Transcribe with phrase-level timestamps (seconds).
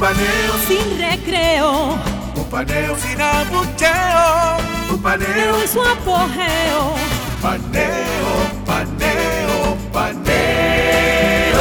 [0.00, 1.92] Un paneo Sin recreo.
[2.34, 4.94] Un paneo sin abucheo.
[4.94, 6.94] Un paneo En su apogeo.
[7.42, 11.60] Paneo, paneo, paneo.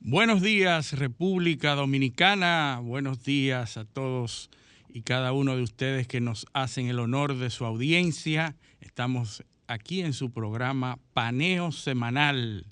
[0.00, 4.50] Buenos días República Dominicana, buenos días a todos
[4.88, 8.56] y cada uno de ustedes que nos hacen el honor de su audiencia.
[8.80, 12.66] Estamos aquí en su programa Paneo Semanal,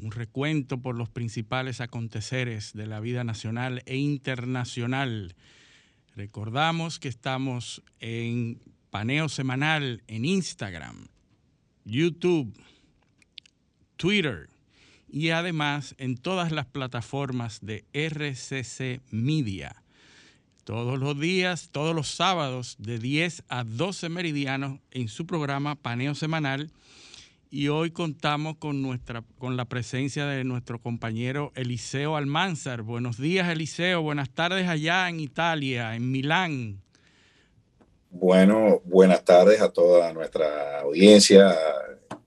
[0.00, 5.34] un recuento por los principales aconteceres de la vida nacional e internacional.
[6.16, 11.08] Recordamos que estamos en Paneo Semanal en Instagram,
[11.84, 12.52] YouTube,
[13.96, 14.48] Twitter
[15.08, 19.82] y además en todas las plataformas de RCC Media.
[20.64, 26.14] Todos los días, todos los sábados de 10 a 12 meridianos en su programa Paneo
[26.14, 26.70] Semanal.
[27.52, 32.82] Y hoy contamos con, nuestra, con la presencia de nuestro compañero Eliseo Almanzar.
[32.82, 34.02] Buenos días, Eliseo.
[34.02, 36.80] Buenas tardes allá en Italia, en Milán.
[38.08, 41.52] Bueno, buenas tardes a toda nuestra audiencia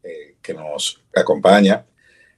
[0.04, 1.86] eh, que nos acompaña,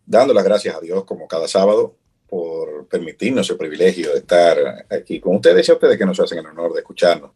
[0.05, 1.95] dando las gracias a Dios como cada sábado
[2.29, 6.37] por permitirnos el privilegio de estar aquí con ustedes y a ustedes que nos hacen
[6.37, 7.31] el honor de escucharnos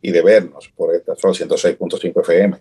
[0.00, 2.56] y de vernos por esta Sol 106.5 FM,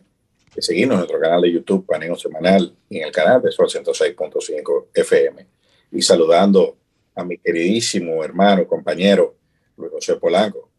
[0.55, 3.67] de seguirnos en nuestro canal de YouTube Paneo Semanal y en el canal de Sol
[3.67, 5.45] 106.5 FM.
[5.91, 6.77] Y saludando
[7.15, 9.35] a mi queridísimo hermano, compañero
[9.77, 10.69] Luis José Polanco.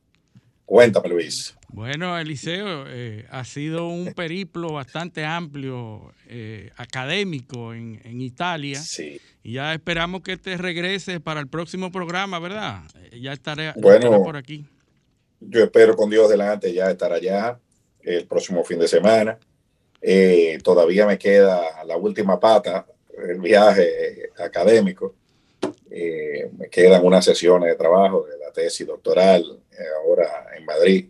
[0.65, 1.55] Cuéntame, Luis.
[1.69, 8.81] Bueno, Eliseo, eh, ha sido un periplo bastante amplio, eh, académico en, en Italia.
[8.81, 9.21] Sí.
[9.45, 12.83] Y ya esperamos que te regreses para el próximo programa, ¿verdad?
[13.13, 14.07] Eh, Ya estaré, Bueno.
[14.07, 14.65] estará por aquí.
[15.41, 17.59] Yo espero con Dios delante ya estar allá
[18.01, 19.39] el próximo fin de semana.
[20.09, 22.87] Eh, todavía me queda la última pata,
[23.19, 25.17] el viaje académico.
[25.91, 31.07] Eh, me quedan unas sesiones de trabajo de la tesis doctoral eh, ahora en Madrid.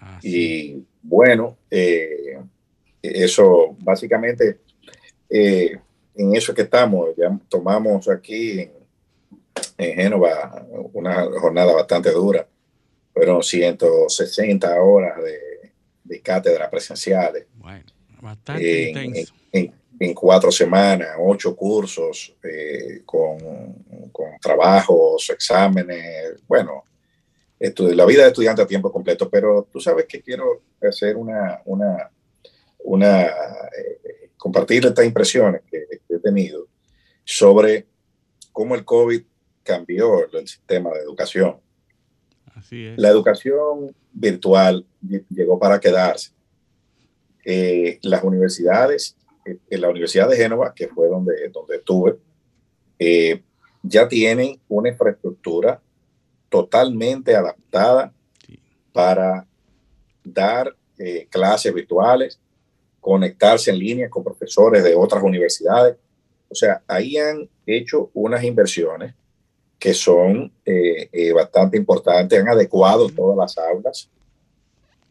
[0.00, 0.30] Ah, sí.
[0.72, 2.38] Y bueno, eh,
[3.02, 4.60] eso básicamente,
[5.28, 8.72] en eso que estamos, ya tomamos aquí en,
[9.76, 12.48] en Génova una jornada bastante dura.
[13.12, 15.72] Fueron 160 horas de,
[16.04, 17.93] de cátedra presenciales Bueno,
[18.24, 19.34] bastante en, intenso.
[19.52, 23.38] en- en cuatro semanas, ocho cursos eh, con,
[24.10, 26.82] con trabajos, exámenes, bueno,
[27.60, 32.10] la vida de estudiante a tiempo completo, pero tú sabes que quiero hacer una, una,
[32.80, 36.66] una eh, compartir estas impresiones que, que he tenido
[37.24, 37.86] sobre
[38.50, 39.22] cómo el COVID
[39.62, 41.60] cambió el sistema de educación.
[42.54, 42.98] Así es.
[42.98, 46.32] La educación virtual ll- llegó para quedarse.
[47.44, 52.16] Eh, las universidades, eh, en la Universidad de Génova, que fue donde, donde estuve,
[52.98, 53.42] eh,
[53.82, 55.80] ya tienen una infraestructura
[56.48, 58.12] totalmente adaptada
[58.46, 58.58] Sí.
[58.92, 59.46] para
[60.22, 62.38] dar eh, clases virtuales,
[63.00, 65.96] conectarse en línea con profesores de otras universidades.
[66.48, 69.12] O sea, ahí han hecho unas inversiones
[69.78, 74.08] que son eh, eh, bastante importantes, han adecuado todas las aulas.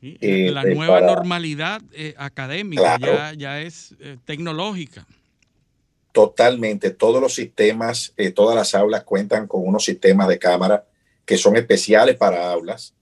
[0.04, 3.14] Sí, eh, la eh, nueva para- normalidad eh, académica Claro.
[3.14, 5.08] ya, ya es tecnológica.
[6.12, 10.86] Totalmente, todos los sistemas, todas las aulas cuentan con unos sistemas de cámara
[11.26, 12.94] que son especiales para aulas.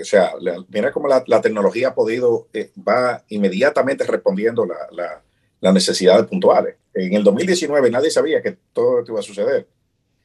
[0.00, 2.48] O sea, la- mira cómo la, la tecnología ha podido,
[2.86, 5.22] va inmediatamente respondiendo la- la-
[5.60, 6.76] las necesidades puntuales.
[6.94, 9.68] En el 2019 nadie sabía que todo esto iba a suceder.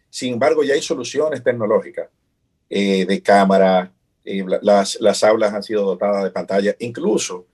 [0.10, 2.08] Sin embargo, ya hay soluciones tecnológicas
[2.70, 3.92] de cámara,
[4.26, 7.46] eh, la- las, las aulas han sido dotadas de pantalla, incluso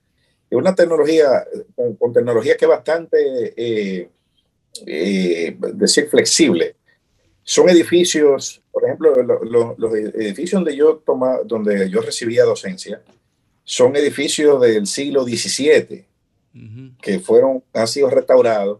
[0.49, 1.45] es una tecnología,
[1.75, 4.09] con, con tecnología que es bastante, eh,
[4.85, 6.75] eh, decir, flexible.
[7.43, 13.01] Son edificios, por ejemplo, lo- lo- los edificios donde yo, toma, donde yo recibía docencia,
[13.63, 16.05] son edificios del siglo XVII
[16.55, 16.91] Ujú.
[17.01, 18.79] que fueron, han sido restaurados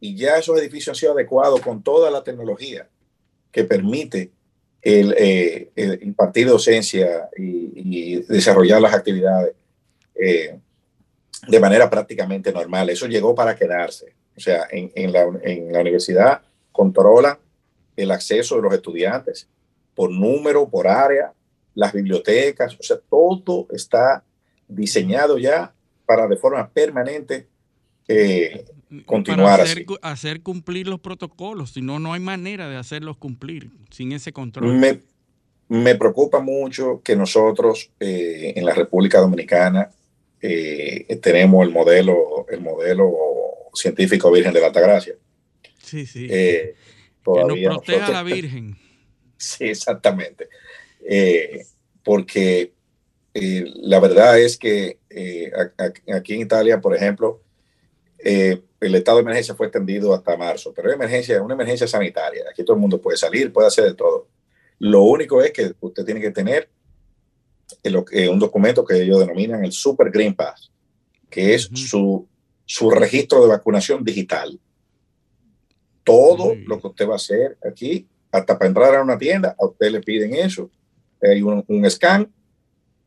[0.00, 2.88] y ya esos edificios han sido adecuados con toda la tecnología
[3.50, 4.30] que permite
[4.82, 9.54] el, eh, el impartir docencia y, desarrollar las actividades
[10.14, 10.58] eh,
[11.46, 12.90] de manera prácticamente normal.
[12.90, 14.14] Eso llegó para quedarse.
[14.36, 17.38] O sea, en, la, universidad controlan
[17.96, 19.48] el acceso de los estudiantes
[19.94, 21.32] por número, por área,
[21.74, 24.22] las bibliotecas, o sea, todo está
[24.68, 25.72] diseñado ya
[26.06, 27.48] para de forma permanente
[28.06, 28.64] eh,
[29.04, 34.12] continuar hacer, hacer, cumplir los protocolos, si no, no hay manera de hacerlos cumplir sin
[34.12, 34.74] ese control.
[34.74, 35.00] Me,
[35.68, 39.90] me preocupa mucho que nosotros eh, en la República Dominicana
[40.40, 43.12] eh, tenemos el modelo, el modelo
[43.74, 45.14] científico Virgen de la Altagracia.
[45.82, 46.28] Sí, sí.
[46.28, 46.74] que
[47.24, 48.76] nos proteja a la Virgen.
[49.40, 50.48] Sí, exactamente.
[52.02, 52.72] porque
[53.32, 54.98] la verdad es que
[56.12, 57.40] aquí en Italia, por ejemplo,
[58.18, 62.44] eh, el estado de emergencia fue extendido hasta marzo, pero es emergencia, una emergencia sanitaria.
[62.50, 64.28] Aquí todo el mundo puede salir, puede hacer de todo.
[64.78, 66.68] Lo único es que usted tiene que tener
[67.82, 70.70] eh, un documento que ellos denominan el Super Green Pass,
[71.28, 72.26] que es su,
[72.64, 74.58] su registro de vacunación digital.
[76.04, 79.66] Todo lo que usted va a hacer aquí, hasta para entrar a una tienda, a
[79.66, 80.70] usted le piden eso.
[81.20, 82.32] Hay un, un scan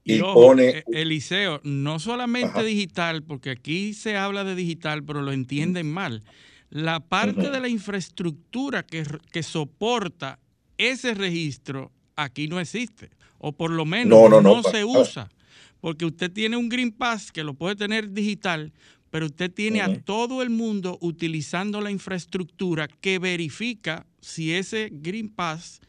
[0.04, 0.70] y, pone...
[0.70, 6.24] E-, Eliseo, no solamente digital, porque aquí se habla de digital, pero lo entienden mal.
[6.70, 10.40] La parte de la infraestructura que, que, soporta
[10.78, 13.10] ese registro aquí no existe,
[13.40, 15.30] o por lo menos no, se usa,
[15.82, 18.72] porque usted tiene un Green Pass que lo puede tener digital,
[19.10, 25.28] pero usted tiene a todo el mundo utilizando la infraestructura que verifica si ese Green
[25.28, 25.82] Pass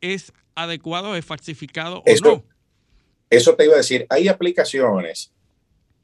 [0.00, 2.44] es adecuado, es falsificado o no.
[3.30, 5.32] Eso te iba a decir, hay aplicaciones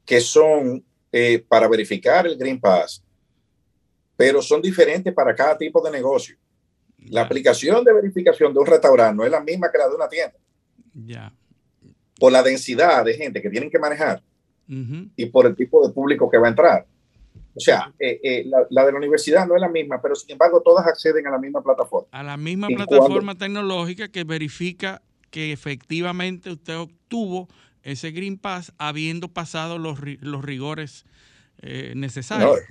[0.05, 3.03] que son eh, para verificar el Green Pass,
[4.15, 6.37] pero son diferentes para cada tipo de negocio.
[7.09, 10.07] La aplicación de verificación de un restaurante no es la misma que la de una
[10.07, 10.37] tienda.
[10.93, 11.33] Ya.
[12.19, 14.21] Por la densidad de gente que tienen que manejar
[14.67, 16.85] y por el tipo de público que va a entrar.
[17.55, 20.61] O sea, eh, eh, la, de la universidad no es la misma, pero sin embargo
[20.61, 22.07] todas acceden a la misma plataforma.
[22.11, 25.01] A la misma plataforma tecnológica que verifica
[25.35, 27.49] que efectivamente usted obtuvo
[27.83, 31.03] ese Green Pass habiendo pasado los, los rigores
[31.61, 32.61] eh, necesarios.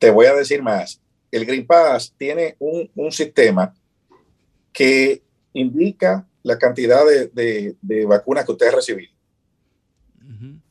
[0.00, 1.00] te, voy a decir más.
[1.30, 3.72] El Green Pass tiene un, un sistema
[4.72, 5.22] que
[5.52, 9.12] indica la cantidad de, de, vacunas que usted ha recibido.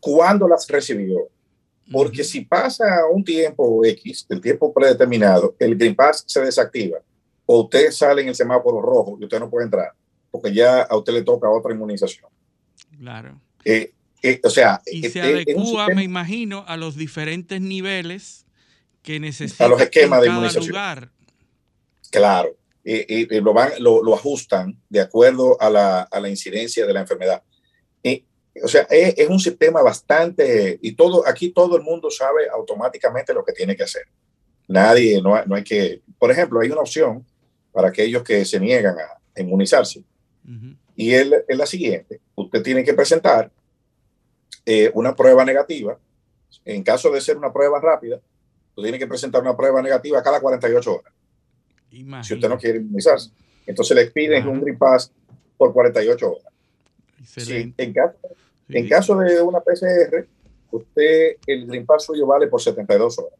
[0.01, 1.29] ¿Cuándo las recibió?
[1.89, 6.99] Porque si pasa un tiempo X, el tiempo predeterminado, el Green Pass se desactiva
[7.45, 9.93] o usted sale en el semáforo rojo y usted no puede entrar
[10.31, 12.29] porque ya a usted le toca otra inmunización.
[12.97, 13.39] Claro.
[13.65, 13.91] Eh,
[14.23, 18.45] eh, o sea, y se eh, adecua, me imagino, a los diferentes niveles
[19.03, 21.11] que necesita a los esquemas de inmunización.
[22.09, 27.01] Claro, y, lo, van, lo, ajustan de acuerdo a la, a la incidencia de la
[27.01, 27.43] enfermedad.
[28.63, 33.33] O sea, es, es, un sistema bastante, y todo, aquí todo el mundo sabe automáticamente
[33.33, 34.03] lo que tiene que hacer.
[34.67, 37.25] Nadie, no, no hay que, por ejemplo, hay una opción
[37.71, 40.03] para aquellos que se niegan a inmunizarse
[40.95, 42.19] y es, la siguiente.
[42.35, 43.51] Usted tiene que presentar
[44.65, 45.97] eh, una prueba negativa.
[46.65, 48.17] En caso de ser una prueba rápida,
[48.75, 51.13] usted tiene que presentar una prueba negativa cada 48 horas.
[52.25, 53.31] Si usted no quiere inmunizarse.
[53.65, 55.11] Entonces le piden un Green Pass
[55.57, 56.53] por 48 horas.
[57.77, 58.17] en, caso,
[58.69, 60.27] en caso de una PCR,
[60.71, 63.39] usted, el Green Pass suyo vale por 72 horas.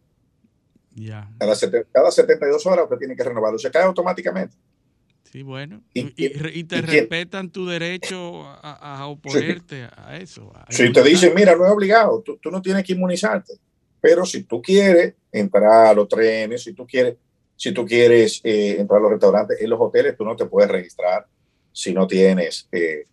[1.38, 1.56] Cada,
[1.92, 3.58] cada 72 horas usted tiene que renovarlo.
[3.58, 4.56] Se cae automáticamente.
[5.32, 5.82] Sí, bueno.
[5.94, 10.52] Y, te respetan tu derecho a, oponerte a eso.
[10.70, 13.54] si te dicen, mira, no es obligado, tú, no tienes que inmunizarte.
[14.02, 17.16] Pero si tú quieres entrar a los trenes, si tú quieres,
[17.56, 20.70] si tú quieres eh, entrar a los restaurantes, en los hoteles tú no te puedes
[20.70, 21.26] registrar
[21.72, 23.06] si no tienes eh,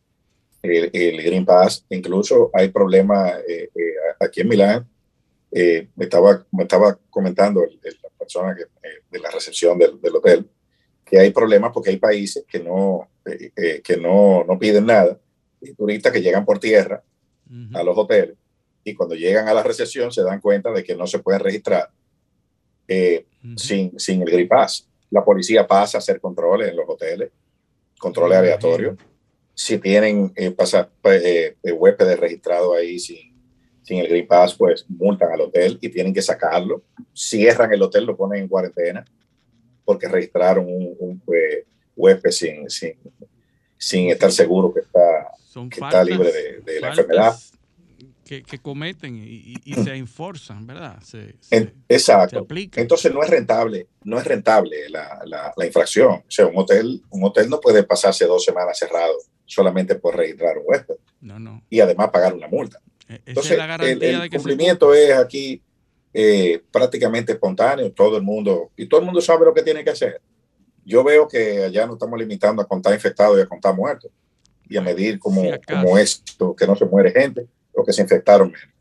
[0.62, 1.84] el, Green Pass.
[1.90, 3.70] Incluso hay problemas eh,
[4.18, 4.88] aquí en Milán.
[5.52, 8.64] me, estaba, me estaba comentando la persona que,
[9.08, 10.48] de la recepción del, del hotel
[11.08, 15.18] que hay problemas porque hay países que no, eh, eh, que no, no, piden nada,
[15.60, 17.02] y turistas que llegan por tierra
[17.72, 18.36] a los hoteles
[18.84, 21.90] y cuando llegan a la recepción se dan cuenta de que no se pueden registrar
[22.86, 24.86] eh, sin, sin el Pass.
[25.10, 27.30] La policía pasa a hacer controles en los hoteles,
[27.98, 28.98] controles aleatorios.
[29.54, 30.90] Si tienen pasa,
[31.62, 33.34] huéspedes registrados ahí sin,
[33.82, 36.82] sin el Pass, pues multan al hotel y tienen que sacarlo.
[37.14, 39.04] Cierran el hotel, lo ponen en cuarentena
[39.88, 41.22] porque registraron un, un
[41.96, 42.92] huésped sin, sin,
[43.78, 45.30] sin, estar seguro que está,
[45.70, 46.30] que está libre
[46.62, 47.34] de, la enfermedad.
[48.22, 51.00] Que, que cometen y, y, se enforzan, ¿verdad?
[51.02, 51.36] Se,
[51.88, 52.46] exacto.
[52.76, 56.16] Entonces no es rentable, no es rentable la, la, la, infracción.
[56.16, 59.14] O sea, un hotel, un hotel no puede pasarse dos semanas cerrado
[59.46, 60.96] solamente por registrar un huésped.
[61.22, 61.62] No, no.
[61.70, 62.78] Y además pagar una multa.
[63.08, 65.62] E, Entonces, el, cumplimiento es aquí
[66.12, 69.90] eh, prácticamente espontáneo, todo el mundo, y todo el mundo sabe lo que tiene que
[69.90, 70.20] hacer.
[70.84, 74.10] yo veo que allá no estamos limitando a contar infectados y a contar muertos
[74.68, 78.48] y a medir como, como esto, que no se muere gente o que se infectaron
[78.50, 78.74] menos.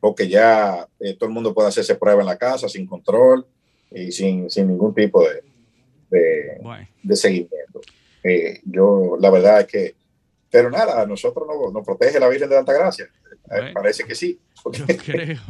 [0.00, 3.46] Porque ya eh, todo el mundo puede hacerse prueba en la casa sin control
[3.90, 5.42] y sin, sin ningún tipo de,
[6.10, 6.60] de,
[7.02, 7.80] de seguimiento.
[8.22, 9.94] Eh, yo, la verdad es que,
[10.54, 13.10] pero nada, a nosotros nos, nos protege la Virgen de Altagracia.
[13.44, 14.38] Gracia Parece que sí.
[14.72, 15.40] Yo creo.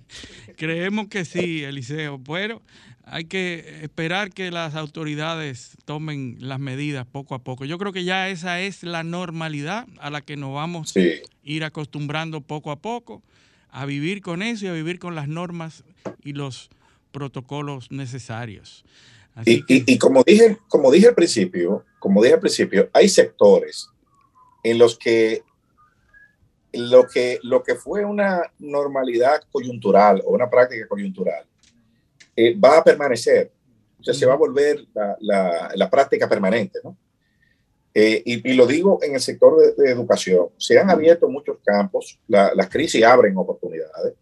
[0.56, 2.18] Creemos que sí, Eliseo.
[2.24, 2.62] Pero
[3.04, 7.66] hay que esperar que las autoridades tomen las medidas poco a poco.
[7.66, 11.00] Yo creo que ya esa es la normalidad a la que nos vamos a
[11.42, 13.22] ir acostumbrando poco a poco
[13.68, 15.84] a vivir con eso y a vivir con las normas
[16.24, 16.70] y los
[17.12, 18.86] protocolos necesarios.
[19.44, 23.90] Y, como dije, como dije al principio, como dije al principio, hay sectores
[24.70, 25.44] en los que
[26.72, 31.46] lo que, lo que fue una normalidad coyuntural o una práctica coyuntural
[32.34, 33.50] eh, va a permanecer.
[33.98, 34.84] O sea, se va a volver
[35.20, 36.96] la, la, práctica permanente, ¿no?
[37.94, 40.48] Eh, y, y, lo digo en el sector de, educación.
[40.58, 44.14] Se han abierto muchos campos, las crisis abren oportunidades.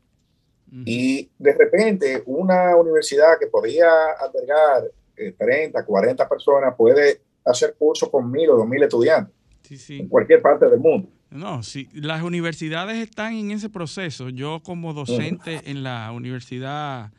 [0.85, 3.89] Y de repente una universidad que podía
[4.21, 9.35] albergar 30, eh, 40 personas puede hacer cursos con mil o dos mil estudiantes
[9.71, 11.09] en cualquier parte del mundo.
[11.31, 14.29] No, sí, las universidades están en ese proceso.
[14.29, 17.13] Yo como docente en la universidad,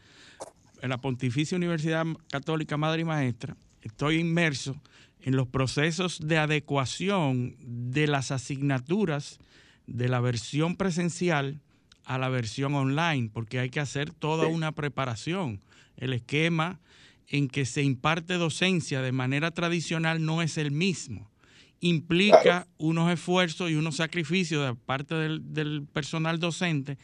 [0.82, 4.75] en la Pontificia Universidad Católica Madre y Maestra, estoy inmerso
[5.22, 9.40] en los procesos de adecuación de las asignaturas
[9.88, 11.60] de la versión presencial
[12.06, 15.60] a la versión online, porque hay que hacer toda una preparación.
[15.98, 16.80] El esquema
[17.28, 21.30] en que se imparte docencia de manera tradicional no es el mismo.
[21.79, 26.98] Implica unos esfuerzos y unos sacrificios de parte del, personal docente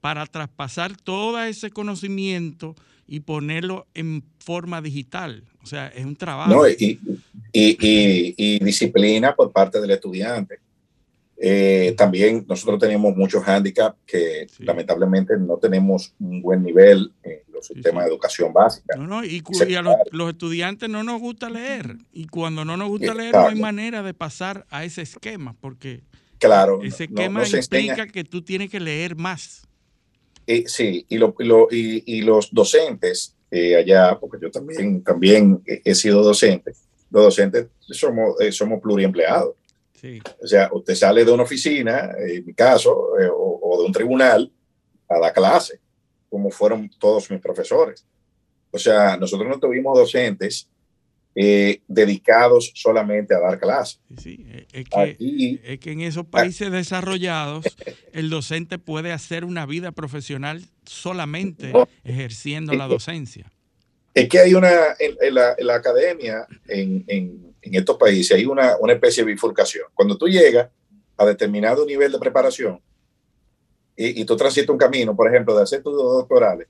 [0.00, 5.44] para traspasar todo ese conocimiento y ponerlo en forma digital.
[5.62, 6.68] O sea, es un trabajo.
[6.68, 6.98] y,
[7.52, 10.60] y, disciplina por parte del estudiante.
[11.40, 17.68] Eh, también nosotros tenemos muchos hándicaps que lamentablemente no tenemos un buen nivel en los
[17.68, 18.96] sistemas de educación básica.
[18.96, 19.40] No, no, y,
[19.76, 21.96] a los, estudiantes no nos gusta leer.
[22.12, 26.02] Y cuando no nos gusta leer, no hay manera de pasar a ese esquema, porque
[26.38, 29.62] claro, ese esquema implica que tú tienes que leer más.
[30.48, 31.36] Eh, sí, y, lo,
[31.70, 36.72] y, los docentes eh, allá, porque yo también, también he sido docente,
[37.10, 39.54] los docentes somos, somos pluriempleados.
[40.42, 44.50] O sea, usted sale de una oficina, en mi caso, eh, o, de un tribunal,
[45.08, 45.80] a dar clase,
[46.28, 48.04] como fueron todos mis profesores.
[48.70, 50.68] O sea, nosotros no tuvimos docentes
[51.34, 54.00] eh, dedicados solamente a dar clases.
[54.20, 57.64] Sí, eh, es, que, es que en esos países desarrollados
[58.12, 61.72] el docente puede hacer una vida profesional solamente
[62.04, 63.50] ejerciendo la docencia.
[64.14, 69.24] Es que hay una, en, la, academia, en, en estos países hay una, una especie
[69.24, 69.86] de bifurcación.
[69.94, 70.70] Cuando tú llegas
[71.16, 72.80] a determinado nivel de preparación
[73.96, 76.68] y, y tú transitas un camino, por ejemplo, de hacer tus doctorales,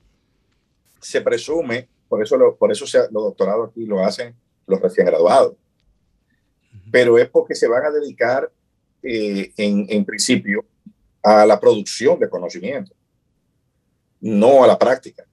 [0.99, 4.35] se presume, por eso, lo, por eso los doctorados aquí lo hacen
[4.67, 5.55] los recién graduados,
[6.91, 8.51] pero es porque se van a dedicar
[9.01, 10.65] eh, en, en principio
[11.23, 12.93] a la producción de conocimiento,
[14.21, 15.25] no a la práctica.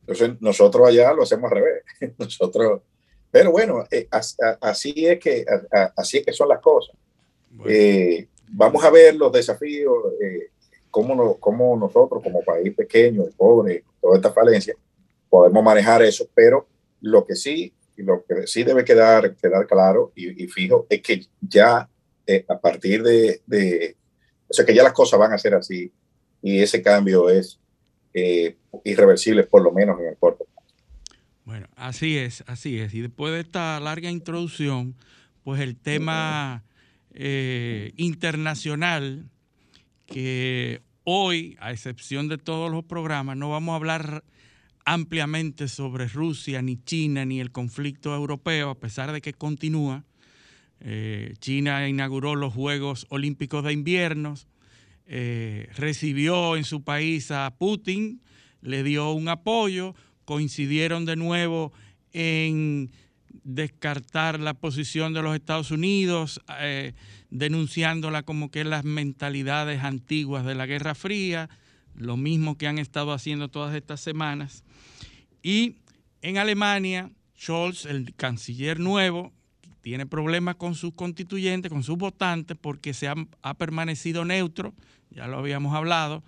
[0.00, 1.82] Entonces, nosotros allá lo hacemos al revés.
[2.18, 2.82] Nosotros
[3.36, 4.08] pero bueno, eh,
[4.62, 5.44] así, es que,
[5.94, 6.96] así es que son las cosas.
[7.68, 10.48] Eh, vamos a ver los desafíos, eh,
[10.90, 14.74] cómo, cómo, nosotros como país pequeño y pobre, toda esta falencia,
[15.28, 16.66] podemos manejar eso, pero
[17.02, 21.90] lo que sí, lo que sí debe quedar, quedar claro y, fijo es que ya
[22.48, 23.96] a partir de, de,
[24.48, 25.92] o sea, que ya las cosas van a ser así
[26.40, 27.60] y ese cambio es
[28.82, 30.46] irreversible, por lo menos en el corto
[31.46, 32.92] bueno, así es, así es.
[32.92, 34.96] Y después de esta larga introducción,
[35.44, 36.64] pues el tema
[37.12, 39.30] eh, internacional,
[40.06, 44.24] que hoy, a excepción de todos los programas, no vamos a hablar
[44.84, 50.04] ampliamente sobre Rusia, ni China, ni el conflicto europeo, a pesar de que continúa.
[50.80, 54.34] Eh, China inauguró los Juegos Olímpicos de Invierno,
[55.06, 58.20] eh, recibió en su país a Putin,
[58.62, 59.94] le dio un apoyo,
[60.26, 61.72] coincidieron de nuevo
[62.12, 62.90] en
[63.44, 66.92] descartar la posición de los Estados Unidos, eh,
[67.30, 71.48] denunciándola como que las mentalidades antiguas de la Guerra Fría,
[71.94, 74.64] lo mismo que han estado haciendo todas estas semanas.
[75.42, 75.76] Y
[76.22, 79.32] en Alemania, Scholz, el canciller nuevo,
[79.80, 84.74] tiene problemas con sus constituyentes, con sus votantes, porque se ha, ha permanecido neutro,
[85.10, 86.24] ya lo habíamos hablado,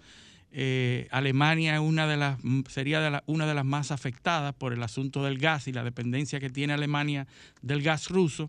[0.51, 2.39] eh, Alemania una de las,
[2.69, 6.51] sería una de las más afectadas por el asunto del gas y la dependencia que
[6.51, 7.27] tiene Alemania
[7.61, 8.49] del gas ruso.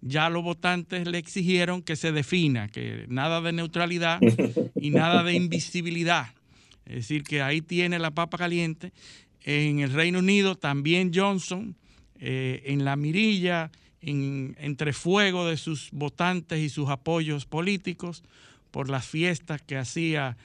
[0.00, 4.20] Ya los votantes le exigieron que se defina, que nada de neutralidad
[4.76, 6.28] y nada de invisibilidad.
[6.84, 8.92] Es decir, que ahí tiene la papa caliente.
[9.42, 11.74] En el Reino Unido también Johnson,
[12.20, 18.22] eh, en la mirilla, en, entre fuego de sus votantes y sus apoyos políticos
[18.70, 20.36] por las fiestas que hacía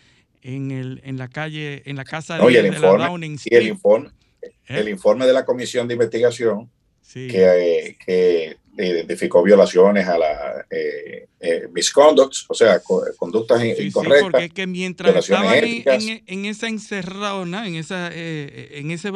[0.43, 3.53] en, el, en la calle, en la casa de, el informe, la Downing Street.
[3.53, 4.09] Y el informe,
[4.41, 4.49] ¿Eh?
[4.67, 6.69] el informe de la comisión de investigación
[7.13, 12.81] que, que identificó violaciones a la eh, eh, misconducts, o sea,
[13.17, 14.17] conductas incorrectas.
[14.17, 19.11] Sí, porque es que mientras estaban en, en, esa encerrona, en, esa, en ese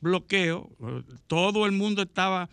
[0.00, 0.70] bloqueo,
[1.26, 2.48] todo el mundo estaba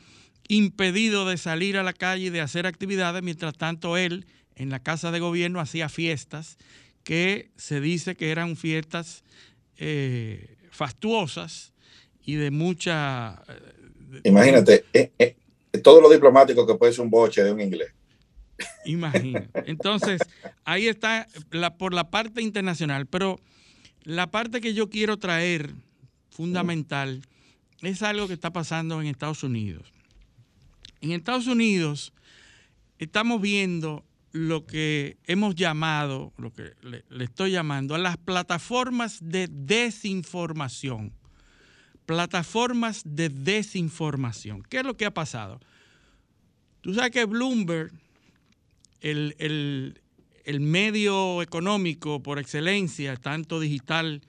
[0.47, 4.25] impedido de salir a la calle y de hacer actividades, mientras tanto él
[4.55, 6.57] en la casa de gobierno hacía fiestas
[7.05, 9.23] que se dice que eran fiestas
[9.77, 11.71] eh, fastuosas
[12.25, 13.43] y de mucha...
[13.47, 15.35] Eh, Imagínate, eh,
[15.83, 17.93] todo lo diplomático que puede ser un boche de un inglés.
[18.85, 19.49] Imagínate.
[19.69, 20.19] Entonces,
[20.63, 23.39] ahí está la, por la parte internacional, pero
[24.03, 25.75] la parte que yo quiero traer
[26.31, 27.21] fundamental
[27.81, 29.93] es algo que está pasando en Estados Unidos.
[31.01, 32.13] En Estados Unidos
[32.97, 34.03] estamos viendo
[34.35, 41.13] lo que hemos llamado, lo que le, estoy llamando, a las plataformas de desinformación.
[42.05, 44.61] Plataformas de desinformación.
[44.63, 45.61] ¿Qué es lo que ha pasado?
[46.81, 47.93] Tú sabes que Bloomberg,
[48.99, 49.35] el,
[50.43, 54.21] el medio económico por excelencia, tanto digital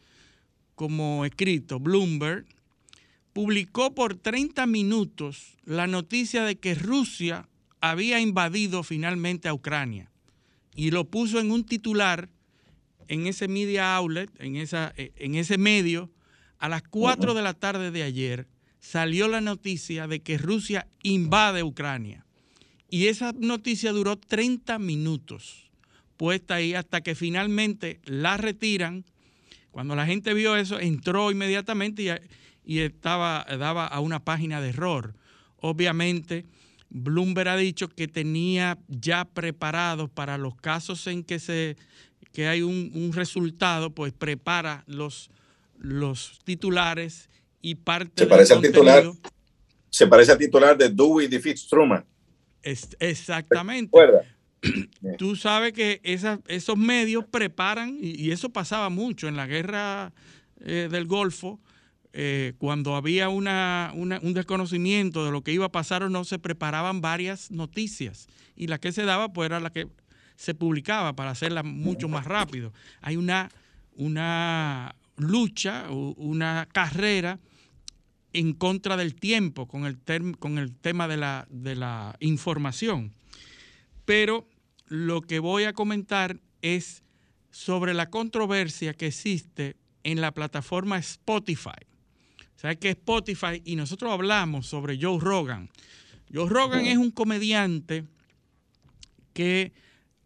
[0.77, 2.47] como escrito, Bloomberg,
[3.33, 7.49] publicó por 30 minutos la noticia de que Rusia
[7.81, 10.11] había invadido finalmente a Ucrania
[10.75, 12.29] y lo puso en un titular
[13.09, 16.11] en ese media outlet, en, esa, en ese medio,
[16.59, 18.49] a las 4 de la tarde de ayer
[18.81, 22.25] salió la noticia de que Rusia invade Ucrania.
[22.89, 25.67] Y esa noticia duró 30 minutos
[26.17, 29.05] puesta ahí hasta que finalmente la retiran.
[29.71, 32.09] Cuando la gente vio eso, entró inmediatamente y,
[32.65, 35.15] y estaba, daba a una página de error.
[35.59, 36.47] Obviamente,
[36.91, 41.77] Bloomberg ha dicho que tenía ya preparados para los casos en que se
[42.33, 45.31] que hay un, resultado, pues prepara los,
[45.79, 47.31] los titulares
[47.63, 49.05] y parte se parece al titular
[49.89, 52.05] se parece al titular de Dewey defeats Truman.
[52.63, 53.97] exactamente.
[55.19, 60.13] Tú sabes que esos medios preparan, y, eso pasaba mucho en la guerra
[60.61, 61.61] eh, del Golfo,
[62.19, 66.39] eh, cuando había una, un desconocimiento de lo que iba a pasar o no, se
[66.39, 68.27] preparaban varias noticias
[68.57, 69.87] y la que se daba pues era la que
[70.35, 72.73] se publicaba para hacerla mucho más rápido.
[73.03, 73.51] Hay una,
[73.97, 77.39] una lucha, una carrera
[78.33, 79.99] en contra del tiempo con el,
[80.39, 83.13] con el tema de la, de la información.
[84.07, 84.49] Pero
[84.87, 87.03] lo que voy a comentar es
[87.51, 91.96] sobre la controversia que existe en la plataforma Spotify.
[92.57, 93.61] ¿Sabes qué Spotify?
[93.65, 95.69] Y nosotros hablamos sobre Joe Rogan.
[96.33, 98.05] Joe Rogan es un comediante
[99.35, 99.73] que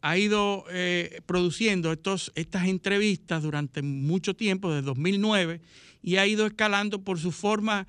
[0.01, 5.61] ha ido eh, produciendo estos, estas entrevistas durante mucho tiempo, desde 2009,
[6.03, 7.89] y ha ido escalando por su forma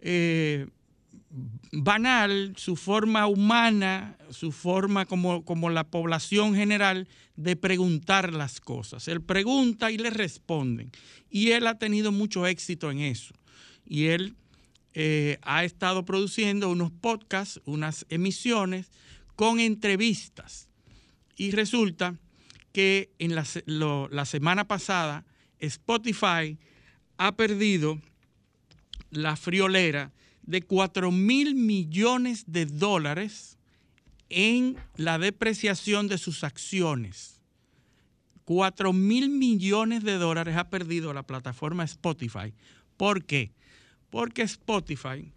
[0.00, 0.68] eh,
[1.72, 9.08] banal, su forma humana, su forma como, como la población general de preguntar las cosas.
[9.08, 10.92] Él pregunta y le responden.
[11.30, 13.34] Y él ha tenido mucho éxito en eso
[13.90, 14.36] y él
[14.94, 18.88] eh, ha estado produciendo unos podcasts, unas emisiones
[19.34, 20.68] con entrevistas.
[21.36, 22.16] Y resulta
[22.72, 25.26] que en la, la semana pasada
[25.58, 26.56] Spotify
[27.18, 28.00] ha perdido
[29.10, 33.58] la friolera de 4 mil millones de dólares
[34.28, 37.40] en la depreciación de sus acciones.
[38.44, 42.54] 4 mil millones de dólares ha perdido la plataforma Spotify.
[42.96, 43.52] ¿Por qué?
[44.10, 45.32] Porque Spotify,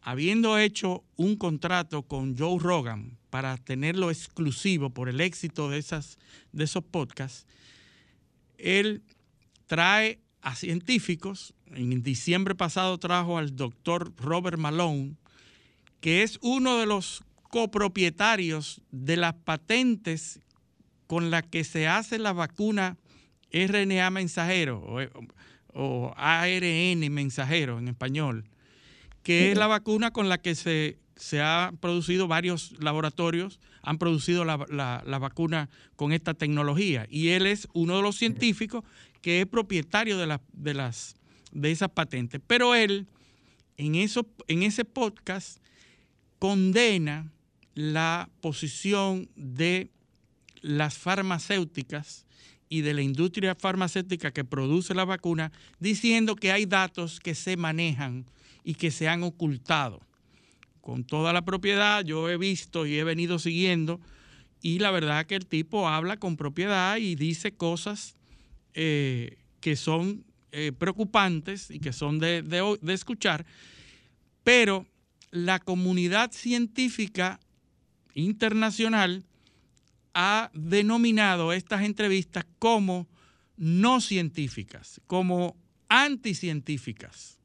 [0.00, 6.18] habiendo hecho un contrato con Joe Rogan para tenerlo exclusivo por el éxito de, esas,
[6.52, 7.46] de esos podcasts,
[8.58, 9.02] él
[9.66, 11.54] trae a científicos.
[11.66, 15.16] En diciembre pasado trajo al doctor Robert Malone,
[16.00, 20.40] que es uno de los copropietarios de las patentes
[21.06, 22.96] con las que se hace la vacuna
[23.52, 24.96] RNA mensajero
[25.72, 28.44] o ARN mensajero en español,
[29.22, 34.44] que es la vacuna con la que se, se ha producido varios laboratorios, han producido
[34.44, 34.56] la,
[35.20, 37.06] vacuna con esta tecnología.
[37.10, 38.84] Y él es uno de los científicos
[39.20, 41.14] que es propietario de, de, las,
[41.52, 42.40] de esas patentes.
[42.46, 43.06] Pero él,
[43.76, 45.58] en, eso, en ese podcast,
[46.38, 47.30] condena
[47.74, 49.90] la posición de
[50.60, 52.26] las farmacéuticas
[52.72, 57.58] y de la industria farmacéutica que produce la vacuna, diciendo que hay datos que se
[57.58, 58.24] manejan
[58.64, 60.00] y que se han ocultado.
[60.80, 64.00] Con toda la propiedad, yo he visto y he venido siguiendo,
[64.62, 68.16] y la verdad que el tipo habla con propiedad y dice cosas
[68.72, 73.44] eh, que son eh, preocupantes y que son de, de escuchar,
[74.44, 74.86] pero
[75.30, 77.38] la comunidad científica
[78.14, 79.26] internacional
[80.14, 83.08] ha denominado estas entrevistas como
[83.56, 85.56] no científicas, como
[85.88, 87.38] anticientíficas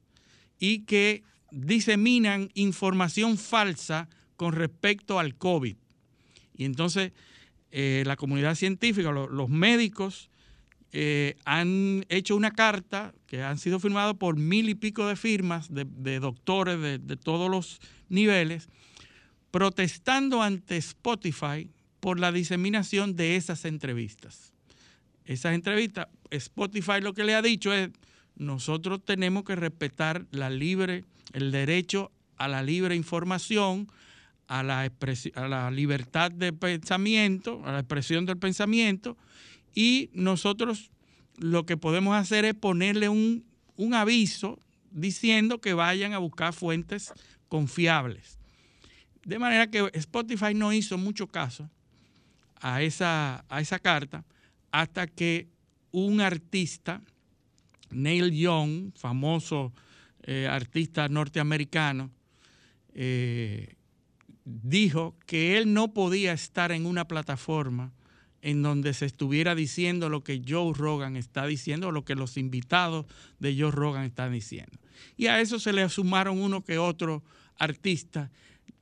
[0.59, 5.75] y que diseminan información falsa con respecto al COVID.
[6.55, 7.11] Y entonces
[7.71, 10.29] eh, la comunidad científica, los médicos,
[10.93, 15.67] eh, han hecho una carta que han sido firmadas por mil y pico de firmas
[15.73, 18.69] de, doctores de, todos los niveles,
[19.51, 21.69] protestando ante Spotify
[22.07, 24.53] por la diseminación de esas entrevistas.
[25.25, 27.89] Esas entrevistas, Spotify lo que le ha dicho es,
[28.37, 33.91] nosotros tenemos que respetar la libre, el derecho a la libre información,
[34.47, 34.89] a la,
[35.35, 39.17] a la libertad de pensamiento, a la expresión del pensamiento,
[39.75, 40.91] y nosotros
[41.35, 43.43] lo que podemos hacer es ponerle un,
[43.75, 44.57] un aviso
[44.91, 47.11] diciendo que vayan a buscar fuentes
[47.49, 48.39] confiables.
[49.25, 51.69] De manera que Spotify no hizo mucho caso
[52.61, 54.25] a esa, a esa carta
[54.71, 55.47] hasta que
[55.91, 57.01] un artista,
[57.89, 59.73] Neil Young, famoso
[60.23, 62.11] eh, artista norteamericano,
[62.93, 63.75] eh,
[64.43, 67.93] dijo que él no podía estar en una plataforma
[68.41, 73.05] en donde se estuviera diciendo lo que Joe Rogan está diciendo, lo que los invitados
[73.39, 74.77] de Joe Rogan están diciendo.
[75.17, 77.23] Y a eso se le sumaron uno que otro
[77.57, 78.31] artista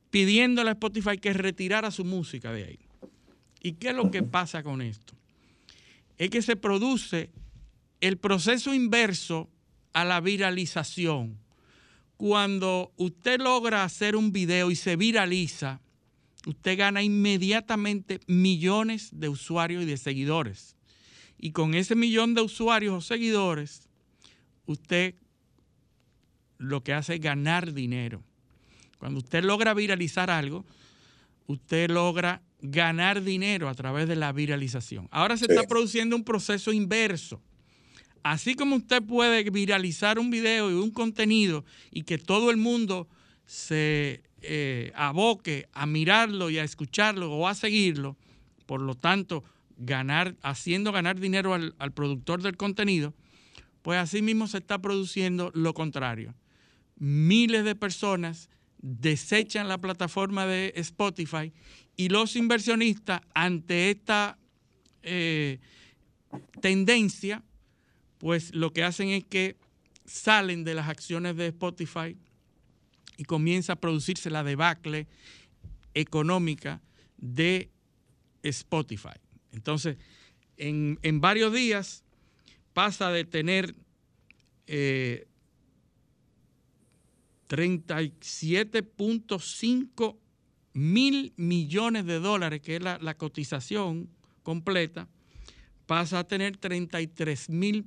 [0.09, 2.79] pidiéndole a Spotify que retirara su música de ahí.
[3.65, 5.15] ¿Y qué es lo que pasa con esto?
[6.19, 7.31] Es que se produce
[7.99, 9.49] el proceso inverso
[9.91, 11.39] a la viralización.
[12.15, 15.81] Cuando usted logra hacer un video y se viraliza,
[16.45, 20.75] usted gana inmediatamente millones de usuarios y de seguidores.
[21.39, 23.89] Y con ese millón de usuarios o seguidores,
[24.67, 25.15] usted
[26.59, 28.21] lo que hace es ganar dinero.
[28.99, 30.63] Cuando usted logra viralizar algo,
[31.47, 35.07] usted logra ganar dinero a través de la viralización.
[35.11, 37.41] Ahora se está produciendo un proceso inverso.
[38.23, 43.07] Así como usted puede viralizar un video y un contenido y que todo el mundo
[43.45, 48.17] se eh, aboque a mirarlo y a escucharlo o a seguirlo,
[48.65, 49.43] por lo tanto,
[49.77, 53.13] ganar, haciendo ganar dinero al, al productor del contenido,
[53.81, 56.33] pues así mismo se está produciendo lo contrario.
[56.97, 58.49] Miles de personas
[58.79, 61.51] desechan la plataforma de Spotify
[61.97, 64.37] y los inversionistas ante esta
[65.03, 65.59] eh,
[66.61, 67.43] tendencia,
[68.17, 69.55] pues lo que hacen es que
[70.05, 72.15] salen de las acciones de Spotify
[73.17, 75.07] y comienza a producirse la debacle
[75.93, 76.81] económica
[77.17, 77.71] de
[78.43, 79.17] Spotify.
[79.51, 79.97] Entonces,
[80.57, 82.03] en, varios días
[82.73, 83.75] pasa de tener
[84.67, 85.27] eh,
[87.47, 90.17] 37.5
[90.75, 94.09] mil millones de dólares, que es la, cotización
[94.43, 95.07] completa,
[95.85, 97.85] pasa a tener 33 mil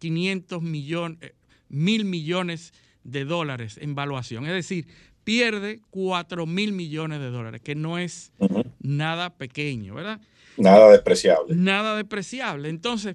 [0.00, 1.34] 500 millones, eh,
[1.68, 2.72] mil millones
[3.04, 4.44] de dólares en valuación.
[4.44, 4.88] Es decir,
[5.22, 8.32] pierde 4 mil millones de dólares, que no es
[8.80, 10.20] nada pequeño, ¿verdad?
[10.56, 11.54] Nada despreciable.
[11.54, 12.70] Nada despreciable.
[12.70, 13.14] Entonces,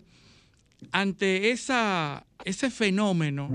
[0.94, 3.50] ante esa, ese fenómeno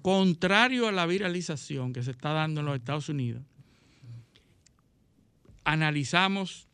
[0.00, 3.42] contrario a la viralización que se está dando en los Estados Unidos,
[5.64, 6.68] analizamos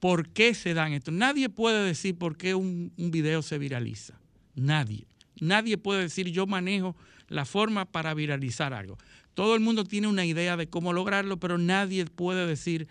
[0.00, 1.10] por qué se dan esto.
[1.10, 4.18] Nadie puede decir por qué un, video se viraliza.
[4.54, 5.06] Nadie.
[5.40, 6.96] Nadie puede decir yo manejo
[7.28, 8.98] la forma para viralizar algo.
[9.34, 12.88] Todo el mundo tiene una idea de cómo lograrlo, pero nadie puede decir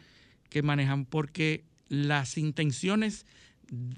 [0.49, 3.25] que manejan porque las intenciones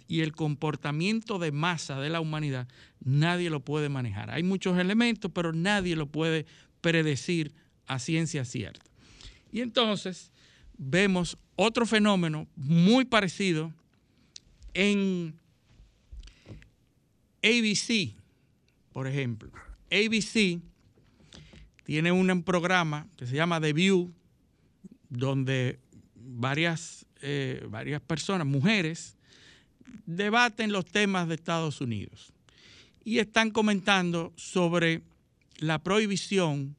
[0.07, 2.67] y el comportamiento de masa de la humanidad
[2.99, 4.31] nadie lo puede manejar.
[4.31, 6.45] Hay muchos elementos, pero nadie lo puede
[6.81, 7.53] predecir
[7.85, 8.85] a ciencia cierta.
[9.51, 10.31] Y entonces
[10.77, 13.73] vemos otro fenómeno muy parecido
[14.73, 15.35] en
[17.43, 18.15] ABC,
[18.91, 19.51] por ejemplo.
[19.91, 20.61] ABC
[21.83, 24.13] tiene un programa que se llama The View,
[25.09, 25.79] donde
[26.15, 29.15] varias, eh, varias personas, mujeres,
[30.05, 32.33] debaten los temas de Estados Unidos
[33.03, 35.01] y están comentando sobre
[35.57, 36.75] la prohibición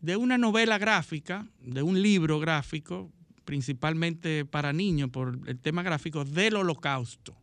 [0.00, 3.10] de una novela gráfica, de un libro gráfico,
[3.48, 7.34] principalmente para niños por el tema gráfico, del holocausto.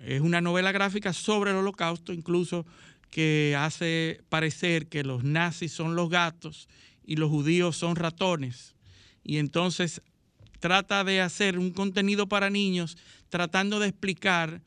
[0.00, 2.66] Es una novela gráfica sobre el holocausto, incluso
[3.10, 6.68] que hace parecer que los nazis son los gatos
[7.06, 8.74] y los judíos son ratones.
[9.22, 10.02] Y entonces
[10.58, 12.96] trata de hacer un contenido para niños
[13.28, 14.62] tratando de explicar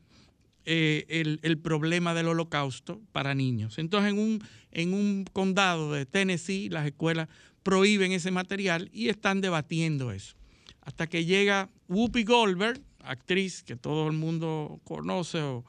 [0.63, 3.79] eh, el, problema del holocausto para niños.
[3.79, 7.27] Entonces, en un, en un condado de Tennessee, las escuelas
[7.67, 10.37] prohíben ese material y están debatiendo eso.
[10.83, 15.65] Hasta que llega Whoopi Goldberg, actriz que todo el mundo conoce o,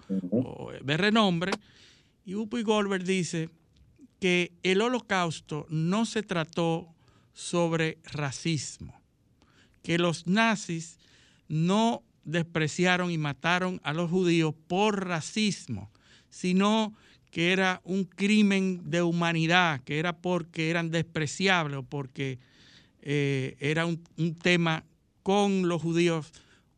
[0.80, 1.50] de renombre,
[2.24, 3.50] y Whoopi Goldberg dice
[4.20, 6.94] que el holocausto no se trató
[7.32, 9.00] sobre racismo,
[9.82, 11.00] que los nazis
[11.48, 15.90] no despreciaron y mataron a los judíos por racismo,
[16.30, 16.94] sino
[17.30, 22.38] que era un crimen de humanidad, que era porque eran despreciables o porque
[23.02, 24.84] eh, era un, un tema
[25.22, 26.32] con los judíos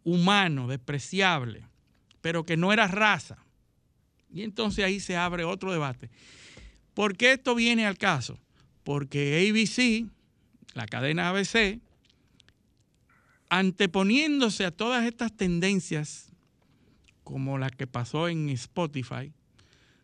[0.05, 1.65] humano, despreciable,
[2.21, 3.39] pero que no era raza.
[4.33, 6.11] Y entonces ahí se abre otro debate.
[6.95, 8.39] ¿Por qué esto viene al caso?
[8.85, 10.11] Porque ABC,
[10.75, 11.81] la cadena ABC,
[13.49, 16.33] anteponiéndose a todas estas tendencias,
[17.25, 19.33] como la que pasó en Spotify,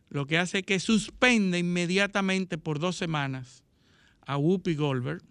[0.08, 3.64] lo que hace es que suspende inmediatamente por dos semanas
[4.22, 5.22] a Whoopi Goldberg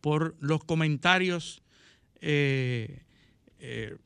[0.00, 1.62] por los comentarios,
[2.20, 3.02] eh,
[3.58, 3.96] eh,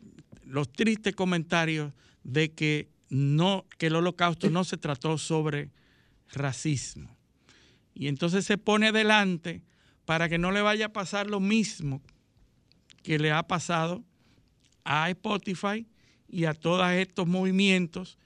[0.44, 5.70] los tristes comentarios de que, no, que el holocausto no se trató sobre
[6.32, 7.16] racismo.
[7.94, 9.64] Y entonces se pone delante
[10.04, 12.00] para que no le vaya a pasar lo mismo
[13.02, 14.04] que le ha pasado
[14.84, 15.86] a Spotify
[16.28, 18.18] y a todos estos movimientos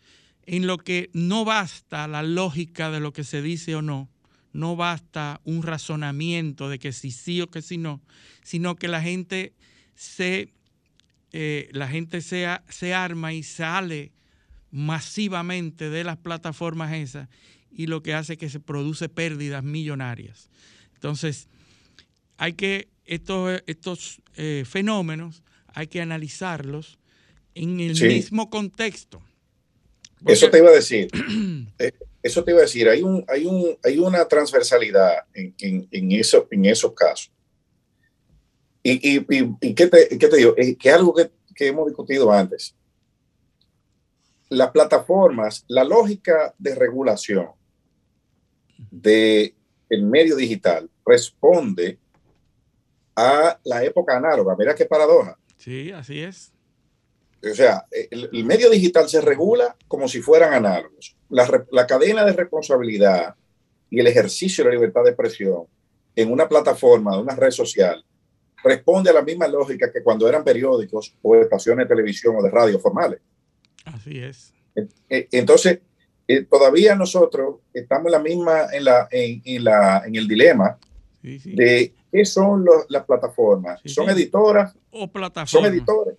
[0.46, 4.08] en lo que no basta la lógica de lo que se dice o no,
[4.52, 8.02] no basta un razonamiento de que si sí o que si no,
[8.42, 9.54] sino que la gente
[9.94, 10.52] se,
[11.32, 14.12] eh, la gente se, se arma y sale
[14.70, 17.28] masivamente de las plataformas esas
[17.70, 20.50] y lo que hace es que se produce pérdidas millonarias.
[20.94, 21.48] Entonces,
[22.36, 25.42] hay que estos, estos eh, fenómenos
[25.74, 26.98] hay que analizarlos
[27.54, 29.22] en el mismo contexto.
[30.26, 31.10] Eso te iba a decir.
[31.78, 32.88] Eh, eso te iba a decir.
[32.88, 37.32] Hay, un, hay, un, hay una transversalidad en, en, en, eso, en esos casos.
[38.82, 39.26] Y, y,
[39.60, 40.54] y, ¿qué, te, ¿qué, te, digo?
[40.56, 42.76] Eh, que algo que, que hemos discutido antes.
[44.48, 47.48] Las plataformas, la lógica de regulación
[48.90, 49.54] del
[49.88, 51.98] el medio digital responde
[53.16, 54.56] a la época análoga.
[54.56, 55.38] Mira qué paradoja.
[55.56, 56.51] Sí, así es.
[57.50, 61.16] O sea, el, medio digital se regula como si fueran análogos.
[61.28, 63.34] La, la, cadena de responsabilidad
[63.90, 65.64] y el ejercicio de la libertad de expresión
[66.14, 68.04] en una plataforma, de una red social,
[68.62, 72.50] responde a la misma lógica que cuando eran periódicos o estaciones de televisión o de
[72.50, 73.20] radio formales.
[73.84, 74.52] Así es.
[75.08, 75.80] Entonces,
[76.28, 80.78] eh, todavía nosotros estamos en la misma, en, la, en, en la, en el dilema
[81.22, 83.80] de qué son las plataformas.
[83.84, 84.74] ¿Son editoras?
[84.90, 85.50] O plataformas.
[85.50, 86.16] Son editores.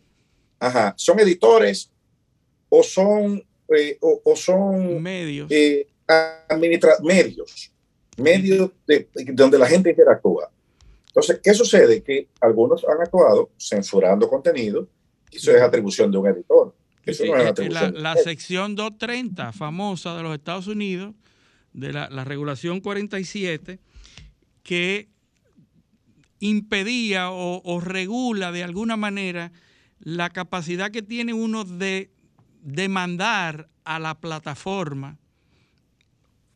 [0.60, 0.94] Ajá.
[0.98, 1.92] ¿Son editores
[2.70, 3.44] o son,
[3.76, 5.52] eh, o, son medios?
[5.52, 5.88] Eh,
[7.02, 7.72] medios.
[8.18, 10.52] Medios de, donde la gente interactúa.
[11.08, 12.04] Entonces, ¿qué sucede?
[12.04, 14.88] Que algunos han actuado censurando contenido
[15.32, 16.76] y eso es atribución de un editor.
[17.06, 21.13] Eso no es atribución la, la sección 230, famosa de los Estados Unidos,
[21.74, 23.80] de la, la regulación 47,
[24.63, 25.10] que
[26.44, 29.54] impedía o, regula de alguna manera
[30.04, 32.10] la capacidad que tiene uno de
[32.62, 35.18] demandar a la plataforma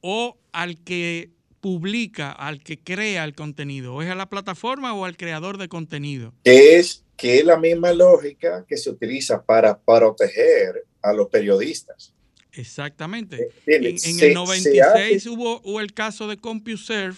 [0.02, 1.32] o al que
[1.62, 5.70] publica, al que crea el contenido, o es a la plataforma o al creador de
[5.70, 6.34] contenido.
[6.44, 12.14] Es que es la misma lógica que se utiliza para proteger a los periodistas.
[12.52, 13.50] Exactamente.
[13.66, 17.18] En, el 96 hubo, hubo, el caso de CompuServe,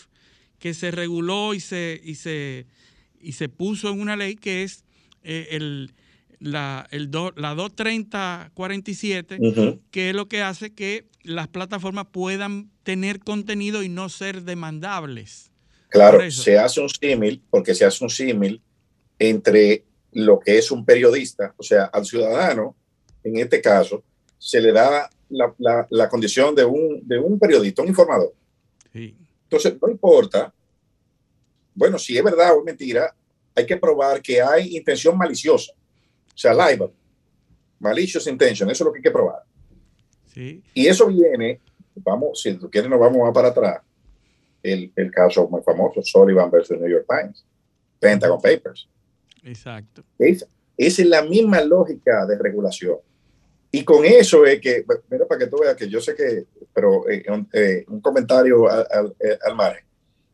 [0.60, 2.66] que se reguló y se, y se,
[3.20, 4.84] y se puso en una ley que es
[5.24, 5.94] eh, el,
[6.40, 9.38] la, el la 23047,
[9.92, 15.52] que es lo que hace que las plataformas puedan tener contenido y no ser demandables.
[15.90, 18.62] Claro, se hace un símil, porque se hace un símil
[19.18, 22.76] entre lo que es un periodista, o sea, al ciudadano,
[23.24, 24.04] en este caso,
[24.38, 28.34] se le da la, la, la condición de un, de un periodista, un informador.
[28.94, 29.16] Sí.
[29.44, 30.54] Entonces, no importa,
[31.74, 33.14] bueno, si es verdad o es mentira,
[33.56, 35.74] hay que probar que hay intención maliciosa,
[36.40, 36.90] sea, live.
[37.80, 39.44] malicious intention, eso es lo que hay que probar.
[40.34, 40.62] Sí.
[40.74, 41.60] Y eso viene,
[41.96, 43.82] vamos, si tú quieres nos vamos más para atrás,
[44.62, 47.46] el, el caso muy famoso, Sullivan versus New York Times,
[48.00, 48.88] Pentagon Papers.
[49.44, 50.04] Exacto.
[50.18, 50.46] Es,
[50.78, 52.98] esa es la misma lógica de regulación.
[53.72, 57.08] Y con eso es que, mira, para que tú veas que yo sé que, pero
[57.10, 59.84] eh, un, eh, un, comentario al, al, eh, al, margen,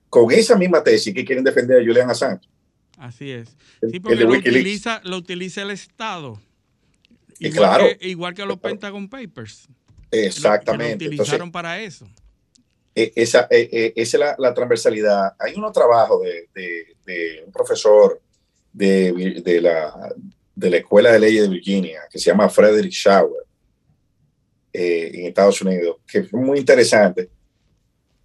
[0.09, 2.47] con esa misma tesis que quieren defender a Julian Assange.
[2.97, 3.49] Así es.
[3.91, 6.39] Sí, porque lo utiliza, lo utiliza el Estado.
[7.39, 9.67] Y igual, claro, que, igual que los Pentagon Papers.
[10.11, 10.97] Exactamente.
[10.97, 12.07] Que lo utilizaron Entonces, para eso.
[12.93, 15.35] Esa, esa es la, la, transversalidad.
[15.37, 18.21] Hay unos trabajos de, de, de un profesor
[18.71, 20.13] de, de, la,
[20.53, 23.43] de la Escuela de Leyes de Virginia que se llama Frederick Schauer
[24.73, 27.29] eh, en Estados Unidos, que es muy interesante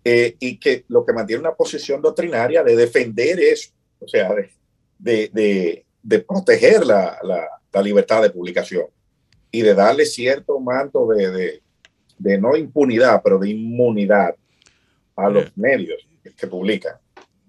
[0.04, 4.50] eh, y que lo que mantiene una posición doctrinaria de defender eso, o sea, de,
[5.00, 8.86] de, de, de proteger la, la, la, libertad de publicación
[9.50, 11.62] y de darle cierto manto de, de,
[12.18, 14.34] de no impunidad, pero de inmunidad
[15.16, 16.96] a los medios que publican.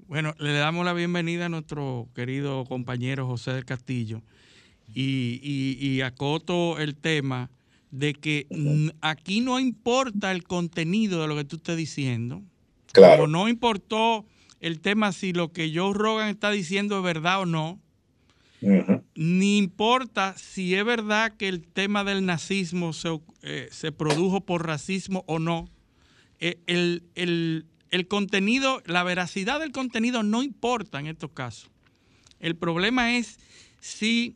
[0.08, 4.22] Bueno, le damos la bienvenida a nuestro querido compañero José del Castillo
[4.94, 7.50] y, y, y acoto el tema
[7.92, 8.48] de que
[9.02, 12.42] aquí no importa el contenido de lo que tú estés diciendo.
[12.94, 13.24] Claro.
[13.24, 14.26] Como no importó
[14.62, 17.80] el tema si lo que Joe Rogan está diciendo es verdad o no,
[19.16, 24.66] ni importa si es verdad que el tema del nazismo se, eh, se produjo por
[24.66, 25.68] racismo o no.
[26.40, 31.70] Eh, el, el- el contenido, la veracidad del contenido no importa en estos casos.
[32.40, 33.38] El problema es
[33.82, 34.36] si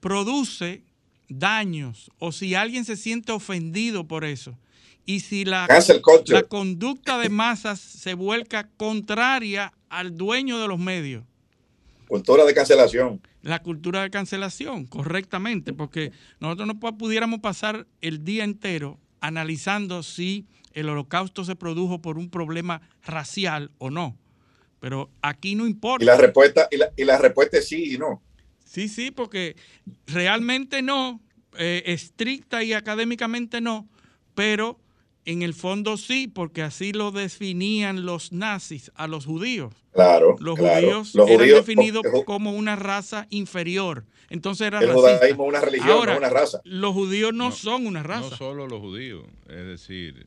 [0.00, 0.82] produce
[1.28, 4.56] daños o si alguien se siente ofendido por eso.
[5.06, 5.66] Y si la,
[6.26, 11.24] la conducta de masas se vuelca contraria al dueño de los medios.
[12.06, 13.20] Cultura de cancelación.
[13.42, 20.02] La cultura de cancelación, correctamente, porque nosotros no pu- pudiéramos pasar el día entero analizando
[20.02, 24.16] si el holocausto se produjo por un problema racial o no.
[24.80, 26.04] Pero aquí no importa.
[26.04, 28.22] Y la respuesta, y la, y la respuesta es sí y no.
[28.64, 29.56] Sí, sí, porque
[30.06, 31.20] realmente no,
[31.58, 33.88] eh, estricta y académicamente no,
[34.34, 34.78] pero
[35.26, 39.74] en el fondo sí, porque así lo definían los nazis a los judíos.
[39.92, 40.36] Claro.
[40.40, 40.80] Los claro.
[40.80, 44.04] judíos Los eran judíos- definidos como una raza inferior.
[44.30, 45.16] Entonces era el racista.
[45.16, 46.60] judaísmo es una religión, Ahora, no una raza.
[46.64, 48.36] Los judíos no, No, son una No raza.
[48.36, 50.26] solo los judíos, es decir,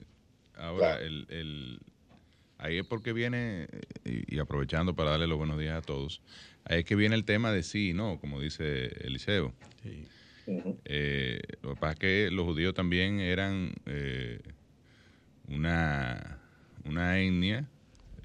[0.58, 1.06] ahora Claro.
[1.06, 1.80] el, el-
[2.58, 3.68] ahí es porque viene,
[4.06, 6.22] y, y aprovechando para darle los buenos días a todos,
[6.66, 9.54] ahí es que viene el tema de sí y no, como dice Eliseo.
[9.82, 10.04] Sí.
[10.86, 14.40] Eh, lo que pasa es que los judíos también eran eh,
[15.48, 16.38] una,
[16.86, 17.66] una etnia,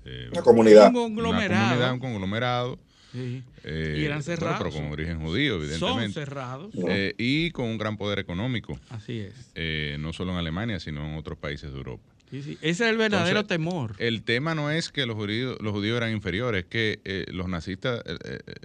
[0.05, 0.89] eh, Una comunidad.
[0.89, 1.65] Un una conglomerado.
[1.67, 2.79] comunidad, un conglomerado,
[3.13, 3.43] Sí.
[3.65, 4.59] eh, Y eran cerrados.
[4.59, 6.75] pero con origen judío, Son evidentemente, cerrados.
[6.89, 9.35] Eh, y con un gran poder económico, Así es.
[9.55, 12.03] eh, no solo en Alemania, sino en otros países de Europa.
[12.31, 12.59] Sí, sí.
[12.61, 13.95] Ese es el verdadero Entonces, temor.
[13.99, 17.49] El tema no es que los judíos, los judíos eran inferiores, es que eh, los
[17.49, 18.03] nazistas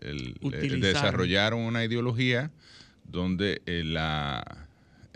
[0.01, 0.35] el-
[0.81, 2.51] desarrollaron una ideología
[3.05, 4.67] donde eh, la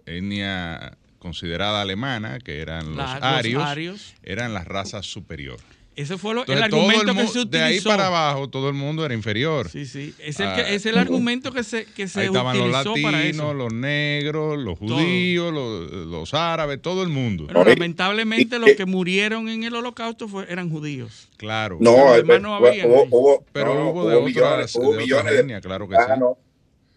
[0.06, 5.58] etnia considerada alemana, que eran los, La- los arios, eran la raza superior.
[5.96, 7.90] Ese fue lo- el Entonces, argumento el que se de ahí utilizó.
[7.90, 9.68] para abajo, todo el mundo era inferior.
[9.68, 10.14] Sí, sí.
[10.20, 12.94] Es el, Ah, que- es el argumento que se, que se Ahí estaban los utilizó
[13.02, 13.54] para latinos, eso.
[13.56, 17.48] los negros, los judíos, los, los árabes, todo el mundo.
[17.56, 21.30] Oye, lamentablemente y- los que murieron en el holocausto fue- eran judíos.
[21.36, 21.80] Claro.
[21.82, 24.90] No, Los eh, demás no hubo, hubo- pero no, hubo de otras, millones, de hubo
[24.90, 26.02] otras millones de etnias, claro que sí.
[26.04, 26.38] gitanos,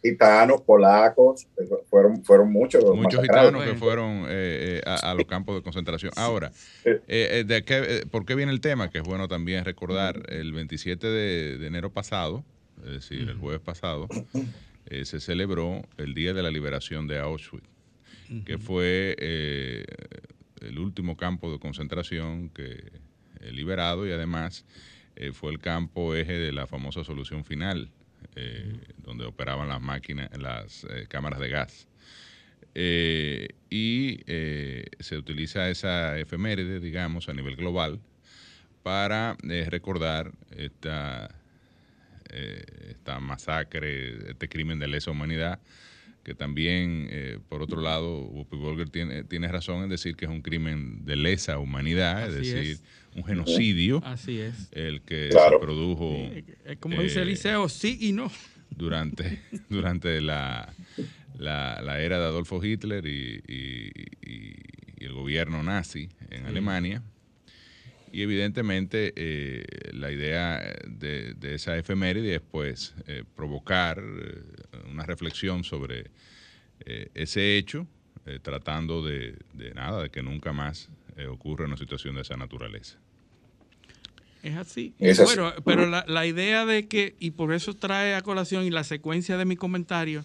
[0.03, 1.47] gitanos, polacos,
[1.89, 2.83] fueron, fueron muchos.
[2.83, 6.13] los Muchos gitanos que fueron eh, eh, a, a los campos de concentración.
[6.17, 6.53] Ahora,
[6.85, 8.91] eh, eh, ¿de qué, eh, ¿por qué viene el tema?
[8.91, 12.45] Que es bueno también recordar, el 27 de, de enero pasado,
[12.85, 14.09] es decir, el jueves pasado,
[14.87, 17.69] eh, se celebró el Día de la Liberación de Auschwitz,
[18.47, 19.85] que fue eh,
[20.61, 22.85] el último campo de concentración que
[23.41, 24.65] eh, liberado y además
[25.17, 27.91] eh, fue el campo eje de la famosa solución final,
[28.37, 31.89] eh, donde operaban las máquinas, las eh, cámaras de gas.
[32.75, 34.21] Eh, y
[35.01, 38.01] se utiliza esa efeméride, digamos, a nivel global
[38.83, 41.35] para recordar esta,
[42.89, 45.61] esta masacre, este crimen de lesa humanidad,
[46.31, 50.31] que también, eh, por otro lado, Whoopi Goldberg tiene, tiene razón en decir que es
[50.31, 52.83] un crimen de lesa humanidad, es decir, es.
[53.17, 54.69] un genocidio, Así es.
[54.71, 55.59] el que Claro.
[55.59, 58.31] se produjo Sí, es como dice eh, Eliseo, sí y no.
[58.71, 60.73] durante, durante la,
[61.37, 63.91] la, la era de Adolfo Hitler y, y-
[64.25, 64.55] y-
[65.01, 67.03] y el gobierno nazi en Alemania.
[68.13, 74.43] Y evidentemente eh, la idea de, de esa efeméride es pues eh, provocar eh,
[74.91, 76.11] una reflexión sobre
[76.87, 77.87] eh, ese hecho,
[78.27, 82.37] eh, tratando de, de nada, de que nunca más eh, ocurra una situación de esa
[82.37, 82.99] naturaleza.
[84.43, 84.95] Es así.
[84.99, 85.37] Es así.
[85.37, 88.85] Bueno, pero la, la idea de que, y por eso trae a colación y la
[88.85, 90.25] secuencia de mi comentario,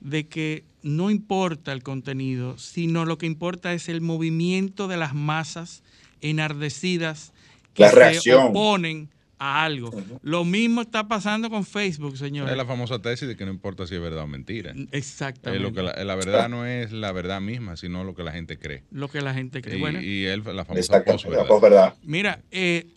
[0.00, 5.12] de que no importa el contenido, sino lo que importa es el movimiento de las
[5.12, 5.82] masas
[6.20, 7.32] enardecidas
[7.74, 9.08] que La se oponen
[9.40, 9.90] a algo.
[10.22, 12.50] Lo mismo está pasando con Facebook, señores.
[12.50, 14.74] Es la famosa tesis de que no importa si es verdad o mentira.
[14.90, 15.64] Exactamente.
[15.64, 18.32] Eh, lo que la, la verdad no es la verdad misma, sino lo que la
[18.32, 18.82] gente cree.
[18.90, 19.76] lo que la gente cree.
[19.76, 22.88] Y, bueno, y él, la famosa Exactamente, posverdad, mira, eh,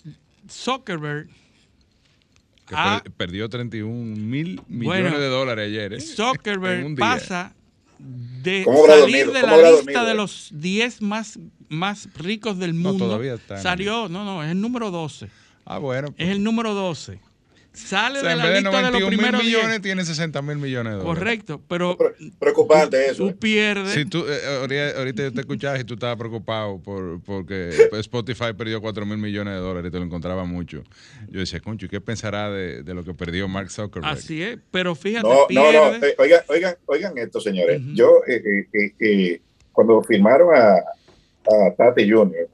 [0.49, 1.27] Zuckerberg,
[2.67, 3.01] que Ah.
[3.03, 5.93] per- perdió 31 mil millones Bueno, de dólares ayer.
[5.93, 5.99] ¿eh?
[6.15, 7.53] Zuckerberg pasa
[7.99, 9.33] de ¿Cómo habrá salir dormido?
[9.33, 10.15] de ¿Cómo la lista dormido, de eh?
[10.15, 11.39] los 10 más,
[11.71, 13.05] más ricos del No, mundo.
[13.05, 15.27] todavía está en Salió, no, no, es el número 12.
[15.65, 16.13] Ah, bueno.
[16.17, 17.19] Es el número 12.
[17.73, 19.55] Sale O sea, de en la vez de lista de los 91 mil primeros 10.
[19.55, 21.17] millones, tiene 60 mil millones de dólares.
[21.19, 23.23] Correcto, pero Pre- Preocupante eso.
[23.23, 23.33] tú eh.
[23.39, 23.93] pierdes.
[23.93, 27.69] Si tú, eh, ahorita, ahorita yo te escuchaba y tú estabas preocupado por, porque
[27.99, 30.83] Spotify perdió 4 mil millones de dólares y te lo encontraba mucho.
[31.29, 34.11] Yo decía, concho, ¿y qué pensará de, de lo que perdió Mark Zuckerberg?
[34.17, 35.99] Así es, pero fíjate, No, no, pierde.
[35.99, 36.05] no.
[36.07, 37.81] eh, Oigan, oigan, oigan esto, señores.
[37.93, 39.41] Yo, eh, eh, eh, eh,
[39.71, 40.75] cuando firmaron a,
[41.47, 42.49] a Tati Junior,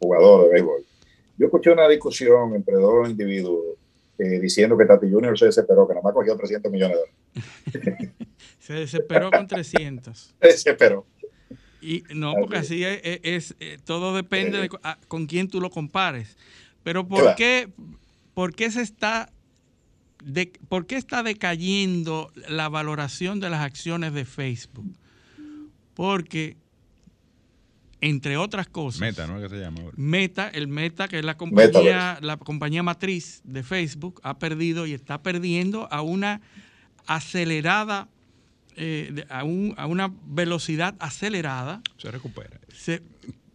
[0.00, 0.84] jugador de béisbol,
[1.38, 3.76] yo escuché una discusión entre dos individuos
[4.18, 8.10] eh, diciendo que Tati Junior se desesperó, que nada más cogió 300 millones de dólares.
[8.58, 10.34] Se desesperó con 300.
[10.40, 11.06] Se desesperó.
[11.80, 15.60] Y no, porque así es, es- es, eh, todo depende de a- con quién tú
[15.60, 16.36] lo compares.
[16.82, 17.36] Pero ¿por Claro.
[17.36, 17.68] qué,
[18.34, 19.30] por qué se está
[20.24, 24.96] de, por qué está decayendo la valoración de las acciones de Facebook?
[25.94, 26.56] Porque
[28.00, 29.40] entre otras cosas, Meta, ¿no?
[29.40, 29.94] ¿Qué se llama ahora?
[29.96, 32.24] Meta, el Meta, que es la compañía, Metaverse.
[32.26, 36.40] la compañía matriz de Facebook, ha perdido y está perdiendo a una
[37.06, 38.08] acelerada,
[38.76, 41.82] eh, a, un- a una velocidad acelerada.
[41.96, 42.60] Se recupera.
[42.74, 43.02] Se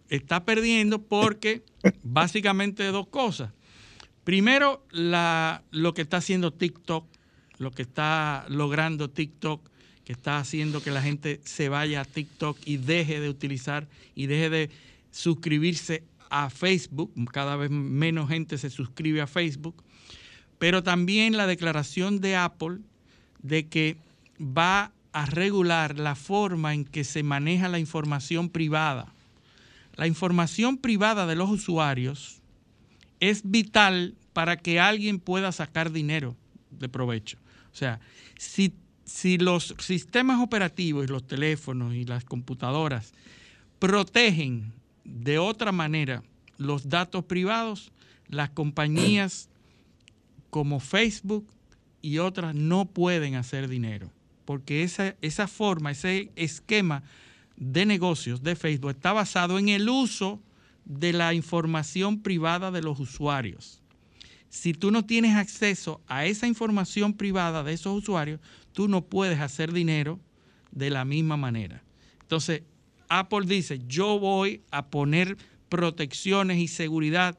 [0.09, 1.63] está perdiendo porque
[2.03, 3.51] básicamente dos cosas.
[4.23, 7.05] Primero, la, lo que está haciendo TikTok,
[7.57, 9.69] lo que está logrando TikTok,
[10.05, 14.27] que está haciendo que la gente se vaya a TikTok y deje de utilizar y
[14.27, 14.69] deje de
[15.11, 17.11] suscribirse a Facebook.
[17.31, 19.83] Cada vez menos gente se suscribe a Facebook.
[20.57, 22.79] Pero también la declaración de Apple
[23.41, 23.97] de que
[24.39, 29.13] va a regular la forma en que se maneja la información privada.
[29.95, 32.41] La información privada de los usuarios
[33.19, 36.35] es vital para que alguien pueda sacar dinero
[36.71, 37.37] de provecho.
[37.73, 37.99] O sea,
[38.37, 38.73] si,
[39.11, 43.11] si los sistemas operativos los teléfonos y las computadoras
[43.77, 44.71] protegen
[45.03, 46.23] de otra manera
[46.57, 47.91] los datos privados,
[48.29, 49.49] las compañías
[50.49, 51.45] como Facebook
[52.01, 54.09] y otras no pueden hacer dinero.
[54.45, 57.03] Porque esa, esa forma, ese esquema
[57.57, 60.39] de negocios de Facebook está basado en el uso
[60.85, 63.81] de la información privada de los usuarios.
[64.49, 68.41] Si tú no tienes acceso a esa información privada de esos usuarios,
[68.73, 70.19] tú no puedes hacer dinero
[70.71, 71.83] de la misma manera.
[72.21, 72.63] Entonces,
[73.09, 75.37] Apple dice, yo voy a poner
[75.69, 77.37] protecciones y seguridad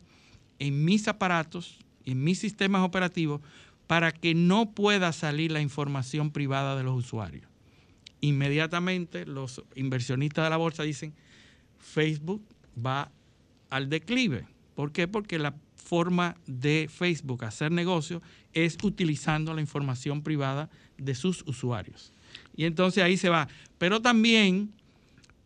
[0.59, 3.41] en mis aparatos, en mis sistemas operativos,
[3.87, 7.47] para que no pueda salir la información privada de los usuarios.
[8.21, 11.15] Inmediatamente los inversionistas de la bolsa dicen,
[11.79, 12.43] Facebook
[12.75, 13.11] va
[13.71, 14.47] al declive.
[14.75, 15.09] ¿Por qué?
[15.09, 18.23] Porque la forma de Facebook hacer negocio
[18.53, 20.71] es utilizando la información privada
[21.05, 22.13] de sus usuarios.
[22.57, 23.49] Y entonces ahí se va.
[23.79, 24.73] Pero también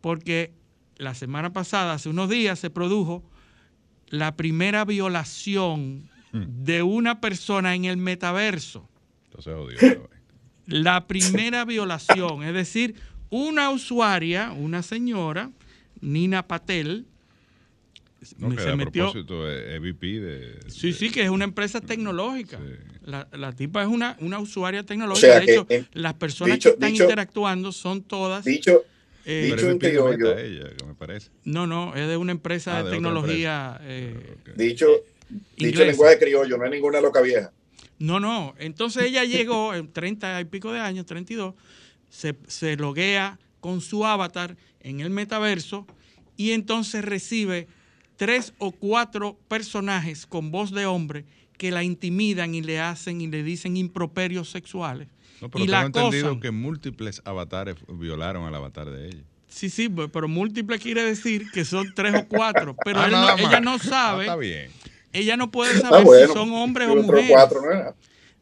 [0.01, 0.51] porque
[0.97, 3.23] la semana pasada, hace unos días, se produjo
[4.09, 8.87] la primera violación de una persona en el metaverso.
[9.25, 10.09] Entonces, odio.
[10.65, 12.95] La primera violación, es decir,
[13.29, 15.51] una usuaria, una señora,
[16.01, 17.05] Nina Patel,
[18.37, 19.05] No, se a metió.
[19.11, 20.59] propósito es EVP de...
[20.69, 22.57] Sí, de- sí, que es una empresa tecnológica.
[22.57, 22.73] Sí.
[23.05, 25.27] La, la tipa es una, una usuaria tecnológica.
[25.27, 28.43] O sea de hecho, eh, las personas dicho- que están dicho- interactuando son todas.
[28.45, 28.83] Dicho,
[29.25, 31.29] eh, dicho en criollo, ella, que me parece.
[31.45, 33.79] no, no, es de una empresa Ah, de, tecnología.
[33.83, 34.55] eh, Ok.
[34.55, 34.87] dicho,
[35.29, 35.85] dicho Inglesa.
[35.85, 37.51] lenguaje criollo, no es ninguna loca vieja.
[37.99, 38.53] No, no.
[38.59, 41.55] Entonces ella llegó en 30 y pico de años, 32,
[42.09, 45.85] se, se loguea con su avatar en el metaverso
[46.37, 47.67] y entonces recibe
[48.17, 51.25] tres o cuatro personajes con voz de hombre
[51.57, 55.07] que la intimidan y le hacen y le dicen improperios sexuales.
[55.41, 56.39] No, pero y tengo la entendido acosan.
[56.41, 59.23] que múltiples avatares violaron al avatar de ella.
[59.47, 62.75] Sí, sí, pero múltiple quiere decir que son tres o cuatro.
[62.83, 64.69] Pero Ah, él no- ella no Ah, sabe, está bien.
[65.13, 67.29] ella no puede Ah, saber bueno, si son hombres o mujeres.
[67.31, 67.95] cuatro, ¿no?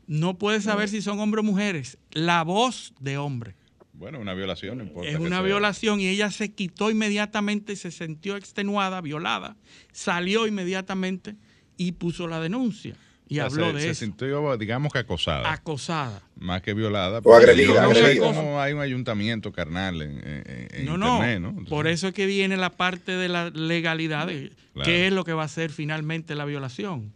[0.08, 1.98] No puede saber si son hombres o mujeres.
[2.12, 3.56] La voz de hombre.
[3.98, 5.10] Bueno, una violación, no importa.
[5.10, 5.42] Es una sea.
[5.42, 9.56] violación y ella se quitó inmediatamente, se sintió extenuada, violada,
[9.92, 11.36] salió inmediatamente
[11.78, 12.96] y puso la denuncia
[13.28, 14.00] y O sea, habló se, de se eso.
[14.06, 15.52] sintió, digamos que acosada.
[15.52, 16.22] Acosada.
[16.38, 17.22] más que violada.
[17.24, 21.40] O agredida, No sé cómo hay un ayuntamiento carnal en, en- en No, no, internet,
[21.42, 21.50] ¿no?
[21.50, 24.86] Entonces, Por eso es que viene la parte de la legalidad, de Claro.
[24.86, 27.14] qué es lo que va a ser finalmente la violación,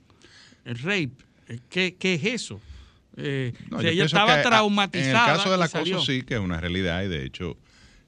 [0.65, 1.11] el rape.
[1.69, 2.61] ¿Qué, qué es eso?
[3.21, 5.09] Eh, no, o sea, yo ella estaba que, ah, traumatizada.
[5.25, 7.57] En el caso del acoso sí que es una realidad y de hecho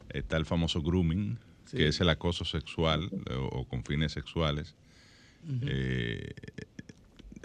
[0.09, 1.37] está el famoso grooming,
[1.71, 4.75] que es el acoso sexual eh, o, o con fines sexuales
[5.63, 6.33] eh,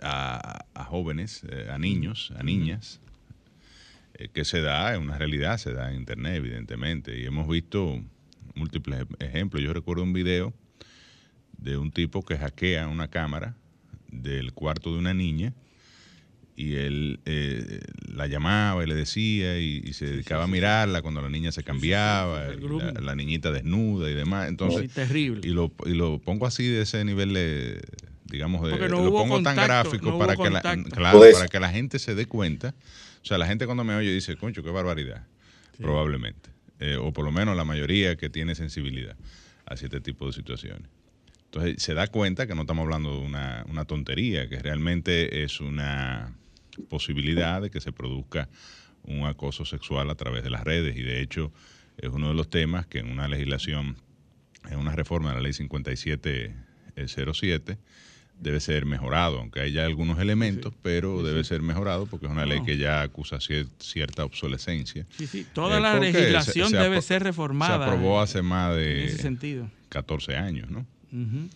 [0.03, 3.01] a, a jóvenes, eh, a niños, a niñas,
[4.15, 8.03] eh, que se da, es una realidad, se da en internet evidentemente y hemos visto
[8.55, 9.63] múltiples ej- ejemplos.
[9.63, 10.53] Yo recuerdo un video
[11.59, 13.55] de un tipo que hackea una cámara
[14.11, 15.53] del cuarto de una niña
[16.57, 21.21] y él eh, la llamaba y le decía y, y se dedicaba a mirarla cuando
[21.21, 22.49] la niña se cambiaba,
[23.01, 24.49] la, niñita desnuda y demás.
[24.49, 25.47] Entonces, Sí, terrible.
[25.47, 27.83] y lo, y lo pongo así de ese nivel de,
[28.25, 31.61] digamos, de, no lo pongo tan gráfico no para que la, claro, Pues- para que
[31.61, 32.75] la gente se dé cuenta.
[33.23, 35.27] O sea, la gente cuando me oye dice, concho, qué barbaridad,
[35.79, 36.51] probablemente.
[36.79, 39.17] Eh, o por lo menos la mayoría que tiene sensibilidad
[39.67, 40.89] hacia este tipo de situaciones.
[41.47, 45.61] Entonces se da cuenta que no estamos hablando de una, una tontería, que realmente es
[45.61, 46.35] una
[46.89, 48.49] posibilidad de que se produzca
[49.05, 51.53] un acoso sexual a través de las redes y de hecho
[51.99, 53.97] es uno de los temas que en una legislación,
[54.71, 55.53] en una reforma de la ley
[56.97, 57.79] 5707
[58.39, 62.45] debe ser mejorado, aunque hay ya algunos elementos, pero debe ser mejorado porque es una
[62.45, 65.07] ley que ya acusa cier- cierta obsolescencia.
[65.17, 67.79] Sí, sí, Toda Eh, la legislación se- se debe ser reformada.
[67.79, 69.71] Se aprobó hace más de ese sentido.
[69.89, 70.81] 14 años, ¿no?
[71.13, 71.49] Ujú.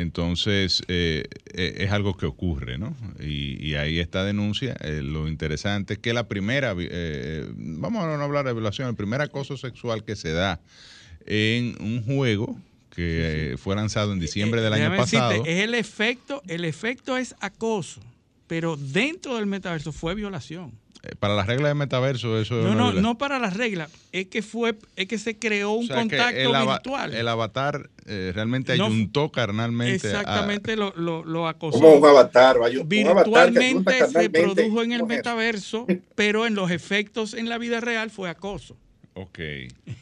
[0.00, 1.24] Entonces, eh,
[1.54, 2.94] eh, es algo que ocurre, ¿no?
[3.20, 8.04] Y, y ahí esta denuncia, eh, lo interesante es que la primera, vi- eh, vamos
[8.04, 10.60] a no hablar de violación, el primer acoso sexual que se da
[11.26, 12.56] en un juego
[12.94, 15.44] que eh, fue lanzado en diciembre del año Déjame decirte, pasado.
[15.46, 18.00] es el efecto, el efecto es acoso,
[18.46, 20.72] pero dentro del metaverso fue violación.
[21.06, 24.26] Eh, Para las reglas de metaverso, eso es No, no, no para las reglas, es
[24.26, 27.14] que fue, es que se creó un O sea, que contacto el, virtual.
[27.14, 31.78] el avatar eh, realmente No, ayuntó carnalmente a- Exactamente lo, lo, lo acosó.
[31.78, 36.46] Como un avatar, vaya, un avatar que ayunta Virtualmente se produjo en el metaverso, pero
[36.46, 38.76] en los efectos en la vida real fue acoso.
[39.14, 39.38] Ok,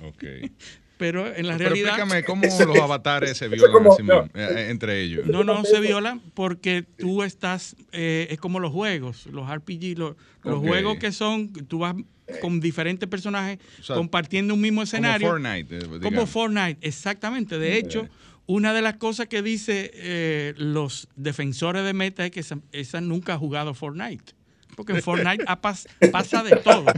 [0.07, 0.25] ok.
[1.07, 4.41] Pero en la Pero realidad explícame cómo los es- avatares se violan como- mismos, no.
[4.41, 5.27] eh, entre ellos.
[5.27, 10.15] no, no se violan porque tú estás, eh, es como los juegos, los RPG, los,
[10.61, 11.95] juegos que son, tú vas
[12.41, 15.29] con diferentes personajes O sea, compartiendo un mismo escenario.
[15.29, 15.77] Como Fortnite.
[15.79, 16.27] eh, Como.
[16.27, 17.59] Fortnite, exactamente.
[17.59, 18.09] De hecho,
[18.47, 23.01] una de las cosas que dice eh, los defensores de Meta es que esa, esa
[23.03, 24.33] nunca ha jugado Fortnite.
[24.75, 26.87] Porque en Fortnite ha pas- pasa de todo.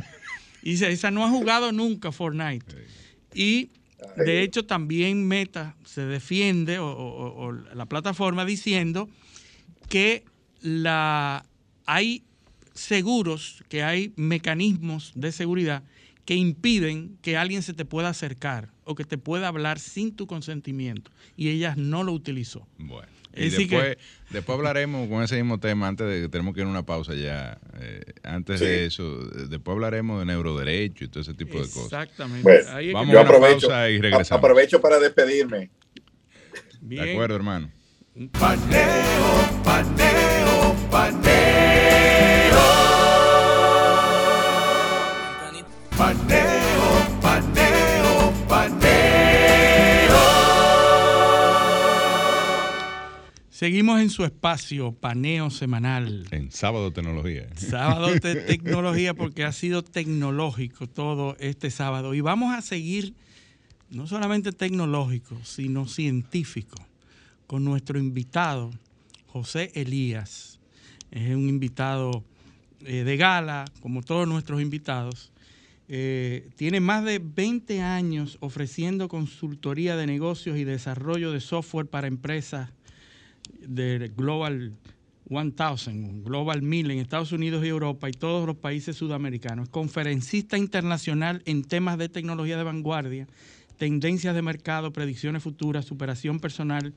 [0.62, 2.66] Y dice, esa no ha jugado nunca Fortnite.
[3.32, 3.70] Y
[4.16, 9.08] de hecho también Meta se defiende, o, o- o la plataforma, diciendo
[9.88, 10.24] que
[10.60, 11.44] la,
[11.86, 12.22] hay
[12.74, 15.82] seguros, que hay mecanismos de seguridad
[16.24, 20.26] que impiden que alguien se te pueda acercar o que te pueda hablar sin tu
[20.26, 21.10] consentimiento.
[21.36, 22.66] Y ella no lo utilizó.
[22.78, 23.08] Bueno.
[23.36, 23.96] Y después,
[24.30, 27.14] después hablaremos con ese mismo tema antes de que tenemos que ir a una pausa
[27.14, 27.58] ya.
[27.80, 29.18] eh, antes de eso,
[29.48, 31.84] después hablaremos de neuroderecho y todo ese tipo de cosas.
[31.84, 32.42] Exactamente.
[32.42, 34.38] Bueno, Ahí es que vamos Yo a una aprovecho, pausa y regresamos.
[34.44, 35.70] aprovecho para despedirme.
[36.80, 37.04] bien.
[37.04, 37.70] De acuerdo, hermano.
[38.32, 41.36] Paneo, paneo, paneo.
[45.96, 46.35] Paneo,
[53.56, 56.26] Seguimos en su espacio, paneo semanal.
[56.30, 57.48] En sábado tecnología.
[57.56, 62.12] Sábado de tecnología porque ha sido tecnológico todo este sábado.
[62.12, 63.14] Y vamos a seguir
[63.88, 66.76] no solamente tecnológico, sino científico,
[67.46, 68.72] con nuestro invitado,
[69.28, 70.60] José Elías.
[71.10, 72.24] Es un invitado
[72.84, 75.32] eh, de gala, como todos nuestros invitados.
[75.88, 82.06] Eh, tiene más de 20 años ofreciendo consultoría de negocios y desarrollo de software para
[82.06, 82.68] empresas
[83.66, 84.74] del Global
[85.28, 89.68] 1000, Global 1000 en Estados Unidos y Europa y todos los países sudamericanos.
[89.68, 93.26] Conferencista internacional en temas de tecnología de vanguardia,
[93.76, 96.94] tendencias de mercado, predicciones futuras, superación personal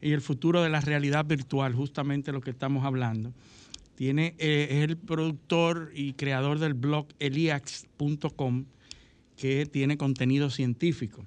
[0.00, 3.32] y el futuro de la realidad virtual, justamente lo que estamos hablando.
[3.94, 8.64] Tiene, eh, es el productor y creador del blog eliax.com,
[9.36, 11.26] que tiene contenido científico.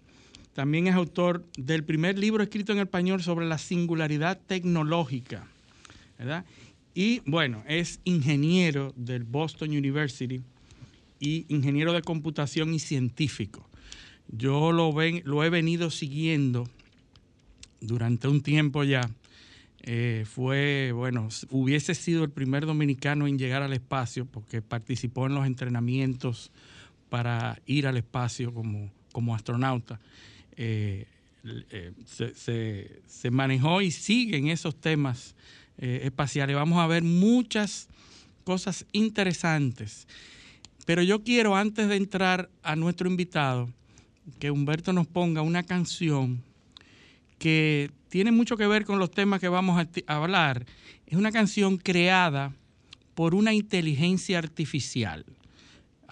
[0.53, 5.47] También es autor del primer libro escrito en español sobre la singularidad tecnológica,
[6.19, 6.45] ¿verdad?
[6.93, 10.41] Y bueno, es ingeniero del Boston University
[11.19, 13.67] y ingeniero de computación y científico.
[14.27, 16.69] Yo lo, he venido siguiendo
[17.81, 19.09] durante un tiempo ya.
[19.85, 25.33] Eh, fue, bueno, hubiese sido el primer dominicano en llegar al espacio porque participó en
[25.33, 26.51] los entrenamientos
[27.09, 29.99] para ir al espacio como astronauta.
[30.57, 31.05] Eh,
[31.69, 35.35] eh, se, se, manejó y sigue en esos temas
[35.77, 36.55] espaciales.
[36.55, 37.89] Vamos a ver muchas
[38.43, 40.07] cosas interesantes.
[40.85, 43.69] Pero yo quiero, antes de entrar a nuestro invitado,
[44.39, 46.41] que Humberto nos ponga una canción
[47.39, 50.65] que tiene mucho que ver con los temas que vamos a hablar.
[51.07, 52.53] Es una canción creada
[53.15, 55.25] por una inteligencia artificial.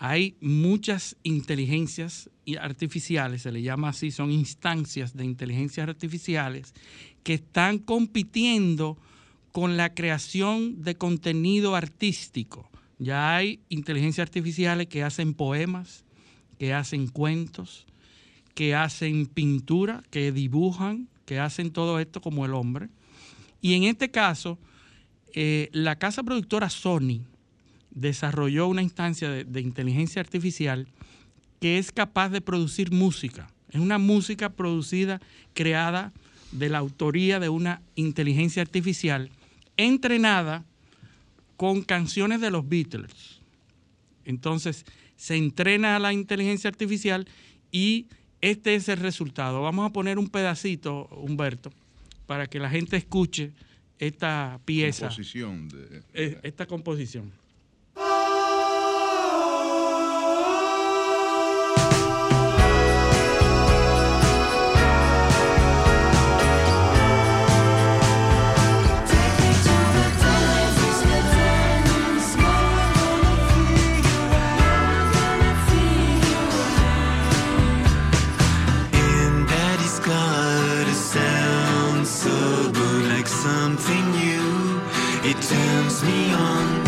[0.04, 2.28] Hay muchas inteligencias
[2.60, 6.74] artificiales, se le llama así, son instancias de inteligencias artificiales
[7.22, 8.98] que están compitiendo
[9.52, 12.68] con la creación de contenido artístico.
[12.98, 16.04] Ya hay inteligencias artificiales que hacen poemas,
[16.58, 17.86] que hacen cuentos,
[18.56, 22.90] que hacen pintura, que dibujan, que hacen todo esto como el hombre.
[23.62, 24.58] Y en este caso,
[25.36, 27.22] eh, la casa productora Sony
[27.92, 30.88] desarrolló una instancia de, inteligencia artificial
[31.60, 33.50] que es capaz de producir música.
[33.70, 35.22] Es una música producida,
[35.54, 36.12] creada
[36.52, 39.30] de la autoría de una inteligencia artificial
[39.78, 40.66] entrenada
[41.56, 43.40] con canciones de los Beatles.
[44.26, 44.86] Entonces,
[45.16, 47.28] se entrena a la inteligencia artificial
[47.72, 48.08] y
[48.42, 49.62] este es el resultado.
[49.62, 51.72] Vamos a poner un pedacito, Humberto,
[52.26, 53.52] para que la gente escuche
[54.00, 55.08] esta pieza.
[55.08, 56.04] Composición de...
[56.14, 57.32] Eh, esta composición.
[85.42, 86.81] turns me on.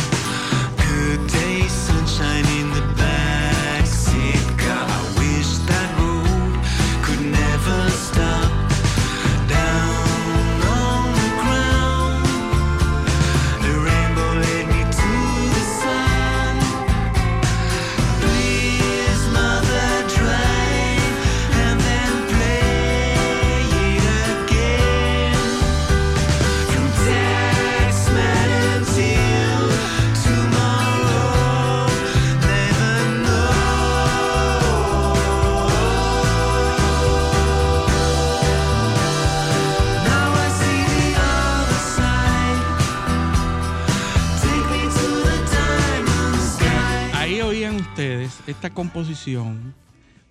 [48.54, 49.74] Esta composición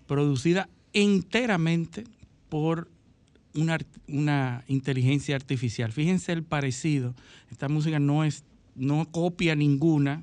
[0.07, 2.05] producida enteramente
[2.49, 2.89] por
[3.55, 5.91] una, una, inteligencia artificial.
[5.91, 7.15] Fíjense el parecido.
[7.51, 8.45] Esta música no es,
[8.77, 10.23] no copia ninguna,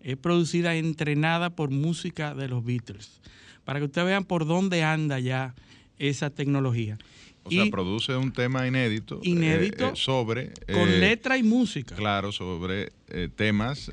[0.00, 3.20] es producida entrenada por música de los Beatles.
[3.64, 5.54] Para que ustedes vean por dónde anda ya
[5.98, 6.98] esa tecnología.
[7.46, 9.16] O sea, produce un tema inédito.
[9.16, 9.88] Eh, inédito.
[9.88, 10.52] Eh, sobre.
[10.72, 11.94] Con eh, letra y música.
[11.94, 12.92] Claro, sobre
[13.36, 13.90] temas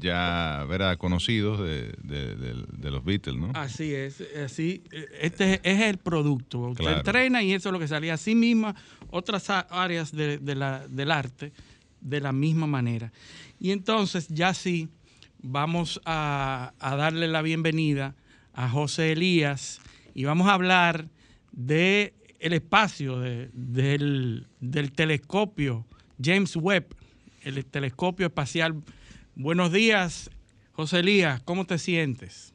[0.00, 0.98] ya ¿verdad?
[0.98, 3.52] conocidos de, los Beatles, ¿no?
[3.54, 4.22] Así es.
[4.44, 4.82] Así,
[5.20, 6.60] este es el producto.
[6.60, 8.14] Usted entrena y eso es lo que salía.
[8.14, 8.74] Así misma,
[9.10, 11.52] otras áreas del arte
[12.00, 13.12] de la misma manera.
[13.60, 14.88] Y entonces, ya sí,
[15.40, 18.14] vamos a, a darle la bienvenida
[18.52, 19.80] a José Elías
[20.14, 21.08] y vamos a hablar
[21.52, 24.46] de el espacio del,
[24.94, 25.86] telescopio
[26.22, 26.94] James Webb,
[27.42, 28.74] el telescopio espacial.
[29.34, 30.30] Buenos días,
[30.72, 32.52] José Elías, ¿cómo te sientes?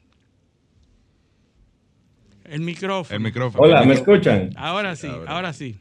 [2.44, 3.16] El micrófono.
[3.16, 3.64] El micrófono.
[3.64, 4.50] Hola, ¿me escuchan?
[4.56, 5.78] Ahora sí, ahora, sí.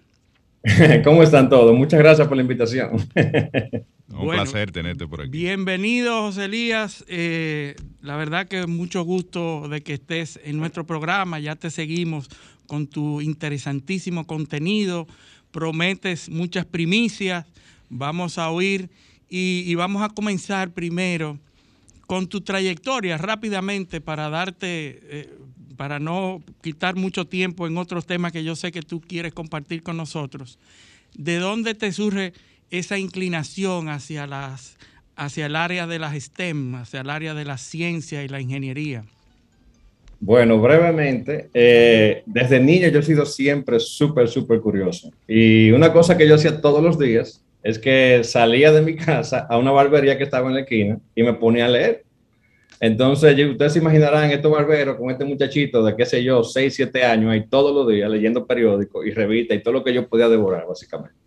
[1.03, 1.75] ¿Cómo están todos?
[1.75, 2.91] Muchas gracias por la invitación.
[4.09, 5.29] Un placer tenerte por aquí.
[5.29, 7.03] Bienvenido, José Elías.
[7.07, 11.39] Eh, la verdad que mucho gusto de que estés en nuestro programa.
[11.39, 12.29] Ya te seguimos
[12.67, 15.07] con tu interesantísimo contenido.
[15.51, 17.45] Prometes muchas primicias.
[17.89, 18.89] Vamos a oír
[19.29, 21.39] y, vamos a comenzar primero
[22.05, 25.37] con tu trayectoria rápidamente para darte, eh,
[25.75, 29.81] para no quitar mucho tiempo en otros temas que yo sé que tú quieres compartir
[29.81, 30.59] con nosotros.
[31.15, 32.33] ¿De dónde te surge
[32.69, 34.77] esa inclinación hacia, las,
[35.15, 39.05] hacia el área de las STEM, hacia el área de la ciencia y la ingeniería?
[40.25, 45.11] Bueno, brevemente, eh, desde niño yo he sido siempre súper, súper curioso.
[45.27, 49.45] Y una cosa que yo hacía todos los días es que salía de mi casa
[49.49, 52.05] a una barbería que estaba en la esquina y me ponía a leer.
[52.79, 57.03] Entonces, ustedes se imaginarán estos barberos con este muchachito de, qué sé yo, 6, 7
[57.03, 60.29] años, ahí todos los días leyendo periódicos y revistas y todo lo que yo podía
[60.29, 61.17] devorar, básicamente.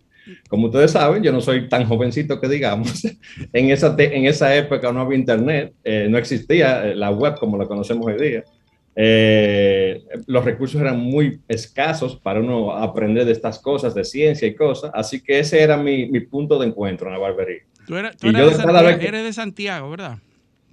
[0.49, 3.05] Como ustedes saben, yo no soy tan jovencito que digamos.
[3.53, 7.67] en, esa en esa época no había internet, eh, no existía la web como la
[7.67, 8.43] conocemos hoy día.
[8.99, 14.55] Eh, los recursos eran muy escasos para uno aprender de estas cosas, de ciencia y
[14.55, 14.89] cosas.
[14.91, 17.61] Así que ese era mi, mi punto de encuentro en la barbería.
[17.85, 20.17] Tú, eres, tú eres, de Santiago, eres, de Santiago, ¿verdad?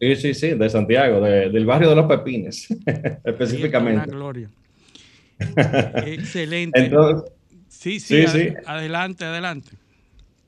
[0.00, 2.66] Sí, sí, sí, de Santiago, de, del barrio de los Pepines,
[3.24, 4.04] específicamente.
[4.04, 4.50] Una gloria.
[6.06, 6.80] Excelente.
[6.80, 7.30] Entonces,
[7.68, 9.72] sí, sí, sí, sí, adelante, adelante.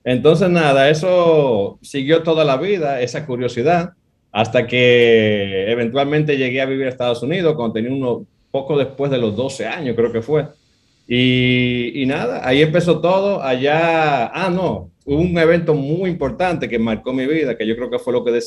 [0.02, 3.92] Entonces, nada, eso siguió toda la vida, esa curiosidad
[4.36, 9.16] hasta que eventualmente llegué a vivir a Estados Unidos cuando tenía uno poco después de
[9.16, 10.46] los 12 años, creo que fue.
[11.08, 13.42] Y, y, nada, ahí empezó todo.
[13.42, 17.88] Allá, ah, no, hubo un evento muy importante que marcó mi vida, que yo creo
[17.88, 18.38] que fue lo que,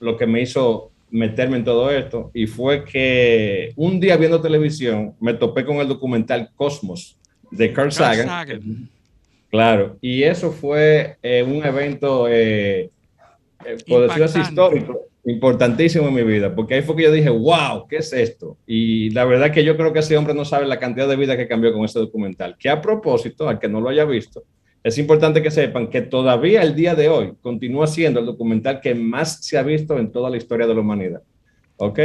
[0.00, 2.30] lo que me hizo meterme en todo esto.
[2.34, 7.16] Y fue que un día viendo televisión me topé con el documental Cosmos
[7.50, 8.90] de Carl, Sagan.
[9.48, 12.90] Claro, y eso fue eh, un evento, eh,
[13.64, 17.28] eh por decirlo así, histórico importantísimo en mi vida, porque ahí fue que yo dije,
[17.28, 18.56] wow, ¿qué es esto?
[18.66, 21.36] Y la verdad que yo creo que ese hombre no sabe la cantidad de vida
[21.36, 22.56] que cambió con ese documental.
[22.58, 24.44] Que a propósito, al que no lo haya visto,
[24.82, 28.94] es importante que sepan que todavía el día de hoy continúa siendo el documental que
[28.94, 31.22] más se ha visto en toda la historia de la humanidad.
[31.76, 31.98] ¿Ok?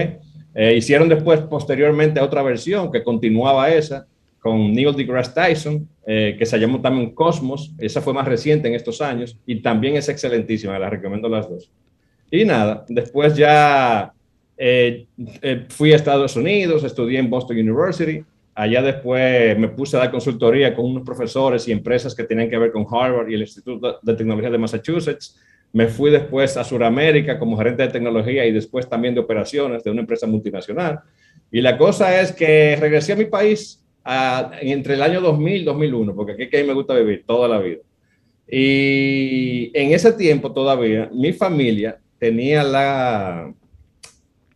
[0.56, 4.06] Eh, hicieron después, posteriormente, otra versión que continuaba esa,
[4.40, 7.74] con Neil deGrasse Tyson, eh, que se llamó también Cosmos.
[7.78, 11.72] Esa fue más reciente en estos años y también es excelentísima, la recomiendo las dos.
[12.34, 14.12] Y nada, después ya
[14.58, 15.06] eh,
[15.40, 18.26] eh, fui a Estados Unidos, estudié en Boston University.
[18.56, 22.58] Allá después me puse a dar consultoría con unos profesores y empresas que tenían que
[22.58, 25.40] ver con Harvard y el Instituto de Tecnología de Massachusetts.
[25.74, 29.92] Me fui después a Sudamérica como gerente de tecnología y después también de operaciones de
[29.92, 31.02] una empresa multinacional.
[31.52, 33.80] Y la cosa es que regresé a mi país
[34.60, 37.82] entre el año 2000 y 2001, porque aquí, aquí me gusta vivir toda la vida.
[38.50, 43.54] Y en ese tiempo todavía mi familia tenía la,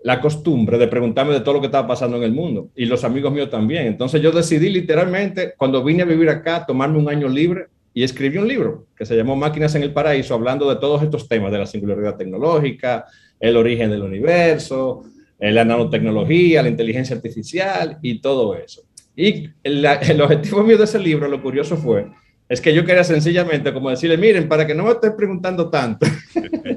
[0.01, 3.03] la costumbre de preguntarme de todo lo que estaba pasando en el mundo y los
[3.03, 3.87] amigos míos también.
[3.87, 8.37] Entonces yo decidí literalmente, cuando vine a vivir acá, tomarme un año libre y escribí
[8.37, 11.57] un libro que se llamó Máquinas en el Paraíso, hablando de todos estos temas, de
[11.57, 13.03] la singularidad tecnológica,
[13.37, 15.03] el origen del universo,
[15.37, 18.83] eh, la nanotecnología, la inteligencia artificial y todo eso.
[19.13, 22.07] Y el, el objetivo mío de ese libro, lo curioso fue,
[22.47, 26.07] es que yo quería sencillamente como decirle, miren, para que no me estés preguntando tanto,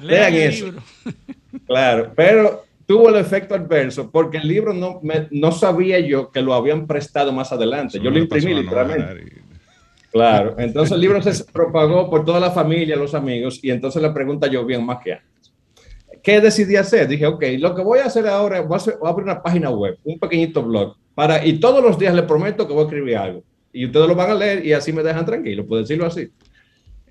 [0.00, 0.66] Lean eso.
[1.66, 5.00] Claro, pero tuvo el efecto adverso porque el libro no,
[5.30, 8.00] no sabía yo que lo habían prestado más adelante.
[8.00, 9.42] yo lo imprimí literalmente.
[10.10, 14.12] Claro, entonces el libro se propagó por toda la familia, los amigos, y entonces la
[14.12, 15.52] pregunta yo bien más que antes.
[16.22, 17.08] ¿Qué decidí hacer?
[17.08, 20.18] Dije, ok, lo que voy a hacer ahora, voy a, abrir una página web, un
[20.18, 23.42] pequeñito blog, para, y todos los días le prometo que voy a escribir algo.
[23.72, 26.30] Y ustedes lo van a leer y así me dejan tranquilo, puedo decirlo así.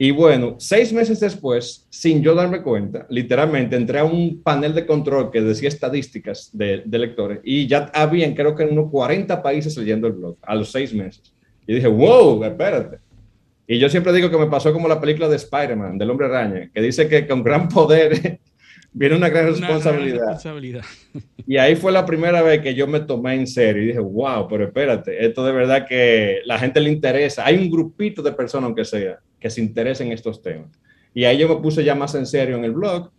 [0.03, 4.87] Y bueno, seis meses después, sin yo darme cuenta, literalmente entré a un panel de
[4.87, 9.77] control que decía estadísticas de, lectores y ya habían, creo que en unos 40 países
[9.77, 11.31] leyendo el blog a los seis meses.
[11.67, 12.97] Y dije, wow, espérate.
[13.67, 16.71] Y yo siempre digo que me pasó como la película de Spider-Man, del hombre araña,
[16.73, 18.39] que dice que con gran poder
[18.91, 20.41] viene una gran responsabilidad.
[21.45, 24.47] Y ahí fue la primera vez que yo me tomé en serio y dije, wow,
[24.47, 27.45] pero espérate, esto de verdad que la gente le interesa.
[27.45, 30.69] Hay un grupito de personas, aunque sea, que se interesen en estos temas.
[31.13, 33.11] Y ahí yo me puse ya más en serio en el blog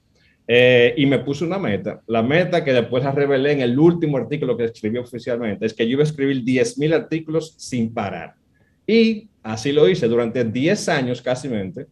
[0.46, 2.00] eh, y me puse una meta.
[2.06, 5.84] La meta que después la revelé en el último artículo que escribí oficialmente es que
[5.86, 8.34] yo iba a escribir 10.000 artículos sin parar.
[8.86, 11.48] Y así lo hice durante 10 años casi,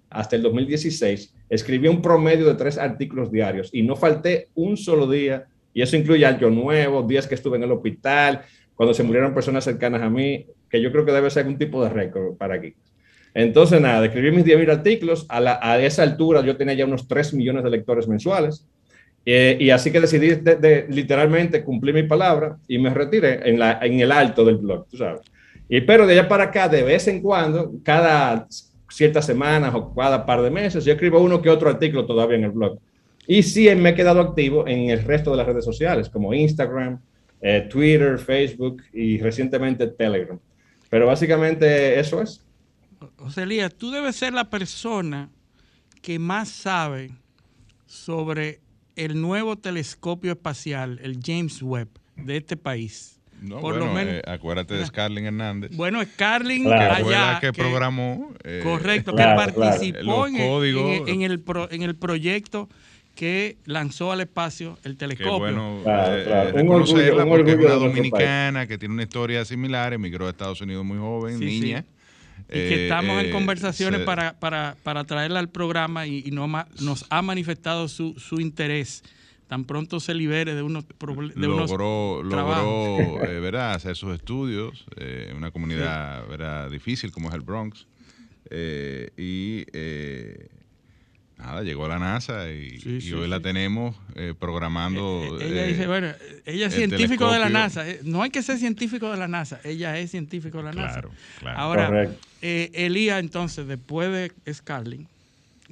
[0.09, 1.35] hasta el 2016.
[1.49, 5.47] Escribí un promedio de tres artículos diarios y no falté un solo día.
[5.73, 8.43] Y eso incluye año nuevo, días que estuve en el hospital,
[8.75, 11.83] cuando se murieron personas cercanas a mí, que yo creo que debe ser algún tipo
[11.85, 12.75] de récord para aquí.
[13.35, 15.27] Entonces, nada, escribí mis 10.000 artículos.
[15.29, 18.67] A, esa altura yo tenía ya unos 3 millones de lectores mensuales.
[19.27, 23.79] Eh, y así que decidí de, literalmente cumplir mi palabra y me retiré en, la,
[23.83, 25.21] en el alto del blog, tú sabes.
[25.69, 28.49] Y pero de allá para acá, de vez en cuando, cada
[28.91, 32.45] ciertas semanas o cada par de meses, yo escribo uno que otro artículo todavía en
[32.45, 32.79] el blog.
[33.27, 36.99] Y sí me he quedado activo en el resto de las redes sociales, como Instagram,
[37.41, 40.39] eh, Twitter, Facebook y recientemente Telegram.
[40.89, 42.45] Pero básicamente eso es.
[43.17, 45.31] José Elías, tú debes ser la persona
[46.03, 47.11] que más sabe
[47.87, 48.61] sobre
[48.97, 53.19] el nuevo telescopio espacial, el James Webb, de este país.
[53.41, 55.71] No, Por lo menos, eh, acuérdate de Scarlin Hernández.
[55.75, 57.39] Bueno, Scarlin allá.
[57.41, 58.35] que, programó.
[58.45, 62.69] Eh, correcto, que participó en, el, en, el en el proyecto
[63.15, 65.39] que lanzó al espacio el Qué telescopio.
[65.39, 66.49] bueno Claro, eh, claro.
[66.51, 70.27] eh, Un orgullo- un porque es orgullo una dominicana que tiene una historia similar, emigró
[70.27, 71.75] a Estados Unidos muy joven, Sí, sí.
[72.49, 76.23] Y que Eh, estamos en eh, conversaciones se- para, para, para traerla al programa y,
[76.27, 79.03] y no ma- nos ha manifestado su, su interés.
[79.49, 83.73] Tan pronto se libere de unos, proble- de unos logró, logró eh, ¿verdad?
[83.75, 86.71] hacer sus estudios eh, en una comunidad ¿verdad?
[86.71, 87.87] difícil como es el Bronx.
[88.49, 90.49] Eh, y eh,
[91.41, 93.29] nada, llegó a la NASA y, Sí, y sí, hoy sí.
[93.31, 95.39] la tenemos eh, programando.
[95.41, 96.09] Eh, ella eh, dice, bueno,
[96.47, 97.49] ella es el científico de la.
[97.49, 97.89] NASA.
[97.89, 99.61] Eh, No hay que ser científico de la NASA.
[99.65, 101.39] Ella es científico de la Claro, NASA.
[101.41, 101.59] claro.
[101.59, 102.11] Ahora,
[102.43, 104.11] eh, Elías, entonces, después
[104.45, 105.07] de Scarlett,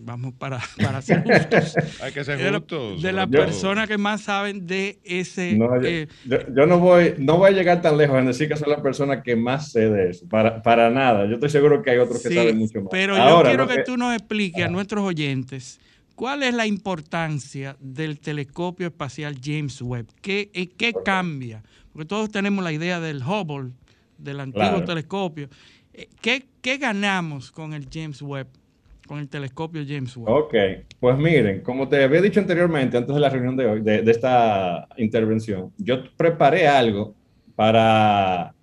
[0.01, 1.77] vamos para, para ser justos.
[2.01, 5.57] Hay que ser de la- de personas que más saben de ese.
[5.57, 8.49] No, yo, eh, yo- yo no voy, no voy a llegar tan lejos en decir
[8.49, 10.27] que soy la persona que más sé de eso.
[10.29, 11.27] Para, para nada.
[11.27, 12.89] Yo estoy seguro que hay otros que sí, saben mucho más.
[12.91, 15.81] pero yo quiero que, tú nos expliques a nuestros oyentes
[16.15, 20.07] cuál es la importancia del telescopio espacial James Webb.
[20.21, 21.63] ¿Qué, eh, qué cambia?
[21.93, 23.71] Porque todos tenemos la idea del Hubble,
[24.19, 24.85] del antiguo Claro.
[24.85, 25.49] telescopio.
[25.95, 28.49] Eh, ¿Qué, ¿Qué ganamos con el James Webb,
[29.09, 30.29] con el telescopio James Webb?
[30.29, 30.55] Ok,
[31.01, 34.87] pues miren, como te había dicho anteriormente, antes de la reunión de hoy, de, esta
[34.99, 37.17] intervención, yo preparé algo
[37.57, 38.55] para,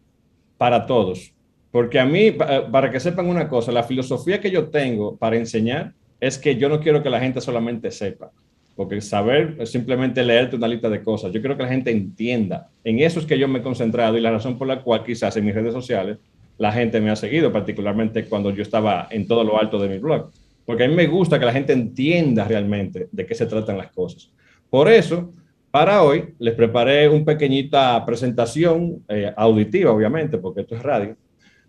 [0.57, 1.33] para todos.
[1.71, 5.35] Porque a mí, pa- para que sepan una cosa, la filosofía que yo tengo para
[5.35, 8.31] enseñar es que yo no quiero que la gente solamente sepa.
[8.75, 11.31] Porque saber es simplemente leerte una lista de cosas.
[11.33, 12.69] Yo quiero que la gente entienda.
[12.83, 15.35] En eso es que yo me he concentrado y la razón por la cual quizás
[15.37, 16.17] en mis redes sociales
[16.57, 19.97] la gente me ha seguido, particularmente cuando yo estaba en todo lo alto de mi
[19.97, 20.31] blog.
[20.65, 23.91] Porque a mí me gusta que la gente entienda realmente de qué se tratan las
[23.91, 24.31] cosas.
[24.69, 25.33] Por eso,
[25.69, 31.15] para hoy, les preparé una pequeñita presentación eh, auditiva, obviamente, porque esto es radio,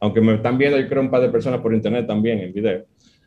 [0.01, 2.84] aunque me están viendo, yo creo, un par de personas por internet también en video,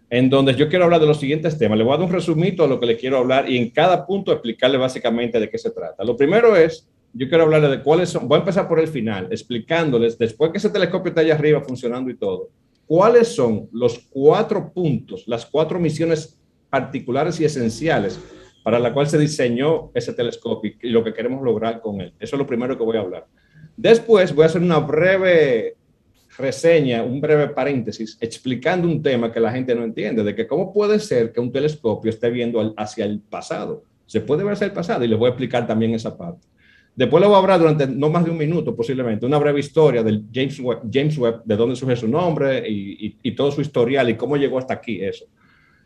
[0.10, 1.78] en donde yo quiero hablar de los siguientes temas.
[1.78, 4.06] Les voy a dar un resumito de lo que les quiero hablar y en cada
[4.06, 6.04] punto explicarle básicamente de qué se trata.
[6.04, 9.28] Lo primero es, yo quiero hablarles de cuáles son, voy a empezar por el final,
[9.32, 12.50] explicándoles, después que ese telescopio está allá arriba funcionando y todo,
[12.86, 16.40] cuáles son los cuatro puntos, las cuatro misiones
[16.70, 18.20] particulares y esenciales
[18.64, 22.14] para la cual se diseñó ese telescopio y lo que queremos lograr con él.
[22.20, 23.26] Eso es lo primero que voy a hablar.
[23.76, 25.76] Después voy a hacer una breve
[26.38, 30.74] reseña, un breve paréntesis, explicando un tema que la gente no entiende, de que cómo
[30.74, 33.84] puede ser que un telescopio esté viendo hacia el pasado.
[34.06, 36.48] Se puede ver hacia el pasado y les voy a explicar también esa parte.
[37.00, 40.04] Después le voy a hablar durante no más de un minuto posiblemente, una breve historia
[40.04, 43.62] del James Webb, James Webb de dónde surge su nombre y, y- y todo su
[43.62, 45.24] historial y cómo llegó hasta aquí eso.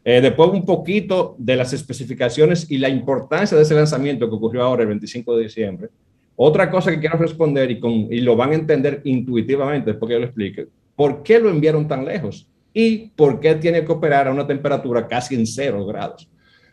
[0.03, 4.63] Eh, después un poquito de las especificaciones y la importancia de ese lanzamiento que ocurrió
[4.63, 5.89] ahora el 25 de diciembre.
[6.35, 10.13] Otra cosa que quiero responder y, con, y lo van a entender intuitivamente después que
[10.15, 12.47] yo lo explique, ¿por qué lo enviaron tan lejos?
[12.73, 16.27] ¿Y por qué tiene que operar a una temperatura casi en cero grados?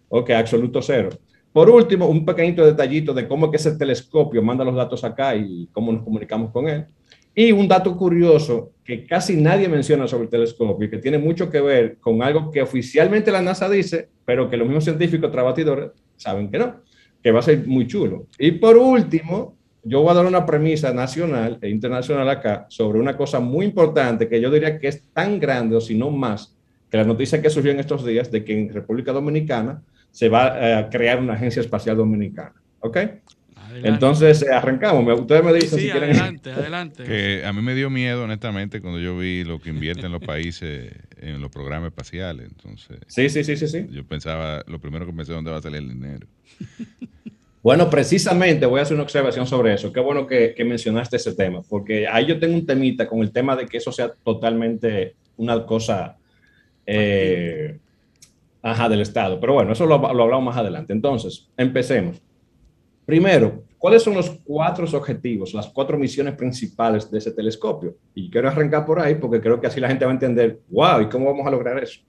[0.08, 1.10] Ok, absoluto cero.
[1.52, 5.34] Por último, un pequeñito detallito de cómo es que ese telescopio manda los datos acá
[5.34, 6.86] y cómo nos comunicamos con él.
[7.34, 11.50] Y un dato curioso que casi nadie menciona sobre el telescopio y que tiene mucho
[11.50, 15.90] que ver con algo que oficialmente la NASA dice, pero que los mismos científicos trabatidores
[16.16, 16.76] saben que no,
[17.22, 18.26] que va a ser muy chulo.
[18.38, 23.16] Y por último, yo voy a dar una premisa nacional e internacional acá sobre una
[23.16, 26.56] cosa muy importante que yo diría que es tan grande o si no más
[26.90, 30.58] que la noticia que surgió en estos días de que en República Dominicana se va
[30.58, 32.54] eh, a crear una agencia espacial dominicana.
[32.80, 32.96] ¿Ok?
[32.96, 33.88] Adelante.
[33.88, 35.20] Entonces, eh, arrancamos.
[35.20, 36.10] Ustedes me dicen sí, si quieren.
[36.10, 37.04] adelante, adelante.
[37.04, 40.92] Que a mí me dio miedo, honestamente, cuando yo vi lo que invierten los países
[41.18, 42.48] en los programas espaciales.
[42.48, 43.86] Entonces, Sí, sí, sí, sí, sí.
[43.90, 46.26] yo pensaba, lo primero que pensé, ¿dónde va a salir el dinero?
[47.62, 49.92] Bueno, precisamente voy a hacer una observación sobre eso.
[49.92, 53.32] Qué bueno que, que mencionaste ese tema, porque ahí yo tengo un temita con el
[53.32, 56.16] tema de que eso sea totalmente una cosa
[56.86, 57.78] eh,
[58.62, 59.38] ajá, del Estado.
[59.40, 60.92] Pero bueno, eso lo, lo hablamos más adelante.
[60.92, 62.20] Entonces, empecemos.
[63.04, 67.96] Primero, ¿cuáles son los cuatro objetivos, las cuatro misiones principales de ese telescopio?
[68.14, 71.00] Y quiero arrancar por ahí porque creo que así la gente va a entender, wow,
[71.00, 72.00] ¿y cómo vamos a lograr eso?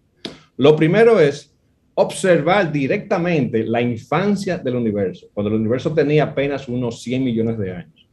[0.57, 1.55] Lo primero es
[1.95, 7.71] observar directamente la infancia del universo, cuando el universo tenía apenas unos 100 millones de
[7.71, 8.07] años.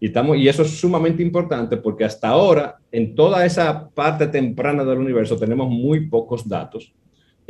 [0.00, 4.84] Y, estamos, y eso es sumamente importante porque hasta ahora, en toda esa parte temprana
[4.84, 6.92] del universo, tenemos muy pocos datos.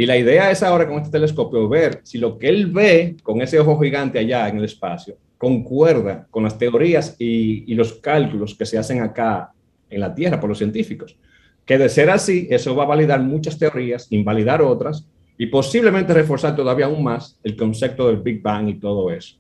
[0.00, 3.42] Y la idea es ahora con este telescopio ver si lo que él ve con
[3.42, 8.64] ese ojo gigante allá en el espacio concuerda con las teorías y, los cálculos que
[8.64, 9.50] se hacen acá
[9.90, 11.16] en la Tierra por los científicos.
[11.66, 15.04] Que de ser así, eso va a validar muchas teorías, invalidar otras
[15.36, 19.34] y posiblemente reforzar todavía aún más el concepto del Big Bang y todo eso.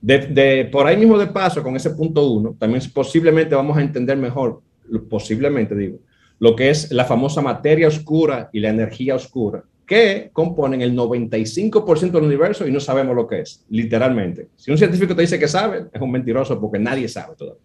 [0.00, 4.16] De, por ahí mismo de paso, con ese punto uno, también posiblemente vamos a entender
[4.16, 4.62] mejor,
[5.10, 5.98] posiblemente digo,
[6.38, 12.10] lo que es la famosa materia oscura y la energía oscura, que componen el 95%
[12.10, 14.48] del universo y no sabemos lo que es, literalmente.
[14.54, 17.62] Si un científico te dice que sabe, es un mentiroso porque nadie sabe todavía.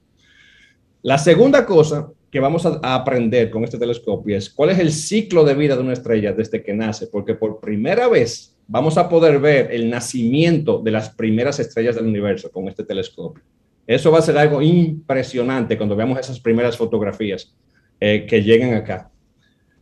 [1.02, 5.44] La segunda cosa que vamos a, aprender con este telescopio es cuál es el ciclo
[5.44, 9.40] de vida de una estrella desde que nace, porque por primera vez vamos a poder
[9.40, 13.44] ver el nacimiento de las primeras estrellas del universo con este telescopio.
[13.86, 17.54] Eso va a ser algo impresionante cuando veamos esas primeras fotografías
[18.00, 19.12] eh, que lleguen acá.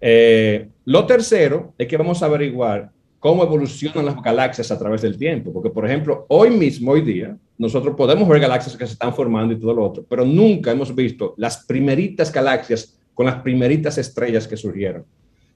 [0.01, 5.15] Eh, lo tercero es que vamos a averiguar cómo evolucionan las galaxias a través del
[5.15, 9.13] tiempo, porque por ejemplo, hoy mismo, hoy día, nosotros podemos ver galaxias que se están
[9.13, 13.99] formando y todo lo otro, pero nunca hemos visto las primeritas galaxias con las primeritas
[13.99, 15.05] estrellas que surgieron.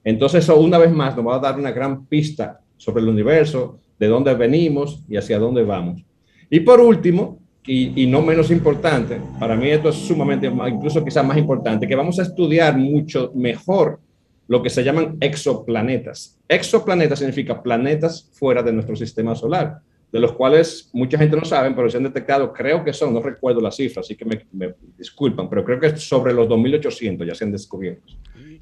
[0.03, 3.80] Entonces eso una vez más nos va a dar una gran pista sobre el universo,
[3.97, 6.03] de dónde venimos y hacia dónde vamos.
[6.51, 11.26] Y por último, y, y, no menos importante, para mí esto es sumamente, incluso quizás
[11.26, 13.99] más importante, que vamos a estudiar mucho mejor
[14.47, 16.39] lo que se llaman exoplanetas.
[16.47, 19.79] Exoplanetas significa planetas fuera de nuestro sistema solar,
[20.11, 23.21] de los cuales mucha gente no sabe, pero se han detectado, creo que son, no
[23.21, 27.35] recuerdo la cifra, así que me, me disculpan, pero creo que sobre los 2.800 ya
[27.35, 28.13] se han descubierto.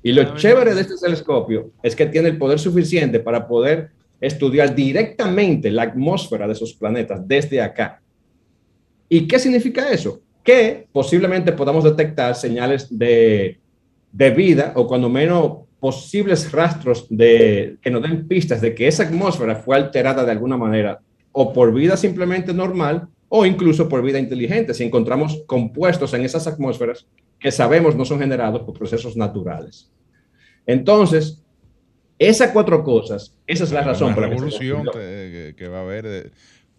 [0.02, 4.74] Y lo chévere de este telescopio es que tiene el poder suficiente para poder estudiar
[4.74, 8.02] directamente la atmósfera de esos planetas desde acá.
[9.10, 10.22] ¿Y qué significa eso?
[10.44, 13.60] Que posiblemente podamos detectar señales de,
[14.12, 19.04] de vida o cuando menos posibles rastros de, que nos den pistas de que esa
[19.04, 21.02] atmósfera fue alterada de alguna manera,
[21.34, 26.48] o por vida simplemente normal, o incluso por vida inteligente, si encontramos compuestos en esas
[26.48, 27.06] atmósferas
[27.38, 29.92] que sabemos no son generados por procesos naturales.
[30.66, 31.44] Entonces,
[32.18, 36.32] esas cuatro cosas, esa es la razón por la revolución que, que, va a haber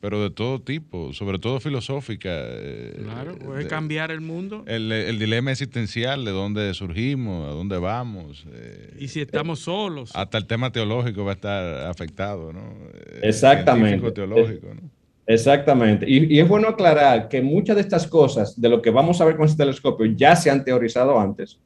[0.05, 2.29] pero de todo tipo, sobre todo filosófica.
[2.31, 4.63] Eh, claro, puede cambiar el mundo.
[4.67, 8.45] El, el, dilema existencial de dónde surgimos, a dónde vamos.
[8.53, 10.11] Eh, y si estamos solos.
[10.15, 12.75] Hasta el tema teológico va a estar afectado, ¿no?
[12.93, 14.13] Eh, Exactamente.
[14.13, 14.91] Teológico, ¿no?
[15.27, 16.05] Exactamente.
[16.07, 19.25] Y, y, es bueno aclarar que muchas de estas cosas, de lo que vamos a
[19.25, 21.59] ver con este telescopio, ya se han teorizado antes,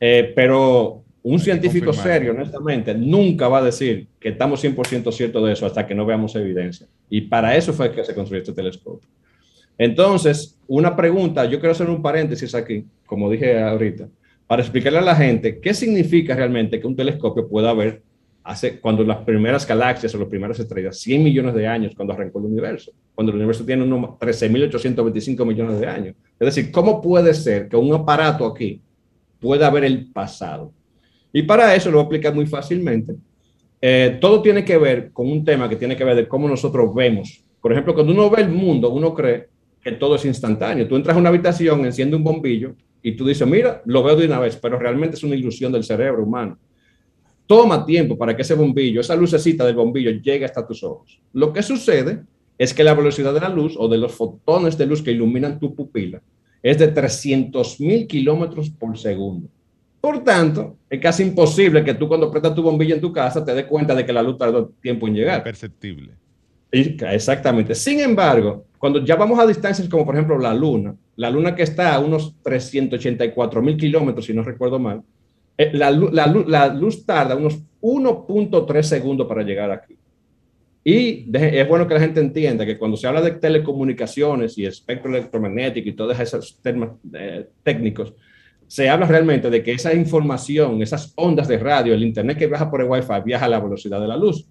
[0.00, 5.64] pero un científico serio, honestamente, nunca va a decir que estamos 100% ciertos de eso
[5.64, 6.86] hasta que no veamos evidencia.
[7.08, 9.08] Y para eso fue que se construyó este telescopio.
[9.78, 14.06] Entonces, una pregunta, yo quiero hacer un paréntesis aquí, como dije ahorita,
[14.46, 18.02] para explicarle a la gente qué significa realmente que un telescopio pueda ver
[18.42, 22.38] hace, cuando las primeras galaxias o las primeras estrellas, 100 millones de años cuando arrancó
[22.40, 26.16] el universo, cuando el universo tiene unos 13.825 millones de años.
[26.38, 28.82] Es decir, ¿cómo puede ser que un aparato aquí
[29.40, 30.70] pueda ver el pasado?
[31.36, 33.16] Y para eso lo voy a explicar muy fácilmente.
[33.80, 36.94] Eh, todo tiene que ver con un tema que tiene que ver de cómo nosotros
[36.94, 37.42] vemos.
[37.60, 39.48] Por ejemplo, cuando uno ve el mundo, uno cree
[39.82, 40.86] que todo es instantáneo.
[40.86, 44.26] Tú entras a una habitación, enciende un bombillo y tú dices, mira, lo veo de
[44.26, 46.56] una vez, pero realmente es una ilusión del cerebro humano.
[47.48, 51.20] Toma tiempo para que ese bombillo, esa lucecita del bombillo llegue hasta tus ojos.
[51.32, 52.22] Lo que sucede
[52.56, 55.58] es que la velocidad de la luz o de los fotones de luz que iluminan
[55.58, 56.22] tu pupila
[56.62, 59.48] es de 300 mil kilómetros por segundo.
[60.04, 63.54] Por tanto, es casi imposible que tú cuando prestas tu bombilla en tu casa te
[63.54, 65.42] des cuenta de que la luz tardó tiempo en llegar.
[65.42, 66.12] Perceptible.
[66.70, 67.74] Exactamente.
[67.74, 71.62] Sin embargo, cuando ya vamos a distancias como por ejemplo la Luna, la Luna que
[71.62, 75.00] está a unos 384 mil kilómetros, si no recuerdo mal,
[75.56, 79.96] eh, la, la, la luz tarda unos 1.3 segundos para llegar aquí.
[80.84, 85.08] Y es bueno que la gente entienda que cuando se habla de telecomunicaciones y espectro
[85.10, 88.12] electromagnético y todos esos temas eh, técnicos,
[88.66, 92.70] se habla realmente de que esa información, esas ondas de radio, el Internet que viaja
[92.70, 94.46] por el Wi-Fi, viaja a la velocidad de la luz.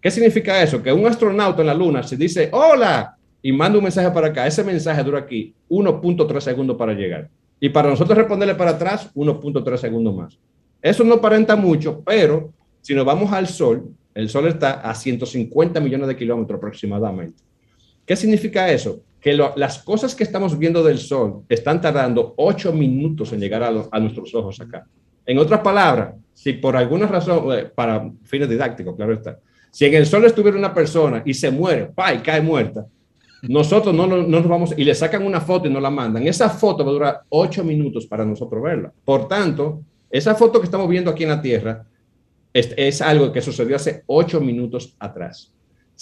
[0.00, 0.82] ¿Qué significa eso?
[0.82, 4.46] Que un astronauta en la Luna se dice, hola, y manda un mensaje para acá.
[4.46, 7.28] Ese mensaje dura aquí 1.3 segundos para llegar.
[7.60, 10.38] Y para nosotros responderle para atrás, 1.3 segundos más.
[10.80, 15.80] Eso no aparenta mucho, pero si nos vamos al Sol, el Sol está a 150
[15.80, 17.42] millones de kilómetros aproximadamente.
[18.04, 19.00] ¿Qué significa eso?
[19.22, 24.00] Que las cosas que estamos viendo del Sol están tardando ocho minutos en llegar a,
[24.00, 24.84] nuestros ojos acá.
[25.24, 29.38] En otras palabras, si por alguna razón, eh, para fines didácticos, claro está,
[29.70, 32.84] si en el Sol estuviera una persona y se muere, pa, y cae muerta,
[33.42, 36.26] nosotros no, no, nos vamos y le sacan una foto y nos la mandan.
[36.26, 38.92] Esa foto va a durar ocho minutos para nosotros verla.
[39.04, 41.84] Por tanto, esa foto que estamos viendo aquí en la Tierra
[42.52, 45.51] es algo que sucedió hace ocho minutos atrás.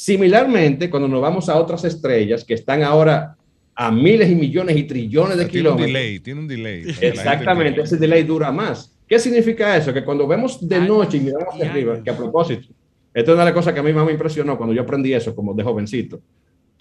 [0.01, 3.37] Similarmente, cuando nos vamos a otras estrellas que están ahora
[3.75, 5.89] a miles y millones y trillones de kilómetros.
[5.89, 6.85] Un delay, tiene un delay.
[7.03, 8.97] Exactamente, ese delay dura más.
[9.07, 9.93] ¿Qué significa eso?
[9.93, 12.69] Que cuando vemos de noche y miramos hacia arriba, que a propósito,
[13.13, 15.13] esto es una de las cosas que a mí más me impresionó cuando yo aprendí
[15.13, 16.19] eso como de jovencito.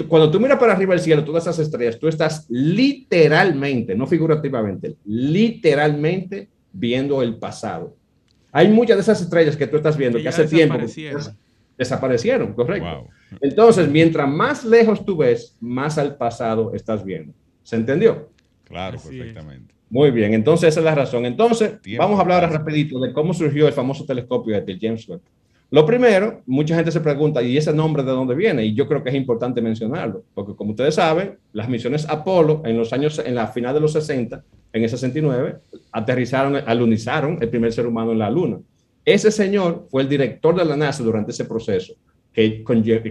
[0.07, 4.95] Cuando tú miras para arriba del cielo, todas esas estrellas, tú estás literalmente, no figurativamente,
[5.03, 7.97] literalmente viendo el pasado.
[8.53, 10.77] Hay muchas de esas estrellas que tú estás viendo que, hace tiempo
[11.79, 12.53] desaparecieron.
[12.53, 12.87] correcto.
[12.87, 13.07] Wow.
[13.41, 17.33] Entonces, mientras más lejos tú ves, más al pasado estás viendo.
[17.63, 18.29] ¿Se entendió?
[18.65, 19.15] Claro, Así es.
[19.15, 19.73] perfectamente.
[19.89, 21.25] Muy bien, entonces esa es la razón.
[21.25, 22.59] Entonces, Tiempo vamos a hablar pasa.
[22.59, 25.21] rapidito de cómo surgió el famoso telescopio el James Webb.
[25.71, 28.65] Lo primero, mucha gente se pregunta, ¿y ese nombre de dónde viene?
[28.65, 32.75] Y yo creo que es importante mencionarlo, porque como ustedes saben, las misiones Apolo en
[32.77, 35.57] los años, en la final de los 60, en el 69,
[35.91, 38.57] aterrizaron, alunizaron el primer ser humano en la Luna.
[39.05, 41.93] Ese señor fue el director de la NASA durante ese proceso
[42.33, 42.63] que,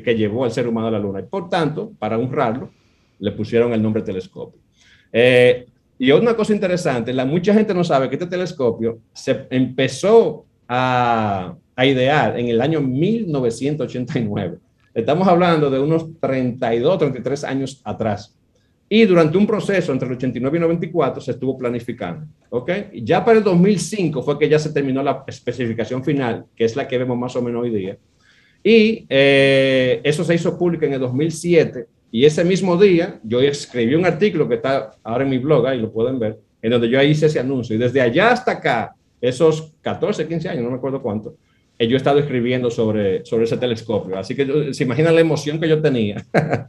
[0.05, 1.21] que llevó al ser humano a la Luna.
[1.21, 2.71] Y por tanto, para honrarlo,
[3.19, 4.61] le pusieron el nombre telescopio.
[5.13, 5.67] Eh,
[5.99, 11.57] y una cosa interesante, la, mucha gente no sabe que este telescopio se empezó a,
[11.75, 14.59] a idear en el año 1989.
[14.95, 18.38] Estamos hablando de unos 32, 33 años atrás.
[18.89, 22.27] Y durante un proceso entre el 89 y 94 se estuvo planificando.
[22.51, 22.71] ¿ok?
[23.03, 26.89] Ya para el 2005 fue que ya se terminó la especificación final, que es la
[26.89, 27.99] que vemos más o menos hoy día.
[28.63, 31.87] Y eh, eso se hizo público en el 2007.
[32.11, 35.79] Y ese mismo día yo escribí un artículo que está ahora en mi blog, ahí
[35.79, 37.77] lo pueden ver, en donde yo hice ese anuncio.
[37.77, 41.37] Y desde allá hasta acá, esos 14, 15 años, no me acuerdo cuánto,
[41.79, 44.19] eh, yo he estado escribiendo sobre, sobre ese telescopio.
[44.19, 46.25] Así que se imaginan la emoción que yo tenía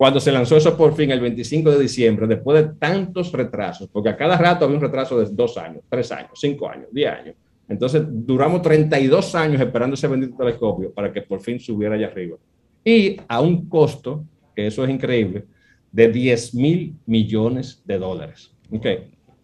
[0.00, 4.08] cuando se lanzó eso por fin el 25 de diciembre, después de tantos retrasos, porque
[4.08, 7.34] a cada rato había un retraso de dos años, tres años, cinco años, diez años.
[7.68, 12.38] Entonces duramos 32 años esperando ese bendito telescopio para que por fin subiera allá arriba.
[12.82, 14.24] Y a un costo,
[14.56, 15.44] que eso es increíble,
[15.92, 18.52] de 10 mil millones de dólares.
[18.70, 18.86] Ok.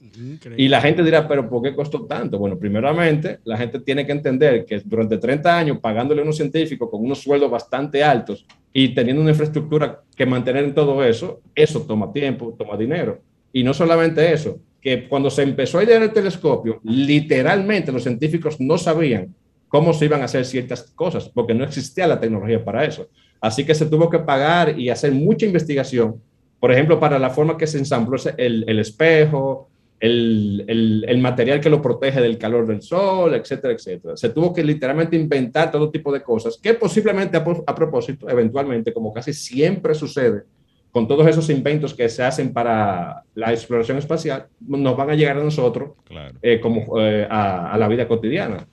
[0.01, 0.65] Increíble.
[0.65, 2.39] Y la gente dirá, pero ¿por qué costó tanto?
[2.39, 6.89] Bueno, primeramente, la gente tiene que entender que durante 30 años pagándole a unos científicos
[6.91, 8.47] con unos sueldos bastante altos
[8.79, 13.23] y teniendo una infraestructura que mantener en todo eso, eso toma tiempo, toma dinero.
[13.51, 18.61] Y no solamente eso, que cuando se empezó a idear el telescopio, literalmente los científicos
[18.61, 19.35] no sabían
[19.69, 23.09] cómo se iban a hacer ciertas cosas, porque no existía la tecnología para eso.
[23.41, 26.21] Así que se tuvo que pagar y hacer mucha investigación,
[26.61, 29.71] por ejemplo, para la forma que se ensambló el, el espejo,
[30.01, 34.17] el, el- el material que lo protege del calor del sol, etcétera, etcétera.
[34.17, 38.93] Se tuvo que literalmente inventar todo tipo de cosas que posiblemente a, a propósito, eventualmente,
[38.93, 40.43] como casi siempre sucede
[40.91, 45.37] con todos esos inventos que se hacen para la exploración espacial, nos van a llegar
[45.37, 46.39] a nosotros Claro.
[46.41, 48.67] eh, como eh, a, a la vida cotidiana.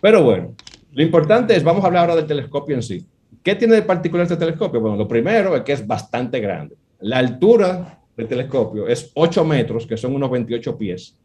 [0.00, 0.54] Pero bueno,
[0.92, 3.04] lo importante es, vamos a hablar ahora del telescopio en sí.
[3.42, 4.80] ¿Qué tiene de particular este telescopio?
[4.80, 6.76] Bueno, lo primero es que es bastante grande.
[7.00, 11.16] La altura del telescopio es 8 metros, que son unos 28 pies.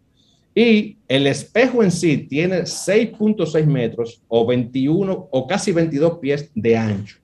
[0.55, 6.75] Y el espejo en sí tiene 6.6 metros o 21 o casi 22 pies de
[6.75, 7.17] ancho.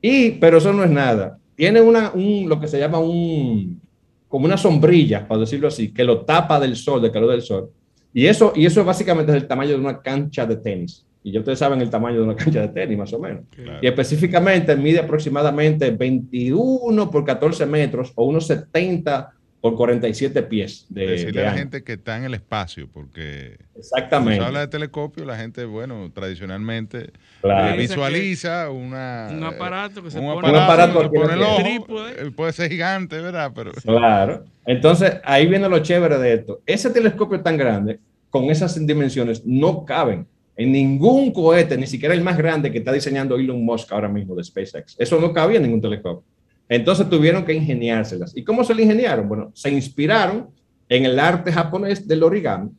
[0.00, 1.38] Y, pero eso no es nada.
[1.54, 3.80] Tiene una, un, lo que se llama un,
[4.26, 7.70] como una sombrilla, para decirlo así, que lo tapa del sol, del calor del sol.
[8.14, 11.04] Y eso, y eso básicamente es el tamaño de una cancha de tenis.
[11.24, 13.44] Y ya ustedes saben el tamaño de una cancha de tenis, más o menos.
[13.50, 13.78] Claro.
[13.80, 21.06] Y específicamente mide aproximadamente 21 por 14 metros o unos 70 por 47 pies de,
[21.06, 24.40] Decirle de a la gente que está en el espacio, porque cuando Exactamente.
[24.40, 27.10] se habla de telescopio, la gente, bueno, tradicionalmente
[27.42, 27.72] Claro.
[27.74, 31.62] eh, visualiza una, Un aparato que se un pone- Un aparato que pone el ojo,
[31.62, 32.20] trípode.
[32.20, 33.52] él puede ser gigante, ¿verdad?
[33.54, 34.44] Pero Claro.
[34.66, 36.60] Entonces, ahí viene lo chévere de esto.
[36.66, 38.00] Ese telescopio tan grande,
[38.30, 42.92] con esas dimensiones, no caben en ningún cohete, ni siquiera el más grande que está
[42.92, 44.96] diseñando Elon Musk ahora mismo de SpaceX.
[44.98, 46.24] Eso no cabía en ningún telescopio.
[46.68, 48.36] Entonces tuvieron que ingeniárselas.
[48.36, 49.28] ¿Y cómo se le ingeniaron?
[49.28, 50.48] Bueno, se inspiraron
[50.88, 52.70] en el arte japonés del origami.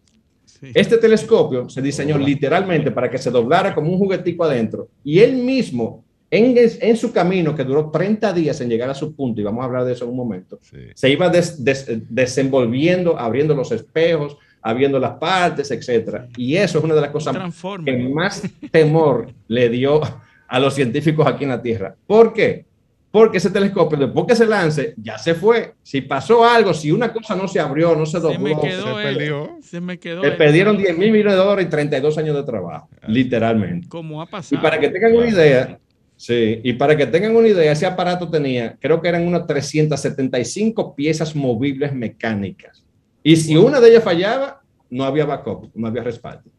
[0.46, 0.72] Sí.
[0.74, 5.34] Este telescopio se diseñó literalmente para que se doblara como un juguetico adentro y él
[5.36, 9.44] mismo, en, en su camino, que duró 30 días en llegar a su punto, y
[9.44, 10.78] vamos a hablar de eso en un momento, sí.
[10.96, 16.28] se iba des- des- desenvolviendo, abriendo los espejos, abriendo las partes, etcétera.
[16.38, 17.36] Y eso es una de las cosas
[17.84, 18.42] que más
[18.72, 20.02] temor le dio
[20.48, 21.96] a los científicos aquí en la Tierra.
[22.08, 22.66] ¿Por qué?
[23.12, 25.76] Porque ese telescopio, después que se lance, ya se fue.
[25.84, 28.96] Si pasó algo, si una cosa no se abrió, no se Se me dobló, quedó
[28.98, 29.16] se él.
[29.18, 29.58] perdió.
[29.62, 30.38] Se me quedó le él.
[30.38, 33.88] perdieron 10 mil millones de dólares y 32 años de trabajo, literalmente.
[33.88, 34.62] Como ha Y pasado.
[34.64, 35.78] para que tengan una idea,
[36.16, 40.96] sí, y para que tengan una idea, ese aparato tenía, creo que eran unas 375
[40.96, 42.83] piezas movibles mecánicas.
[43.24, 46.52] Y si una de ellas fallaba, no había backup, no había respaldo.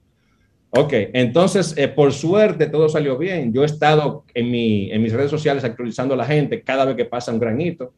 [0.71, 3.53] Ok, entonces, eh, por suerte, todo salió bien.
[3.53, 6.97] Yo he estado en, mi, en mis redes sociales actualizando a la gente cada vez
[6.97, 7.93] que pasa un granito.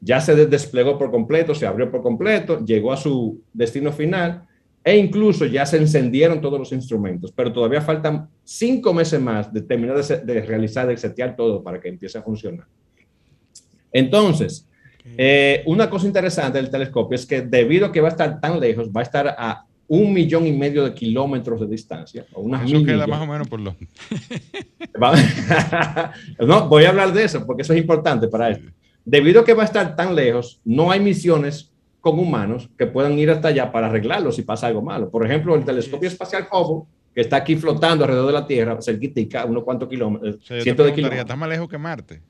[0.00, 4.46] Ya se des- desplegó por completo, se abrió por completo, llegó a su destino final
[4.82, 9.60] e incluso ya se encendieron todos los instrumentos, pero todavía faltan cinco meses más de
[9.60, 12.66] terminar de, de realizar, de setear todo para que empiece a funcionar.
[13.92, 14.66] Entonces,
[15.16, 18.58] eh, una cosa interesante del telescopio es que debido a que va a estar tan
[18.60, 22.24] lejos, va a estar a un millón y medio de kilómetros de distancia.
[22.32, 23.08] O unas Eso mil queda millas.
[23.08, 23.74] más o menos por lo.
[26.38, 28.68] No, voy a hablar de eso porque eso es importante para esto.
[29.04, 33.18] Debido a que va a estar tan lejos, no hay misiones con humanos que puedan
[33.18, 35.10] ir hasta allá para arreglarlo si pasa algo malo.
[35.10, 39.44] Por ejemplo, el telescopio espacial Hubble, que está aquí flotando alrededor de la Tierra, cerquitica,
[39.44, 41.20] unos cuantos kilómetros, O sea, cientos de kilómetros.
[41.24, 42.22] ¿está más lejos que Marte?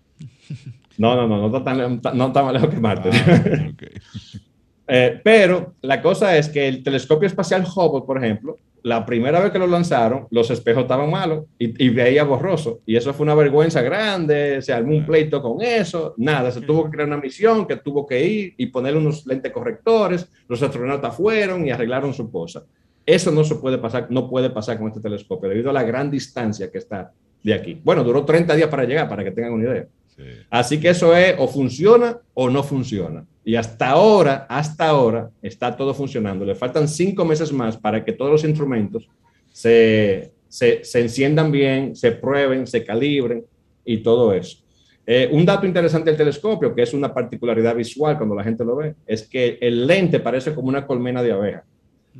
[1.01, 3.11] No, no, no, no está tan, lejos- no está más lejos que Marte.
[3.13, 3.83] Ah, ok.
[4.93, 9.53] Eh, pero la cosa es que el telescopio espacial Hubble, por ejemplo, la primera vez
[9.53, 12.81] que lo lanzaron, los espejos estaban malos y, y veía borroso.
[12.85, 16.87] Y eso fue una vergüenza grande, se armó un pleito con eso, nada, se tuvo
[16.87, 21.15] que crear una misión que tuvo que ir y poner unos lentes correctores, los astronautas
[21.15, 22.65] fueron y arreglaron su cosa.
[23.07, 26.11] Eso no se puede pasar, no puede pasar con este telescopio debido a la gran
[26.11, 27.13] distancia que está
[27.45, 27.81] de aquí.
[27.85, 29.87] Bueno, duró 30 días para llegar, para que tengan una idea.
[30.21, 30.43] Sí.
[30.51, 33.25] Así que eso es o funciona o no funciona.
[33.45, 36.45] Y hasta ahora, hasta ahora, está todo funcionando.
[36.45, 39.09] Le faltan cinco meses más para que todos los instrumentos
[39.53, 43.45] se, se, se enciendan bien, se prueben, se calibren
[43.85, 44.59] y todo eso.
[45.07, 48.77] Eh, un dato interesante del telescopio, que es una particularidad visual cuando la gente lo
[48.77, 51.65] ve, es que el lente parece como una colmena de abeja.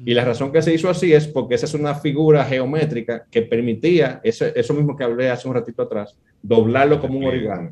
[0.05, 3.43] Y la razón que se hizo así es porque esa es una figura geométrica que
[3.43, 7.71] permitía, eso, eso mismo que hablé hace un ratito atrás, doblarlo como un origami.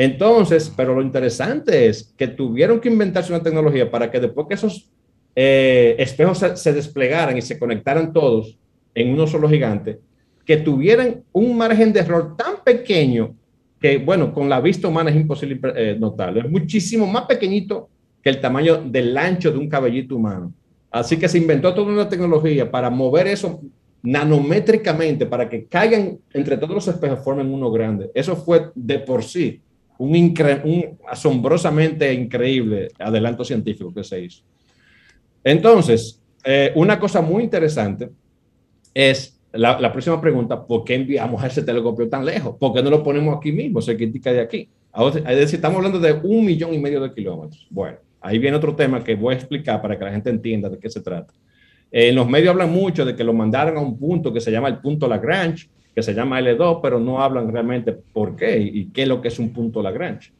[0.00, 4.54] Entonces, pero lo interesante es que tuvieron que inventarse una tecnología para que después que
[4.54, 4.88] esos
[5.34, 8.56] eh, espejos se, desplegaran y se conectaran todos
[8.94, 9.98] en uno solo gigante,
[10.44, 13.34] que tuvieran un margen de error tan pequeño
[13.80, 16.42] que, bueno, con la vista humana es imposible eh, notarlo.
[16.42, 17.88] Es muchísimo más pequeñito
[18.22, 20.52] que el tamaño del ancho de un cabellito humano.
[20.92, 23.60] Así que se inventó toda una tecnología para mover eso
[24.00, 28.12] nanométricamente, para que caigan entre todos los espejos, formen uno grande.
[28.14, 29.60] Eso fue de por sí
[29.98, 34.42] un, incre- asombrosamente increíble adelanto científico que se hizo.
[35.44, 38.10] Entonces, eh, una cosa muy interesante
[38.94, 42.56] es la, próxima pregunta, ¿por qué enviamos ese telescopio tan lejos?
[42.58, 44.68] ¿Por qué no lo ponemos aquí mismo, cerquita de aquí?
[44.92, 47.66] Ahora, Es estamos hablando de un millón y medio de kilómetros.
[47.70, 50.78] Bueno, ahí viene otro tema que voy a explicar para que la gente entienda de
[50.78, 51.32] qué se trata.
[51.90, 54.68] En los medios hablan mucho de que lo mandaron a un punto que se llama
[54.68, 55.68] el punto Lagrange,
[55.98, 59.26] que se llama L2, pero no hablan realmente por qué y, qué es lo que
[59.26, 60.30] es un punto Lagrange.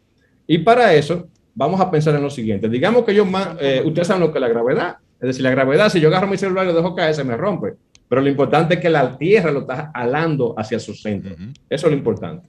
[0.47, 2.69] Y para eso, vamos a pensar en lo siguiente.
[2.69, 3.27] Digamos que yo,
[3.61, 4.99] eh, ustedes saben lo que es la gravedad.
[5.21, 7.37] Es decir, la gravedad, si yo agarro mi celular y lo dejo caer, se me
[7.37, 7.75] rompe.
[8.09, 11.35] Pero lo importante es que la Tierra lo está alando hacia su centro.
[11.35, 11.47] Ujú.
[11.69, 12.49] Eso es lo importante.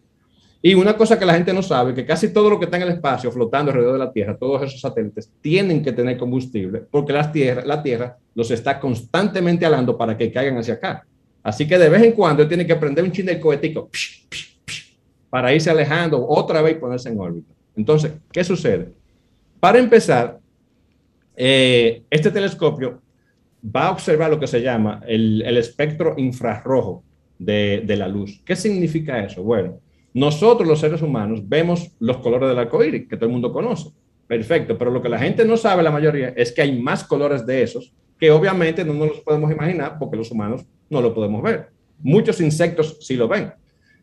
[0.62, 2.84] Y una cosa que la gente no sabe, que casi todo lo que está en
[2.84, 7.12] el espacio flotando alrededor de la Tierra, todos esos satélites, tienen que tener combustible porque
[7.12, 11.08] las tierra, la Tierra los está constantemente alando para que caigan hacia acá.
[11.50, 13.90] Así que de vez en cuando tiene que prender un chin del cohetico
[15.32, 17.52] para irse alejando otra vez y ponerse en órbita.
[17.76, 18.94] Entonces, ¿qué sucede?
[19.60, 20.40] Para empezar,
[21.36, 23.02] eh, este telescopio
[23.76, 27.04] va a observar lo que se llama el, espectro infrarrojo
[27.40, 28.44] de, la luz.
[28.46, 29.42] ¿Qué significa eso?
[29.42, 29.80] Bueno,
[30.14, 33.90] nosotros los seres humanos vemos los colores del arco iris, que todo el mundo conoce.
[34.28, 37.44] Perfecto, pero lo que la gente no sabe, la mayoría, es que hay más colores
[37.44, 41.42] de esos que obviamente no nos los podemos imaginar porque los humanos no lo podemos
[41.42, 41.68] ver.
[42.02, 43.52] Muchos insectos sí lo ven.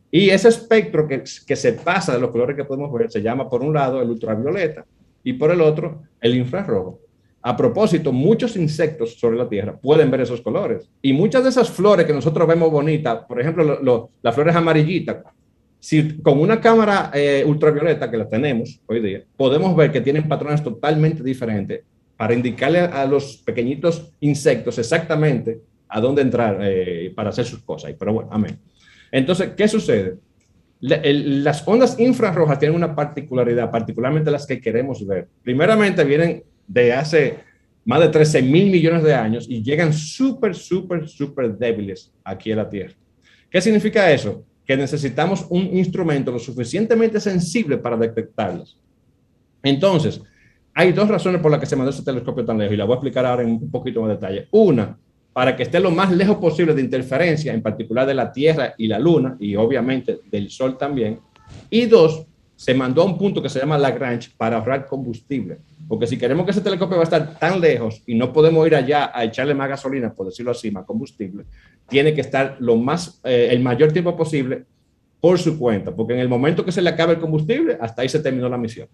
[0.09, 3.49] Y ese espectro que, que se pasa de los colores que podemos ver se llama,
[3.49, 4.85] por un lado, el ultravioleta
[5.23, 6.99] y por el otro, el infrarrojo.
[7.41, 10.89] A propósito, muchos insectos sobre la Tierra pueden ver esos colores.
[11.01, 14.55] Y muchas de esas flores que nosotros vemos bonitas, por ejemplo, lo- lo- las flores
[14.55, 15.17] amarillitas,
[15.79, 20.27] si con una cámara eh, ultravioleta que la tenemos hoy día, podemos ver que tienen
[20.27, 21.83] patrones totalmente diferentes
[22.17, 27.93] para indicarle a los pequeñitos insectos exactamente a dónde entrar eh, para hacer sus cosas.
[27.97, 28.59] Pero bueno, amén.
[29.11, 30.15] Entonces, ¿qué sucede?
[30.81, 35.27] La- el- las ondas infrarrojas tienen una particularidad, particularmente las que queremos ver.
[35.43, 37.35] Primeramente, vienen de hace
[37.85, 42.57] más de 13 mil millones de años y llegan súper, súper, súper débiles aquí a
[42.57, 42.93] la Tierra.
[43.49, 44.43] ¿Qué significa eso?
[44.65, 48.77] Que necesitamos un instrumento lo suficientemente sensible para detectarlas.
[49.63, 50.21] Entonces,
[50.79, 52.93] hay dos razones por las que se mandó ese telescopio tan lejos y la voy
[52.93, 54.47] a explicar ahora en un poquito más detalle.
[54.51, 54.95] Una,
[55.33, 58.85] para que esté lo más lejos posible de interferencia, en particular de la Tierra y
[58.85, 61.19] la Luna, y obviamente del Sol también.
[61.71, 65.57] Y dos, se mandó a un punto que se llama Lagrange para ahorrar combustible.
[65.87, 68.75] Porque si queremos que ese telescopio va a estar tan lejos y no podemos ir
[68.75, 71.45] allá a echarle más gasolina, por decirlo así, más combustible,
[71.89, 74.65] tiene que estar lo más, eh, el mayor tiempo posible
[75.19, 78.09] por su cuenta, porque en el momento que se le acabe el combustible, hasta ahí
[78.09, 78.87] se terminó la misión.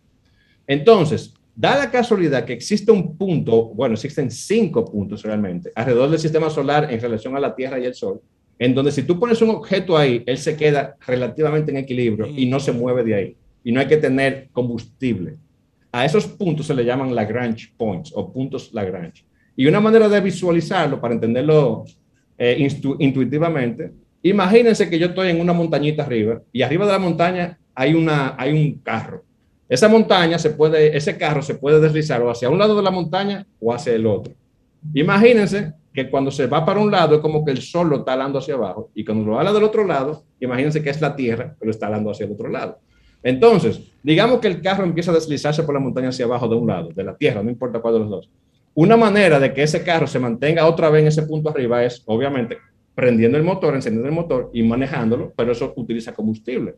[0.66, 6.20] Entonces, da la casualidad que existe un punto, bueno, existen cinco puntos realmente, alrededor del
[6.20, 8.22] sistema solar en relación a la Tierra y el Sol,
[8.58, 12.46] en donde si tú pones un objeto ahí, él se queda relativamente en equilibrio y
[12.46, 13.38] no se mueve de ahí.
[13.64, 15.38] Y no hay que tener combustible.
[15.92, 19.26] A esos puntos se le llaman Lagrange points o puntos Lagrange.
[19.56, 21.86] Y una manera de visualizarlo, para entenderlo
[22.38, 22.68] eh,
[23.00, 23.92] intuitivamente,
[24.24, 28.36] imagínense que yo estoy en una montañita arriba y arriba de la montaña hay, una,
[28.38, 29.24] hay un carro.
[29.74, 32.92] Esa montaña se puede, ese carro se puede deslizar o hacia un lado de la
[32.92, 34.32] montaña o hacia el otro.
[34.94, 38.14] Imagínense que cuando se va para un lado es como que el sol lo está
[38.14, 41.56] alando hacia abajo y cuando lo ala del otro lado, imagínense que es la tierra
[41.60, 42.78] que lo está alando hacia el otro lado.
[43.24, 46.68] Entonces, digamos que el carro empieza a deslizarse por la montaña hacia abajo de un
[46.68, 48.30] lado, de la tierra, no importa cuál de los dos.
[48.76, 52.04] Una manera de que ese carro se mantenga otra vez en ese punto arriba es,
[52.06, 52.60] obviamente,
[52.94, 56.76] prendiendo el motor, encendiendo el motor y manejándolo, pero eso utiliza combustible.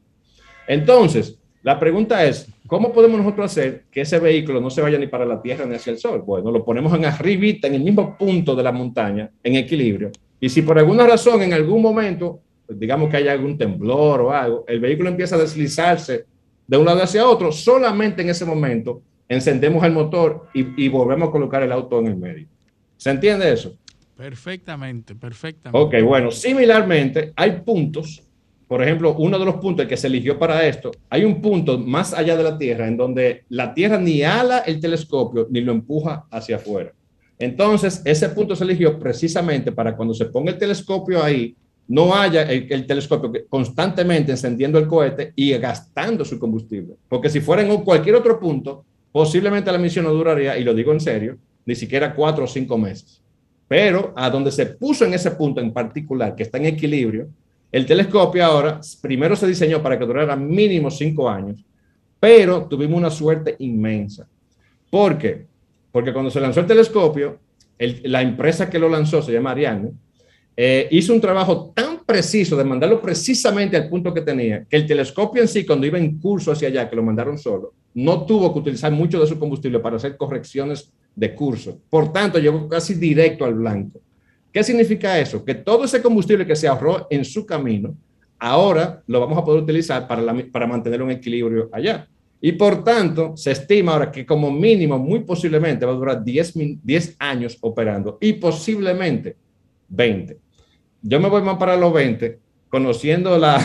[0.66, 5.08] Entonces, la pregunta es, ¿cómo podemos nosotros hacer que ese vehículo no se vaya ni
[5.08, 6.22] para la Tierra ni hacia el Sol?
[6.22, 10.12] Bueno, lo ponemos en arribita, en el mismo punto de la montaña, en equilibrio.
[10.40, 12.40] Y si por alguna razón, en algún momento,
[12.70, 16.28] digamos que haya algún temblor o algo, el vehículo empieza a deslizarse
[16.68, 21.30] de un lado hacia otro, solamente en ese momento encendemos el motor y, y volvemos
[21.30, 22.48] a colocar el auto en el medio.
[22.96, 23.76] ¿Se entiende eso?
[24.16, 25.98] Perfectamente, perfectamente.
[25.98, 28.22] Ok, bueno, similarmente hay puntos
[28.68, 32.14] por ejemplo, uno de los puntos que se eligió para esto, hay un punto más
[32.14, 36.26] allá de la Tierra en donde la Tierra ni ala el telescopio ni lo empuja
[36.32, 36.92] hacia afuera.
[37.38, 41.56] Entonces, ese punto se eligió precisamente para cuando se ponga el telescopio ahí,
[41.88, 46.96] no haya el, telescopio constantemente encendiendo el cohete y gastando su combustible.
[47.08, 50.92] Porque si fuera en cualquier otro punto, posiblemente la misión no duraría, y lo digo
[50.92, 53.22] en serio, ni siquiera cuatro o cinco meses.
[53.68, 57.28] Pero a donde se puso en ese punto en particular, que está en equilibrio,
[57.76, 61.62] el telescopio ahora, primero se diseñó para que durara mínimo cinco años,
[62.22, 64.26] pero tuvimos una suerte inmensa.
[64.90, 65.46] ¿Por qué?
[65.92, 67.38] Porque cuando se lanzó el telescopio,
[67.78, 69.92] la empresa que lo lanzó, se llama Ariane,
[70.56, 74.88] eh, hizo un trabajo tan preciso de mandarlo precisamente al punto que tenía, que el
[74.88, 78.54] telescopio en sí, cuando iba en curso hacia allá, que lo mandaron solo, no tuvo
[78.54, 81.78] que utilizar mucho de su combustible para hacer correcciones de curso.
[81.90, 84.00] Por tanto, llegó casi directo al blanco.
[84.56, 85.44] ¿Qué significa eso?
[85.44, 87.94] Que todo ese combustible que se ahorró en su camino,
[88.40, 92.08] ahora lo vamos a poder utilizar para, para mantener un equilibrio allá.
[92.40, 96.54] Y por tanto, se estima ahora que como mínimo, muy posiblemente, va a durar 10,
[96.82, 99.36] 10 años operando y posiblemente
[99.90, 100.38] 20.
[101.02, 103.60] Yo me voy más para los 20, conociendo la,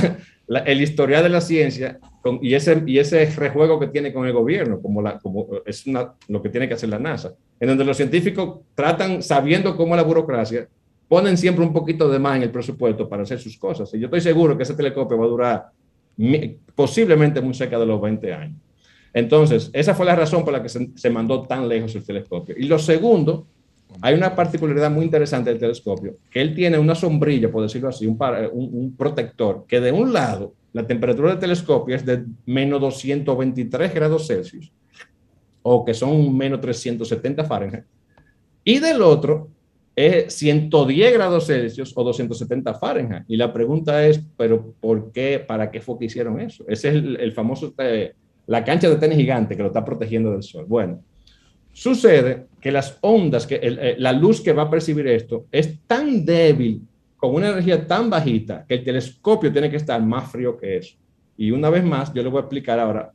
[0.67, 2.01] el historial de la ciencia
[2.43, 6.43] y, ese, y ese rejuego que tiene con el gobierno, como, la, como es lo
[6.43, 10.67] que tiene que hacer la NASA, en donde los científicos tratan, sabiendo cómo la burocracia,
[11.11, 13.93] ponen siempre un poquito de más en el presupuesto para hacer sus cosas.
[13.93, 15.66] Y yo estoy seguro que ese telescopio va a durar
[16.77, 18.57] posiblemente muy cerca de los 20 años.
[19.12, 22.55] Entonces, esa fue la razón por la que se, mandó tan lejos el telescopio.
[22.57, 23.49] Y lo segundo,
[24.01, 28.07] hay una particularidad muy interesante del telescopio, que él tiene una sombrilla, por decirlo así,
[28.07, 28.16] un,
[28.53, 34.28] un, protector, que de un lado, la temperatura del telescopio es de menos 223 grados
[34.28, 34.70] Celsius,
[35.62, 37.85] o que son menos 370 Fahrenheit,
[38.62, 39.49] y del otro
[40.06, 43.24] es 110 grados Celsius o 270 Fahrenheit.
[43.28, 45.39] Y la pregunta es, ¿pero por qué?
[45.39, 46.64] ¿Para qué fue que hicieron eso?
[46.68, 48.14] Ese es el, famoso, eh,
[48.47, 50.64] la cancha de tenis gigante que lo está protegiendo del sol.
[50.66, 51.02] Bueno,
[51.72, 56.24] sucede que las ondas, que eh, la luz que va a percibir esto es tan
[56.24, 56.82] débil,
[57.16, 60.97] con una energía tan bajita, que el telescopio tiene que estar más frío que eso.
[61.36, 63.12] Y una vez más, yo le voy a explicar ahora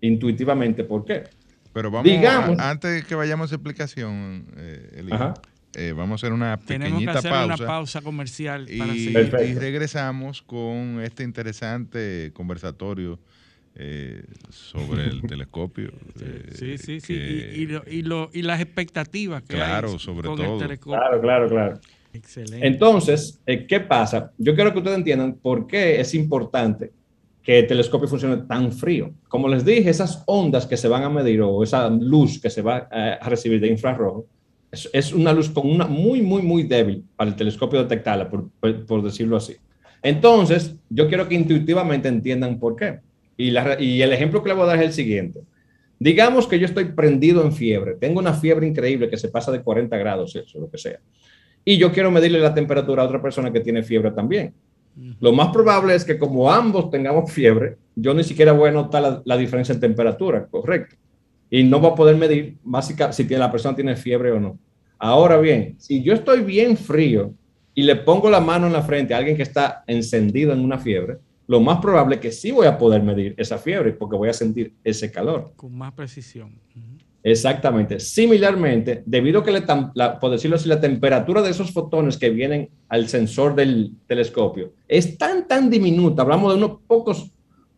[0.00, 1.24] intuitivamente por qué.
[1.72, 5.02] Pero vamos, Digamos, antes de que vayamos a explicación, eh,
[5.74, 7.44] eh, vamos a hacer una pequeñita pausa.
[7.44, 13.18] una pausa comercial y, y regresamos con este interesante conversatorio
[13.74, 15.92] eh, sobre el telescopio.
[16.16, 17.12] sí, eh, sí, sí.
[17.14, 20.54] Y, y, lo, y, las expectativas que claro, hay sobre con todo.
[20.54, 20.98] el telescopio.
[20.98, 21.80] Claro, claro, claro.
[22.12, 22.66] Excelente.
[22.66, 24.32] Entonces, ¿qué pasa?
[24.38, 26.90] Yo quiero que ustedes entiendan por qué es importante
[27.42, 29.12] que el telescopio funcione tan frío.
[29.28, 32.62] Como les dije, esas ondas que se van a medir o esa luz que se
[32.62, 34.26] va a recibir de infrarrojo,
[34.70, 38.50] es, una luz con una muy, muy, muy débil para el telescopio detectarla, por,
[38.86, 39.56] por, decirlo así.
[40.02, 43.00] Entonces, yo quiero que intuitivamente entiendan por qué.
[43.36, 45.40] Y, la, y el ejemplo que le voy a dar es el siguiente.
[45.98, 49.62] Digamos que yo estoy prendido en fiebre, tengo una fiebre increíble que se pasa de
[49.62, 51.00] 40 grados, eso, lo que sea.
[51.64, 54.54] Y yo quiero medirle la temperatura a otra persona que tiene fiebre también.
[55.20, 59.02] Lo más probable es que como ambos tengamos fiebre, yo ni siquiera voy a notar
[59.02, 60.96] la, la diferencia en temperatura, correcto
[61.50, 64.58] y no va a poder medir básicamente si la persona tiene fiebre o no.
[64.98, 67.32] Ahora bien, si yo estoy bien frío
[67.74, 70.78] y le pongo la mano en la frente a alguien que está encendido en una
[70.78, 74.28] fiebre, lo más probable es que sí voy a poder medir esa fiebre porque voy
[74.28, 75.52] a sentir ese calor.
[75.56, 76.58] Con más precisión.
[77.22, 78.00] Exactamente.
[78.00, 79.64] Similarmente, debido a que, le
[79.94, 84.72] la, por decirlo así, la temperatura de esos fotones que vienen al sensor del telescopio
[84.86, 87.30] es tan, tan diminuta, hablamos de unos pocos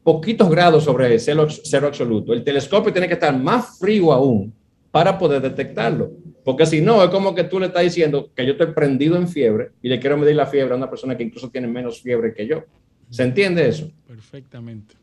[0.02, 2.32] poquitos grados sobre cero, cero absoluto.
[2.32, 4.52] El telescopio tiene que estar más frío aún
[4.90, 6.10] para poder detectarlo.
[6.44, 9.28] Porque si no, es como que tú le estás diciendo que yo estoy prendido en
[9.28, 12.32] fiebre y le quiero medir la fiebre a una persona que incluso tiene menos fiebre
[12.34, 12.64] que yo.
[13.10, 13.90] ¿Se entiende eso?
[14.06, 14.94] Perfectamente.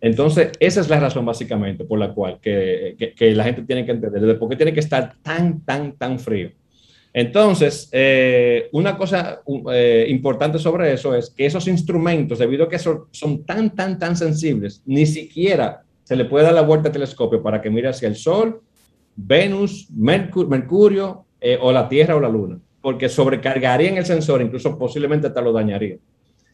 [0.00, 3.92] Entonces, esa es la razón básicamente por la cual que, que, la gente tiene que
[3.92, 6.50] entender de por qué tiene que estar tan, tan, tan frío.
[7.16, 9.40] Entonces, eh, una cosa
[9.72, 14.14] eh, importante sobre eso es que esos instrumentos, debido a que son, tan, tan, tan
[14.14, 18.06] sensibles, ni siquiera se le puede dar la vuelta al telescopio para que mire hacia
[18.06, 18.60] el Sol,
[19.16, 25.28] Venus, Mercurio eh, o la Tierra o la Luna, porque sobrecargarían el sensor, incluso posiblemente
[25.28, 25.96] hasta lo dañaría.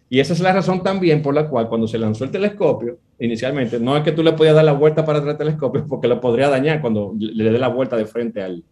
[0.09, 3.80] Y esa es la razón también por la cual cuando se lanzó el telescopio, inicialmente,
[3.80, 6.20] no es que tú le podías dar la vuelta para atrás al telescopio porque lo
[6.20, 8.62] podría dañar cuando le dé la vuelta de frente al,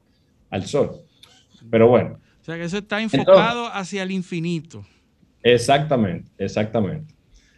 [0.50, 1.09] al Sol.
[1.70, 2.18] Pero bueno.
[2.40, 4.84] O sea que eso está enfocado hacia el infinito.
[5.42, 7.14] Exactamente, exactamente.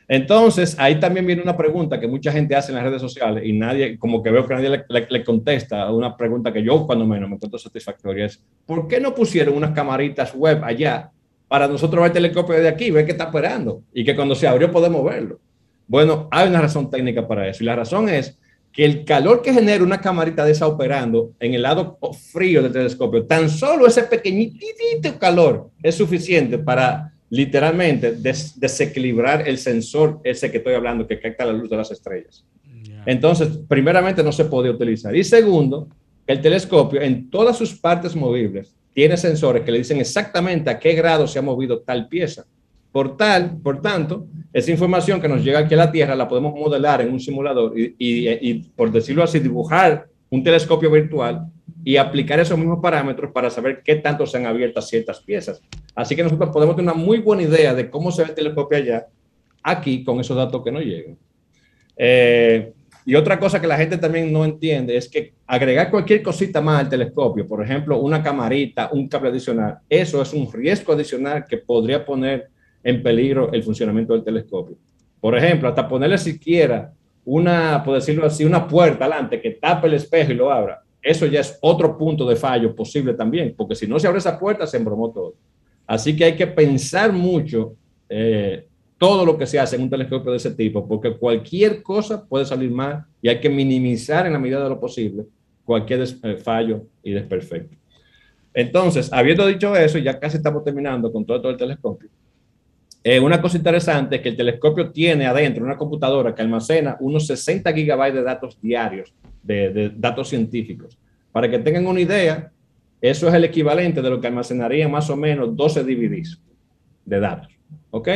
[0.08, 3.52] Entonces, ahí también viene una pregunta que mucha gente hace en las redes sociales y
[3.52, 7.28] nadie, como que veo que nadie le, le, contesta una pregunta que yo cuando menos
[7.28, 11.10] me encuentro satisfactoria es, ¿por qué no pusieron unas camaritas web allá
[11.52, 14.48] para nosotros ver el telescopio de aquí, ver qué está operando y que cuando se
[14.48, 15.38] abrió podemos verlo.
[15.86, 18.38] Bueno, hay una razón técnica para eso y la razón es
[18.72, 21.98] que el calor que genera una camarita de esa operando en el lado
[22.32, 30.20] frío del telescopio, tan solo ese pequeñito calor es suficiente para literalmente desequilibrar el sensor
[30.24, 32.44] ese que estoy hablando, que capta la luz de las estrellas.
[33.06, 35.14] Entonces, primeramente no se puede utilizar.
[35.16, 35.88] Y segundo,
[36.26, 40.92] el telescopio en todas sus partes movibles tiene sensores que le dicen exactamente a qué
[40.92, 42.44] grado se ha movido tal pieza.
[42.92, 46.54] Por tal, por tanto, esa información que nos llega aquí a la Tierra la podemos
[46.54, 51.46] modelar en un simulador y, y, por decirlo así, dibujar un telescopio virtual
[51.84, 55.62] y aplicar esos mismos parámetros para saber qué tanto se han abierto ciertas piezas.
[55.94, 58.78] Así que nosotros podemos tener una muy buena idea de cómo se ve el telescopio
[58.78, 59.06] allá,
[59.62, 61.16] aquí, con esos datos que nos llegan.
[61.96, 62.72] Eh,
[63.04, 66.80] y otra cosa que la gente también no entiende es que agregar cualquier cosita más
[66.80, 71.58] al telescopio, por ejemplo, una camarita, un cable adicional, eso es un riesgo adicional que
[71.58, 72.48] podría poner
[72.82, 74.76] en peligro el funcionamiento del telescopio.
[75.20, 76.92] Por ejemplo, hasta ponerle siquiera
[77.24, 80.82] una, por decirlo así, una puerta adelante que tape el espejo y lo abra.
[81.00, 84.38] Eso ya es otro punto de fallo posible también, porque si no se abre esa
[84.38, 85.34] puerta, se embromó todo.
[85.86, 87.74] Así que hay que pensar mucho
[88.08, 88.66] eh,
[88.98, 92.44] todo lo que se hace en un telescopio de ese tipo, porque cualquier cosa puede
[92.44, 95.24] salir mal y hay que minimizar en la medida de lo posible
[95.64, 97.76] cualquier eh, fallo y desperfecto.
[98.54, 102.10] Entonces, habiendo dicho eso, ya casi estamos terminando con todo, el telescopio.
[103.04, 107.26] Eh, una cosa interesante es que el telescopio tiene adentro una computadora que almacena unos
[107.26, 109.12] 60 gigabytes de datos diarios,
[109.42, 110.96] de, de datos científicos.
[111.32, 112.52] Para que tengan una idea,
[113.00, 116.40] eso es el equivalente de lo que almacenaría más o menos 12 DVDs
[117.04, 117.52] de datos.
[117.90, 118.08] ¿Ok?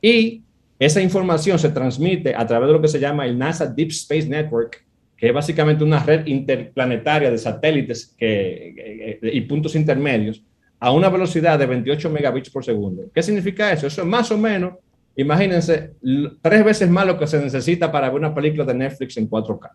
[0.00, 0.42] Y
[0.78, 4.28] esa información se transmite a través de lo que se llama el NASA Deep Space
[4.28, 4.84] Network,
[5.16, 10.42] que es básicamente una red interplanetaria de satélites que, y puntos intermedios
[10.80, 13.04] a una velocidad de 28 megabits por segundo.
[13.14, 13.86] ¿Qué significa eso?
[13.86, 14.74] Eso es más o menos,
[15.14, 15.92] imagínense,
[16.40, 19.70] tres veces más lo que se necesita para ver una película de Netflix en 4K.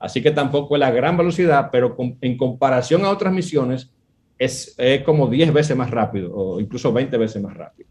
[0.00, 3.90] Así que tampoco es la gran velocidad, pero en comparación a otras misiones
[4.36, 4.74] es,
[5.04, 7.88] como 10 veces más rápido o incluso 20 veces más rápido.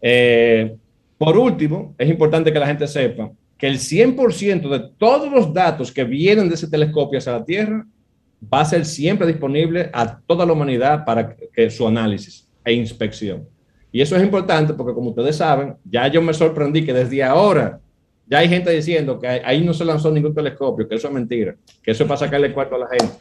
[0.00, 0.76] Eh,
[1.18, 5.90] por último, es importante que la gente sepa que el 100% de todos los datos
[5.90, 7.84] que vienen de ese telescopio hacia la Tierra
[8.42, 13.46] va a ser siempre disponible a toda la humanidad para que su análisis e inspección.
[13.92, 17.80] Y eso es importante porque, como ustedes saben, ya yo me sorprendí que desde ahora
[18.26, 21.56] ya hay gente diciendo que ahí no se lanzó ningún telescopio, que eso es mentira,
[21.82, 23.14] que eso es para sacarle cuarto a la gente,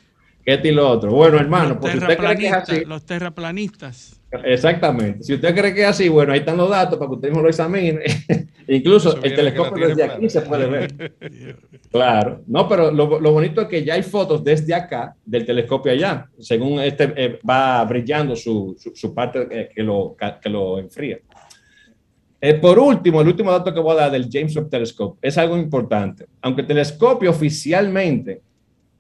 [0.46, 1.10] que este y lo otro.
[1.10, 5.24] Bueno, hermano, los, terraplanistas, los terraplanistas Exactamente.
[5.24, 7.42] Si usted cree que es así, bueno, ahí están los datos para que usted mismo
[7.42, 8.02] lo examine.
[8.68, 11.14] Incluso el telescopio desde aquí se puede ver.
[11.92, 12.44] claro.
[12.46, 16.80] No, pero lo, bonito es que ya hay fotos desde acá del telescopio allá, según
[16.80, 21.20] este eh, va brillando su, su, parte eh, que, lo, que lo enfría.
[22.42, 25.38] Eh, por último, el último dato que voy a dar del James Webb Telescope es
[25.38, 26.28] algo importante.
[26.42, 28.42] Aunque el telescopio oficialmente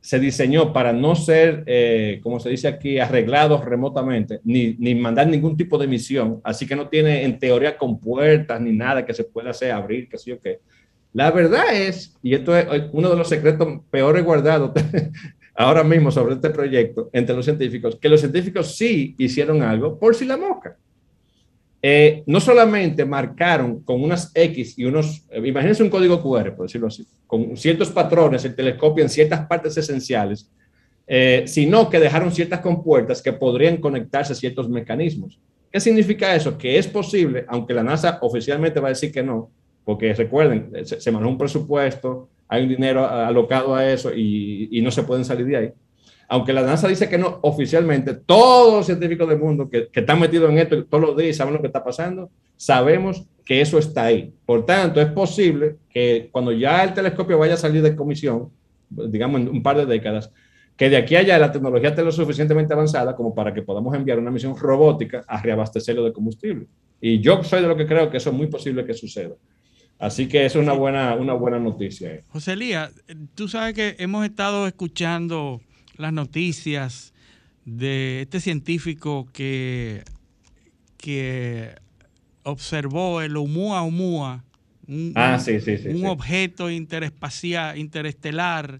[0.01, 5.27] se diseñó para no ser, eh, como se dice aquí, arreglados remotamente, ni, ni, mandar
[5.27, 9.25] ningún tipo de misión, así que no tiene en teoría compuertas ni nada que se
[9.25, 10.59] pueda hacer, abrir, qué sé yo qué.
[11.13, 14.71] La verdad es, y esto es uno de los secretos peores guardados
[15.55, 20.15] ahora mismo sobre este proyecto entre los científicos, que los científicos sí hicieron algo por
[20.15, 20.77] si la mosca.
[21.81, 26.65] Eh, no solamente marcaron con unas X y unos, eh, imagínense un código QR, por
[26.65, 30.49] decirlo así, con ciertos patrones, el telescopio en ciertas partes esenciales,
[31.07, 35.39] eh, sino que dejaron ciertas compuertas que podrían conectarse a ciertos mecanismos.
[35.71, 36.57] ¿Qué significa eso?
[36.57, 39.49] Que es posible, aunque la NASA oficialmente va a decir que no,
[39.85, 44.91] porque recuerden, se, se un presupuesto, hay un dinero alocado a eso y, y no
[44.91, 45.71] se pueden salir de ahí.
[46.29, 50.19] Aunque la NASA dice que no oficialmente, todos los científicos del mundo que, que están
[50.19, 54.05] metidos en esto todos los días saben lo que está pasando, sabemos que eso está
[54.05, 54.31] ahí.
[54.45, 58.51] Por tanto, es posible que cuando ya el telescopio vaya a salir de comisión,
[58.89, 60.31] digamos en un par de décadas,
[60.77, 63.95] que de aquí a allá la tecnología esté lo suficientemente avanzada como para que podamos
[63.95, 66.67] enviar una misión robótica a reabastecerlo de combustible.
[67.01, 69.33] Y yo soy de lo que creo que eso es muy posible que suceda.
[69.97, 72.21] Así que es una buena, una buena noticia.
[72.29, 72.91] José Lía,
[73.35, 75.59] tú sabes que hemos estado escuchando
[75.99, 77.13] las noticias
[77.65, 80.03] de este científico que,
[80.97, 81.75] que
[82.43, 84.43] observó el Oumuamua,
[84.87, 88.79] un, ah, sí, sí, un objeto interespacial, interestelar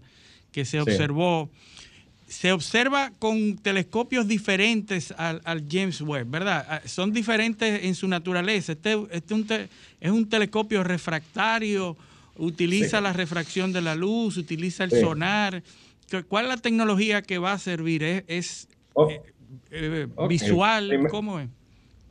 [0.50, 1.50] que se observó.
[2.26, 6.64] Se observa con telescopios diferentes al, James Webb, ¿verdad?
[6.68, 8.72] Ah, son diferentes en su naturaleza.
[8.72, 9.68] Este, este
[10.00, 11.96] es un telescopio refractario,
[12.36, 15.62] utiliza la refracción de la luz, utiliza el sonar.
[16.28, 18.02] ¿Cuál es la tecnología que va a servir?
[18.26, 19.08] ¿Es, oh.
[19.10, 19.20] eh,
[19.70, 21.06] eh, visual?
[21.10, 21.48] ¿Cómo es?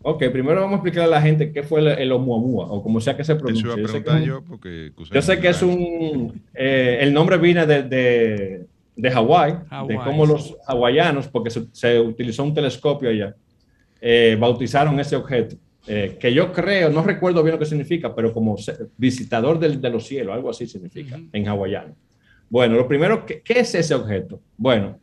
[0.01, 3.17] Ok, primero vamos a explicar a la gente qué fue el, Oumuamua, o como sea
[3.17, 3.75] que se pronuncia.
[3.75, 6.41] yo, sé que, yo, porque yo sé que es un...
[6.53, 8.65] Eh, el nombre viene de, de,
[8.95, 9.55] de Hawái,
[9.87, 13.35] de cómo los hawaianos, porque se, utilizó un telescopio allá,
[14.39, 15.57] bautizaron ese objeto.
[15.85, 18.55] que yo creo, no recuerdo bien lo que significa, pero como
[18.95, 21.93] visitador de los cielos, algo así significa en hawaiano.
[22.49, 24.41] Bueno, lo primero, ¿qué, es ese objeto?
[24.57, 24.99] Bueno,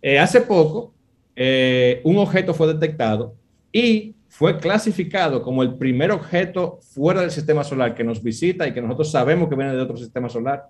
[0.00, 0.94] eh, hace poco
[1.34, 3.34] eh, un objeto fue detectado
[3.72, 8.74] y fue clasificado como el primer objeto fuera del sistema solar que nos visita y
[8.74, 10.64] que nosotros sabemos que viene de otro sistema solar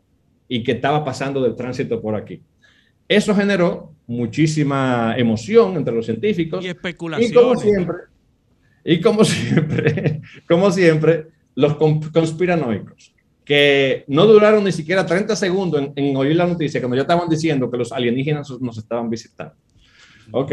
[0.48, 2.42] y que estaba pasando del tránsito por aquí.
[3.08, 6.64] Eso generó muchísima emoción entre los científicos.
[6.64, 7.30] Y especulación.
[7.30, 7.96] Y como siempre,
[8.84, 13.11] y como siempre, como siempre, los conspiranoicos
[13.44, 17.70] que no duraron ni siquiera 30 segundos en, oír la noticia cuando ya estaban diciendo
[17.70, 19.54] que los alienígenas nos estaban visitando.
[20.30, 20.52] Ok.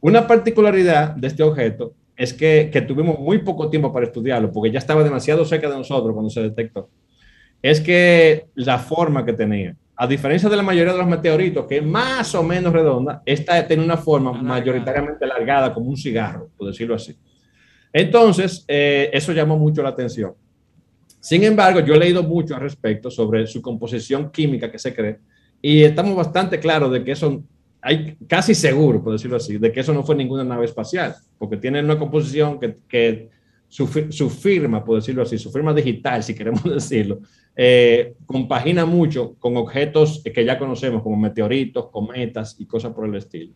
[0.00, 4.70] Una particularidad de este objeto es que, que, tuvimos muy poco tiempo para estudiarlo, porque
[4.70, 6.90] ya estaba demasiado cerca de nosotros cuando se detectó.
[7.62, 11.78] Es que la forma que tenía, a diferencia de la mayoría de los meteoritos, que
[11.78, 16.68] es más o menos redonda, esta tiene una forma mayoritariamente alargada, como un cigarro, por
[16.68, 17.16] decirlo así.
[17.92, 20.34] Entonces, eh, eso llamó mucho la atención.
[21.20, 25.18] Sin embargo, yo he leído mucho al respecto sobre su composición química que se cree
[25.60, 27.42] y estamos bastante claros de que eso,
[27.80, 31.56] hay casi seguro, por decirlo así, de que eso no fue ninguna nave espacial, porque
[31.56, 33.30] tiene una composición que, que
[33.68, 37.20] su, su, firma, por decirlo así, su firma digital, si queremos decirlo,
[37.56, 43.16] eh, compagina mucho con objetos que ya conocemos, como meteoritos, cometas y cosas por el
[43.16, 43.52] estilo.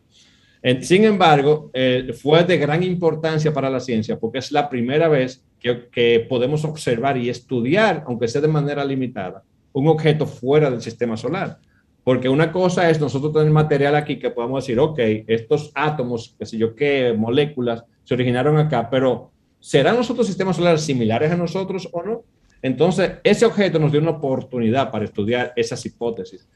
[0.81, 5.43] Sin embargo, eh, fue de gran importancia para la ciencia porque es la primera vez
[5.59, 11.17] que, podemos observar y estudiar, aunque sea de manera limitada, un objeto fuera del sistema
[11.17, 11.59] solar.
[12.03, 16.45] Porque una cosa es nosotros tener material aquí que podamos decir, ok, estos átomos, qué
[16.45, 21.37] sé yo qué, moléculas, se originaron acá, pero ¿serán los otros sistemas solares similares a
[21.37, 22.23] nosotros o no?
[22.61, 26.47] Entonces, ese objeto nos dio una oportunidad para estudiar esas hipótesis.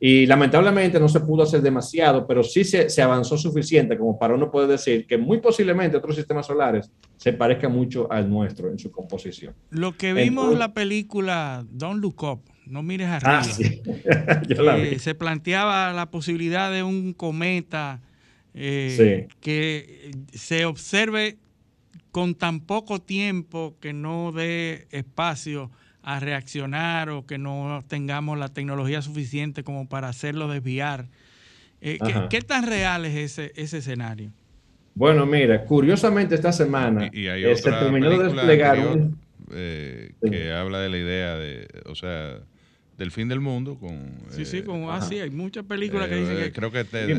[0.00, 4.34] Y lamentablemente no se pudo hacer demasiado, pero sí se, se, avanzó suficiente como para
[4.34, 8.78] uno poder decir que muy posiblemente otros sistemas solares se parezcan mucho al nuestro en
[8.78, 9.54] su composición.
[9.70, 13.82] Lo que vimos en la película Don't Look Up, no mires arriba, ah, sí.
[14.98, 18.02] se planteaba la posibilidad de un cometa
[18.52, 21.38] eh, que se observe
[22.10, 25.70] con tan poco tiempo que no dé espacio
[26.04, 31.06] a reaccionar o que no tengamos la tecnología suficiente como para hacerlo desviar.
[31.80, 31.98] Eh,
[32.30, 34.30] ¿qué, tan real es ese, ese escenario?
[34.94, 39.18] Bueno, mira, curiosamente esta semana y, hay eh, se terminó de desplegar un...
[39.52, 42.38] Eh, que habla de la idea de, o sea,
[42.96, 46.36] del fin del mundo con sí sí con ah, sí hay muchas películas que dicen
[46.36, 47.14] que creo que te,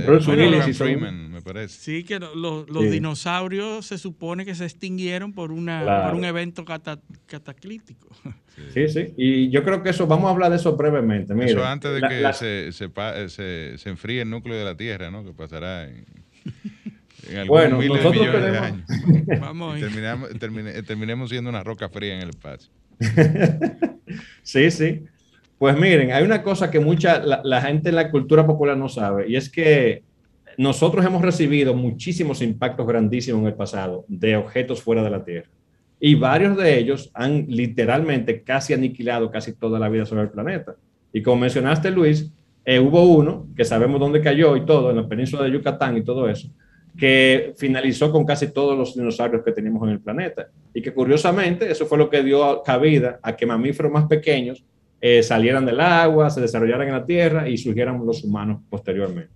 [0.73, 1.77] Freeman, me parece.
[1.80, 6.64] Sí que los, los dinosaurios se supone que se extinguieron por una por un evento
[6.64, 8.10] cataclítico.
[8.73, 8.88] Sí.
[8.88, 12.02] sí y yo creo que eso vamos a hablar de eso brevemente eso antes de
[12.07, 16.06] que Se, se, se, enfríe el núcleo de la Tierra no que pasará en,
[17.30, 18.52] en bueno, nosotros de tenemos...
[18.52, 18.89] de años.
[19.41, 20.30] Vamos terminamos,
[20.88, 22.72] terminemos siendo una roca fría en el espacio.
[24.43, 25.07] Sí sí
[25.57, 29.30] pues miren, hay una cosa que mucha la, gente en la cultura popular no sabe
[29.30, 30.03] y es que
[30.57, 35.49] nosotros hemos recibido muchísimos impactos grandísimos en el pasado de objetos fuera de la Tierra
[35.99, 40.76] y varios de ellos han literalmente casi aniquilado casi toda la vida sobre el planeta.
[41.14, 42.32] Y como mencionaste, Luis,
[42.65, 46.03] eh, hubo uno que sabemos dónde cayó y todo, en la península de Yucatán y
[46.03, 46.49] todo eso,
[46.98, 50.48] que finalizó con casi todos los dinosaurios que teníamos en el planeta.
[50.73, 54.64] Y que curiosamente eso fue lo que dio cabida a que mamíferos más pequeños
[54.99, 59.34] eh, salieran del agua, se desarrollaran en la tierra y surgieran los humanos posteriormente.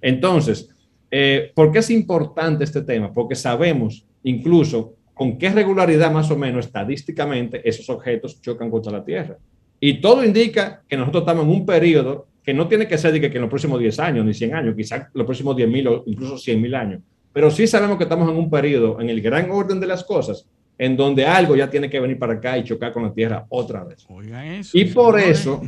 [0.00, 0.68] Entonces,
[1.10, 3.12] eh, ¿por qué es importante este tema?
[3.12, 9.04] Porque sabemos incluso con qué regularidad más o menos estadísticamente esos objetos chocan contra la
[9.04, 9.36] Tierra.
[9.78, 13.20] Y todo indica que nosotros estamos en un periodo que no tiene que ser de
[13.20, 16.36] que, en los próximos 10 años ni 100 años, quizás los próximos 10.000 o incluso
[16.36, 17.02] 100.000 años,
[17.32, 20.46] pero sí sabemos que estamos en un periodo, en el gran orden de las cosas,
[20.78, 23.84] en donde algo ya tiene que venir para acá y chocar con la Tierra otra
[23.84, 24.06] vez.
[24.44, 25.62] eso, y por eso,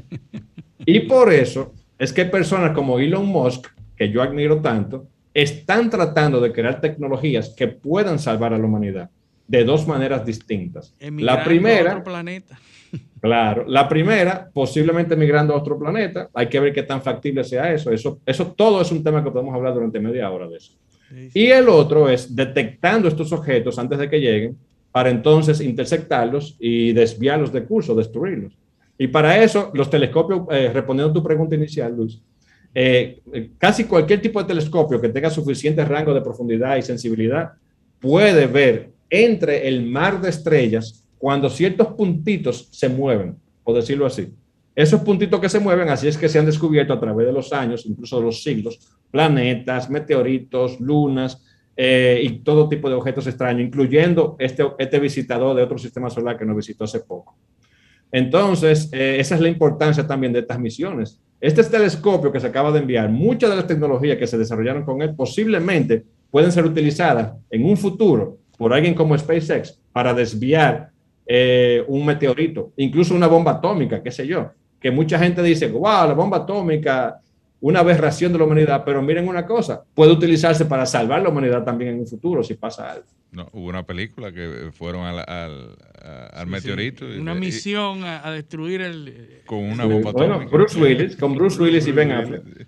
[0.84, 3.66] y por eso es que personas como Elon Musk,
[3.96, 9.10] que yo admiro tanto, están tratando de crear tecnologías que puedan salvar a la humanidad
[9.46, 10.94] de dos maneras distintas.
[11.00, 12.58] la primera, a otro planeta.
[13.20, 16.28] Claro, la primera, posiblemente migrando a otro planeta.
[16.34, 17.90] Hay que ver qué tan factible sea eso.
[17.90, 20.74] Eso, eso todo es un tema que podemos hablar durante media hora de eso.
[21.32, 24.58] Y el otro es detectando estos objetos antes de que lleguen
[24.94, 28.56] para entonces interceptarlos y desviarlos de curso, destruirlos.
[28.96, 32.22] Y para eso, los telescopios, eh, respondiendo a tu pregunta inicial, Luis,
[32.72, 33.20] eh,
[33.58, 37.54] casi cualquier tipo de telescopio que tenga suficiente rango de profundidad y sensibilidad
[37.98, 43.34] puede ver entre el mar de estrellas cuando ciertos puntitos se mueven,
[43.64, 44.32] por decirlo así.
[44.76, 47.52] Esos puntitos que se mueven, así es que se han descubierto a través de los
[47.52, 48.78] años, incluso de los siglos,
[49.10, 51.44] planetas, meteoritos, lunas
[51.76, 56.38] eh, y todo tipo de objetos extraños, incluyendo este, este visitador de otro sistema solar
[56.38, 57.36] que nos visitó hace poco.
[58.12, 61.20] Entonces, eh, esa es la importancia también de estas misiones.
[61.40, 65.02] Este telescopio que se acaba de enviar, muchas de las tecnologías que se desarrollaron con
[65.02, 70.90] él posiblemente pueden ser utilizadas en un futuro por alguien como SpaceX para desviar
[71.26, 74.52] eh, un meteorito, incluso una bomba atómica, qué sé yo.
[74.80, 77.20] Que mucha gente dice, wow, la bomba atómica,
[77.64, 81.64] una aberración de la humanidad, pero miren una cosa, puede utilizarse para salvar la humanidad
[81.64, 83.06] también en un futuro si pasa algo.
[83.32, 87.06] No, hubo una película que fueron al, al, meteorito.
[87.06, 89.40] Una misión a, destruir el...
[89.46, 92.66] Con una bomba bueno, Bruce Willis, con Bruce Willis y Ben Affleck.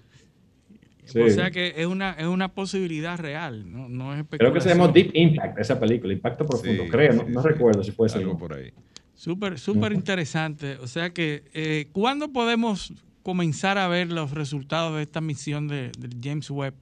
[1.14, 4.70] O sea que es una, es una posibilidad real, no, no es Creo que se
[4.70, 8.22] llamó Deep Impact, esa película, Impacto Profundo, creo, no, recuerdo si puede ser.
[8.22, 8.72] Algo por ahí.
[9.14, 10.78] Súper, súper interesante.
[10.78, 12.94] O sea que, eh, ¿cuándo podemos
[13.26, 15.90] comenzar a ver los resultados de esta misión de,
[16.22, 16.74] James Webb?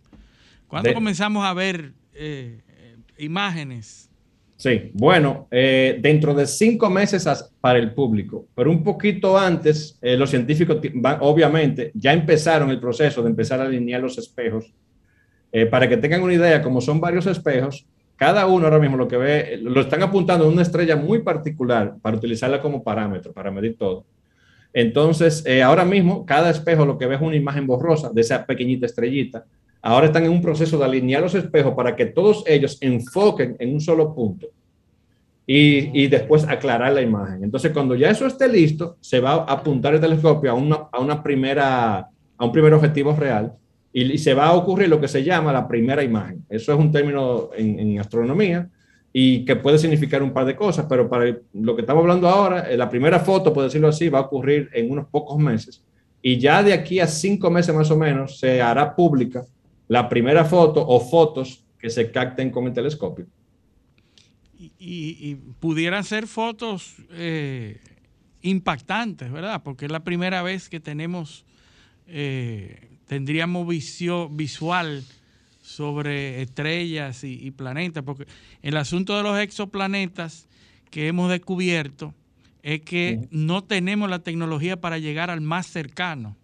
[0.69, 2.61] ¿Cuándo comenzamos a ver eh,
[3.17, 4.11] imágenes?
[4.55, 7.27] Sí, bueno, eh, dentro de cinco meses
[7.63, 10.83] para el público, pero un poquito antes, eh, los científicos
[11.21, 14.71] obviamente ya empezaron el proceso de empezar a alinear los espejos.
[15.51, 19.09] Eh, para que tengan una idea, como son varios espejos, cada uno ahora mismo lo
[19.09, 23.51] que ve, lo están apuntando a una estrella muy particular para utilizarla como parámetro, para
[23.51, 24.05] medir todo.
[24.75, 28.85] Entonces, ahora mismo, cada espejo lo que ve es una imagen borrosa de esa pequeñita
[28.85, 29.47] estrellita
[29.85, 33.75] ahora están en un proceso de alinear los espejos para que todos ellos enfoquen en
[33.75, 34.49] un solo punto
[35.47, 37.45] y, después aclarar la imagen.
[37.45, 41.01] Entonces, cuando ya eso esté listo, se va a apuntar el telescopio a, una, a,
[41.01, 43.53] una primera, a un primer objetivo real
[43.93, 46.47] y, se va a ocurrir lo que se llama la primera imagen.
[46.49, 48.71] Eso es un término en, astronomía
[49.17, 52.69] y que puede significar un par de cosas, pero para lo que estamos hablando ahora,
[52.69, 55.85] eh, la primera foto, por decirlo así, va a ocurrir en unos pocos meses
[56.21, 59.45] y ya de aquí a cinco meses más o menos se hará pública
[59.87, 63.27] la primera foto o fotos que se capten con el telescopio.
[64.79, 67.79] Y, pudieran ser fotos eh,
[68.41, 69.63] impactantes, ¿verdad?
[69.63, 71.45] Porque es la primera vez que tenemos,
[72.07, 75.05] eh, tendríamos visión visual
[75.65, 78.27] sobre estrellas y, planetas, porque
[78.61, 80.47] el asunto de los exoplanetas
[80.91, 82.13] que hemos descubierto
[82.63, 86.37] es que no tenemos la tecnología para llegar al más cercano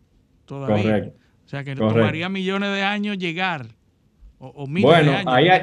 [0.46, 0.82] todavía.
[0.82, 1.18] Correcto.
[1.44, 3.66] O sea, que tomaría millones de años llegar,
[4.38, 5.34] o, miles bueno, de años.
[5.34, 5.62] Ahí hay,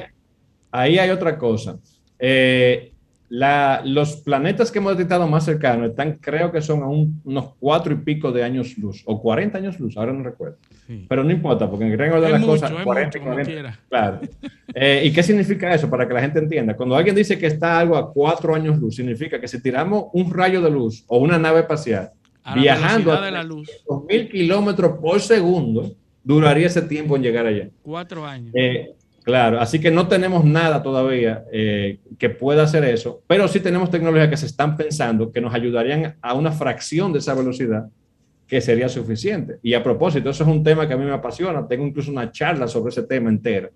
[0.72, 1.80] ahí hay otra cosa.
[2.20, 2.94] Eh,
[3.30, 7.98] los planetas que hemos detectado más cercanos están, creo que son a unos cuatro y
[7.98, 10.58] pico de años luz, o 40 años luz, ahora no recuerdo.
[11.10, 13.20] Pero no importa, porque en el de las cosas, 40,
[13.90, 14.20] Claro.
[14.74, 15.90] Eh, ¿Y qué significa eso?
[15.90, 16.76] Para que la gente entienda.
[16.76, 20.34] Cuando alguien dice que está algo a cuatro años luz, significa que si tiramos un
[20.34, 22.12] rayo de luz o una nave espacial
[22.56, 23.70] viajando a la luz.
[24.08, 25.94] mil kilómetros por segundo,
[26.24, 27.70] duraría ese tiempo en llegar allá.
[27.82, 28.54] Cuatro años.
[28.56, 28.94] Eh,
[29.28, 33.92] claro, así que no tenemos nada todavía eh, que pueda hacer eso, pero sí tenemos
[33.92, 37.90] tecnologías que se están pensando que nos ayudarían a una fracción de esa velocidad
[38.48, 39.58] que sería suficiente.
[39.62, 41.68] Y a propósito, eso es un tema que a mí me apasiona.
[41.68, 43.70] Tengo incluso una charla sobre ese tema entero.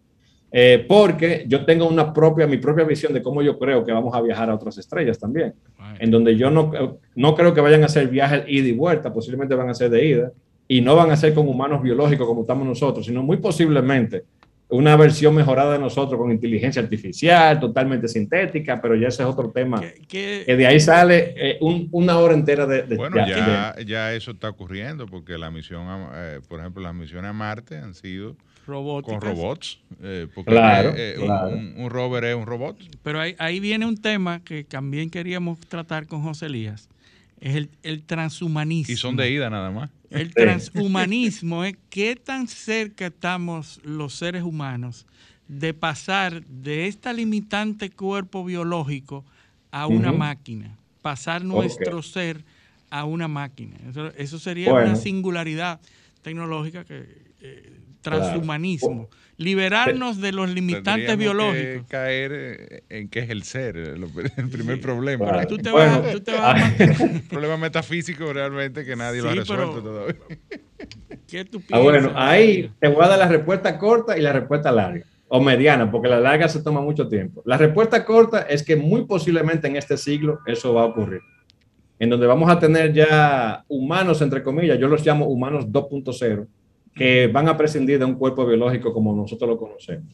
[0.53, 4.15] Eh, porque yo tengo una propia, mi propia visión de cómo yo creo que vamos
[4.15, 5.53] a viajar a otras estrellas también,
[5.99, 6.71] en donde yo no,
[7.13, 10.05] no creo que vayan a hacer viajes ida y vuelta, posiblemente van a ser de
[10.05, 10.31] ida,
[10.65, 14.23] y no van a ser con humanos biológicos como estamos nosotros, sino muy posiblemente
[14.71, 19.49] una versión mejorada de nosotros con inteligencia artificial, totalmente sintética, pero ya ese es otro
[19.51, 19.81] tema.
[20.07, 21.57] Que de ahí sale eh,
[21.91, 22.83] una hora entera de...
[22.95, 27.33] bueno, ya, ya, eso está ocurriendo, porque la misión, eh, por ejemplo, las misiones a
[27.33, 28.35] Marte han sido
[28.67, 29.19] robóticas.
[29.19, 29.79] Con robots.
[30.01, 31.49] eh, porque Claro, eh, un- claro.
[31.49, 32.77] Un, un rover es un robot.
[33.03, 36.87] Pero ahí, ahí viene un tema que también queríamos tratar con José Elías.
[37.41, 38.93] Es el, el transhumanismo.
[38.93, 39.89] Y son de ida nada más.
[40.09, 45.05] El transhumanismo es qué tan cerca estamos los seres humanos
[45.47, 49.25] de pasar de esta limitante cuerpo biológico
[49.71, 52.43] a una máquina, pasar nuestro ser
[52.89, 53.75] a una máquina.
[53.89, 54.87] Eso, eso sería Bueno.
[54.91, 55.79] una singularidad
[56.21, 57.05] tecnológica que
[57.39, 59.09] eh, transhumanismo,
[59.41, 61.87] liberarnos de los limitantes Tendríamos que biológicos.
[61.89, 63.95] caer eh, en qué es el ser, eh,
[64.37, 65.27] el primer problema.
[65.27, 65.47] Claro.
[65.47, 69.29] Tú te Bueno, vas, tú te vas a ma- problema metafísico realmente que nadie lo
[69.29, 70.15] ha Sí, resuelto pero- todavía.
[71.27, 74.71] ¿Qué tú Ah, bueno, ahí te voy a dar la respuesta corta y la respuesta
[74.71, 77.41] larga, o mediana, porque la larga se toma mucho tiempo.
[77.45, 81.21] La respuesta corta es que muy posiblemente en este siglo eso va a ocurrir,
[81.99, 86.47] en donde vamos a tener ya humanos, entre comillas, yo los llamo humanos 2.0,
[86.95, 90.13] que van a prescindir de un cuerpo biológico como nosotros lo conocemos.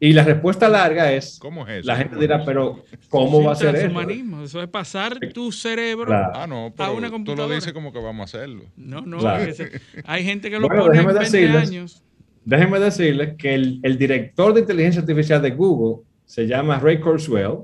[0.00, 1.86] Y la respuesta larga es, ¿Cómo es eso?
[1.88, 2.46] la gente ¿Cómo dirá, es eso?
[2.46, 4.42] pero ¿cómo Sí, va a ser eso?
[4.44, 6.32] Eso es pasar tu cerebro Claro.
[6.34, 7.54] Ah, no, a pero una tú lo computadora.
[7.56, 8.62] dices como que vamos a hacerlo.
[8.76, 9.52] No, no, Claro.
[9.52, 12.02] se- hay gente que lo Bueno, pone en déjeme 20 decirles- años.
[12.44, 17.58] Déjenme decirles que el, el director de inteligencia artificial de Google se llama Ray Kurzweil.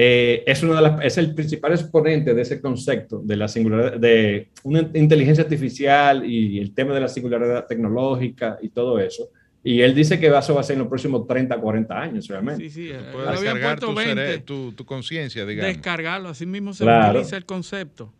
[0.00, 3.98] Eh, es, uno de las- es el principal exponente de ese concepto de la singularidad,
[3.98, 9.30] de una inteligencia artificial y el tema de la singularidad tecnológica y todo eso.
[9.64, 12.62] Y él dice que eso va a ser en los próximos 30, 40 años realmente.
[12.64, 14.38] Sí, sí, eh, Puedes descargar puesto tu, cere- 20.
[14.44, 15.74] tu, tu conciencia, digamos.
[15.74, 17.10] Descargarlo, así mismo se Claro.
[17.18, 18.12] utiliza el concepto.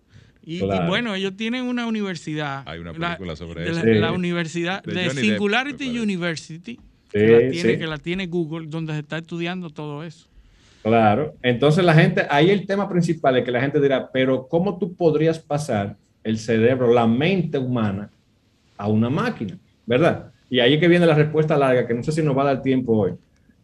[0.42, 2.62] Y, bueno, ellos tienen una universidad.
[2.66, 3.84] Hay una la- película sobre de eso.
[3.84, 3.98] La, Sí.
[4.00, 5.96] la universidad De Depp, Singularity.
[5.98, 6.80] University, Sí,
[7.12, 7.78] que, la tiene, sí.
[7.78, 10.26] que la tiene Google, donde se está estudiando todo eso.
[10.82, 11.34] Claro.
[11.42, 14.94] Entonces la gente, ahí el tema principal es que la gente dirá, pero ¿cómo tú
[14.94, 18.10] podrías pasar el cerebro, la mente humana
[18.76, 19.58] a una máquina?
[19.86, 20.32] ¿Verdad?
[20.50, 22.62] Y ahí que viene la respuesta larga, que no sé si nos va a dar
[22.62, 23.12] tiempo hoy.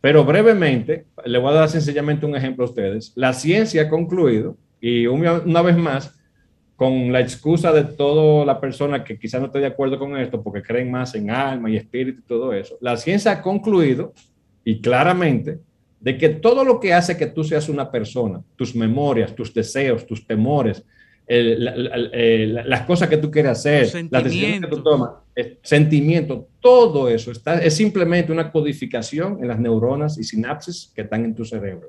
[0.01, 3.13] Pero brevemente, le voy a dar sencillamente un ejemplo a ustedes.
[3.15, 6.15] La ciencia ha concluido, y una, una vez más,
[6.77, 10.43] con la excusa de toda la persona que quizás no esté de acuerdo con esto,
[10.43, 14.13] porque creen más en alma y espíritu y todo eso, la ciencia ha concluido,
[14.65, 15.61] y claramente,
[16.05, 20.07] de que todo lo que hace que tú seas una persona, tus memorias, tus deseos,
[20.07, 20.85] tus temores,
[21.27, 24.83] el- la- la- el- la- las cosas que tú quieres hacer, las decisiones que tú
[24.83, 30.93] tomas, eh, sentimiento, todo eso está, es simplemente una codificación en las neuronas y sinapsis
[30.95, 31.89] que están en tu cerebro.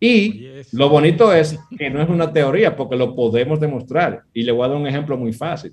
[0.00, 0.28] Y
[0.74, 4.22] lo bonito es que no es una teoría porque lo podemos demostrar.
[4.32, 5.72] Y le voy a dar un ejemplo muy fácil.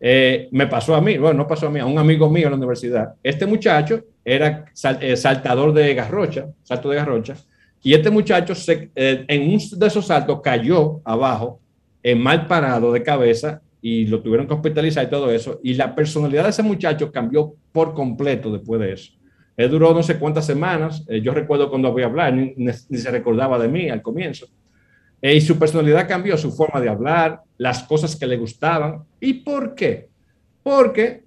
[0.00, 2.52] Eh, me pasó a mí, bueno, no pasó a mí, a un amigo mío en
[2.52, 3.14] la universidad.
[3.22, 4.66] Este muchacho era
[5.00, 7.34] eh, saltador de garrocha, salto de garrocha,
[7.82, 11.60] y este muchacho eh, en un de esos saltos cayó abajo,
[12.16, 15.60] mal parado de cabeza, y lo tuvieron que hospitalizar y todo eso.
[15.62, 19.12] Y la personalidad de ese muchacho cambió por completo después de eso.
[19.56, 21.04] Duró no sé cuántas semanas.
[21.22, 24.46] yo recuerdo cuando voy a hablar, ni se recordaba de mí al comienzo.
[25.20, 29.02] Eh, y su personalidad cambió, su forma de hablar, las cosas que le gustaban.
[29.20, 30.08] ¿Y por qué?
[30.62, 31.24] Porque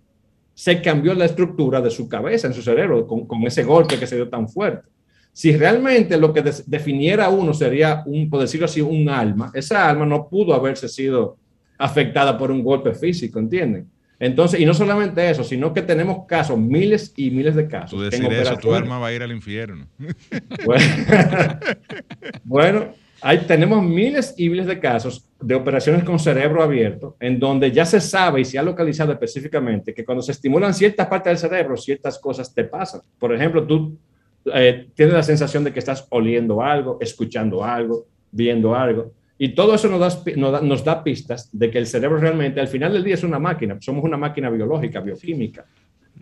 [0.54, 4.08] se cambió la estructura de su cabeza, en su cerebro, con, con ese golpe que
[4.08, 4.88] se dio tan fuerte.
[5.34, 9.90] Si realmente lo que definiera a uno sería, un, por decirlo así, un alma, esa
[9.90, 11.38] alma no pudo haberse sido
[11.78, 13.90] afectada por un golpe físico, ¿entienden?
[14.20, 17.90] Entonces, y no solamente eso, sino que tenemos casos, miles y miles de casos.
[17.90, 19.88] Tú decir eso, tu alma va a ir al infierno.
[20.64, 20.86] bueno,
[22.44, 27.72] bueno, ahí tenemos miles y miles de casos de operaciones con cerebro abierto, en donde
[27.72, 31.50] ya se sabe y se ha localizado específicamente que cuando se estimulan ciertas partes del
[31.50, 33.02] cerebro, ciertas cosas te pasan.
[33.20, 33.98] Por ejemplo, tú
[34.54, 39.12] eh, tienes la sensación de que estás oliendo algo, escuchando algo, viendo algo.
[39.38, 42.60] Y todo eso nos da, nos da, nos da pistas de que el cerebro realmente
[42.60, 45.66] al final del día es una máquina, somos una máquina biológica, bioquímica.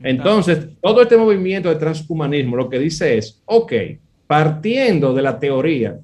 [0.02, 3.74] Entonces, todo este movimiento de transhumanismo lo que dice es, ok,
[4.28, 6.00] partiendo de la teoría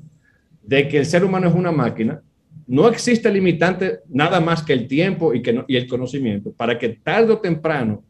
[0.68, 2.22] de que el ser humano es una máquina,
[2.68, 6.78] no existe limitante nada más que el tiempo y, que no- y el conocimiento para
[6.80, 8.04] que tarde o temprano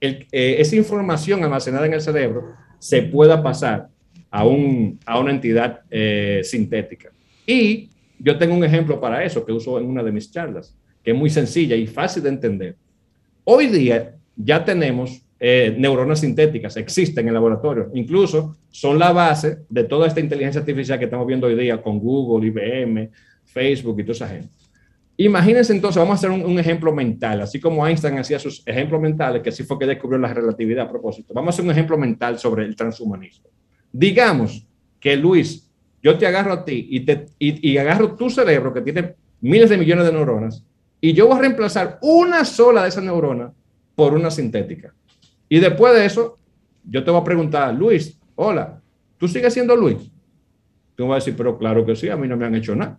[0.00, 0.26] eh,
[0.58, 2.42] esa información almacenada en el cerebro
[2.78, 3.88] se pueda pasar
[4.30, 7.10] a, un, a una entidad eh, sintética.
[7.46, 11.12] Y yo tengo un ejemplo para eso que uso en una de mis charlas, que
[11.12, 12.76] es muy sencilla y fácil de entender.
[13.44, 19.82] Hoy día ya tenemos eh, neuronas sintéticas, existen en laboratorio, incluso son la base de
[19.82, 23.10] toda esta inteligencia artificial que estamos viendo hoy día con Google, IBM,
[23.42, 24.50] Facebook y toda esa gente.
[25.16, 29.00] Imagínense entonces, vamos a hacer un, un ejemplo mental, así como Einstein hacía sus ejemplos
[29.00, 31.34] mentales, que así fue que descubrió la relatividad a propósito.
[31.34, 33.48] Vamos a hacer un ejemplo mental sobre el transhumanismo.
[33.90, 34.64] Digamos
[35.00, 35.68] que Luis,
[36.00, 39.70] yo te agarro a ti y, te, y, y agarro tu cerebro que tiene miles
[39.70, 40.64] de millones de neuronas
[41.00, 43.50] y yo voy a reemplazar una sola de esas neuronas
[43.96, 44.94] por una sintética.
[45.52, 46.38] Y después de eso,
[46.82, 48.80] yo te voy a preguntar, Luis, hola,
[49.18, 50.10] ¿tú sigues siendo Luis?
[50.94, 52.98] Tú vas a decir, pero claro que sí, a mí no me han hecho nada.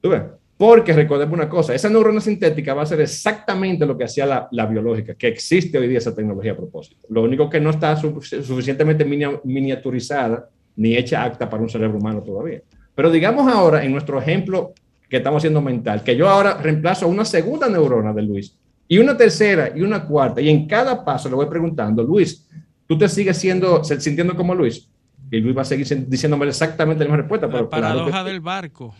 [0.00, 0.22] ¿Tú ves?
[0.56, 4.48] Porque recordemos una cosa, esa neurona sintética va a ser exactamente lo que hacía la,
[4.52, 7.06] la biológica, que existe hoy día esa tecnología a propósito.
[7.10, 12.22] Lo único que no está su, suficientemente miniaturizada ni hecha acta para un cerebro humano
[12.22, 12.62] todavía.
[12.94, 14.72] Pero digamos ahora, en nuestro ejemplo
[15.10, 18.58] que estamos haciendo mental, que yo ahora reemplazo una segunda neurona de Luis
[18.88, 22.46] y una tercera y una cuarta, y en cada paso le voy preguntando, Luis,
[22.86, 24.88] ¿tú te sigues siendo, sintiendo como Luis?
[25.30, 27.46] Y Luis va a seguir diciéndome exactamente la misma respuesta.
[27.48, 28.94] La paradoja del barco.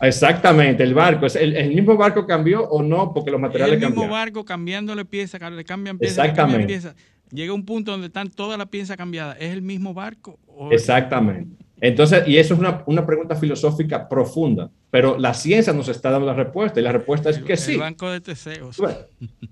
[0.00, 1.26] Exactamente, el barco.
[1.26, 3.12] ¿El, ¿El, mismo barco cambió o no?
[3.12, 3.94] Porque los materiales cambiaron.
[3.94, 6.18] El mismo barco cambiándole piezas, le cambian piezas.
[6.18, 6.66] Exactamente.
[6.66, 6.94] Pieza.
[7.30, 9.36] Llega un punto donde están todas las piezas cambiadas.
[9.40, 10.38] ¿Es el mismo barco?
[10.70, 11.56] Exactamente.
[11.80, 16.26] Entonces, y eso es una, una, pregunta filosófica profunda, pero la ciencia nos está dando
[16.26, 17.74] la respuesta y la respuesta es que sí.
[17.74, 18.76] El banco de Teseos.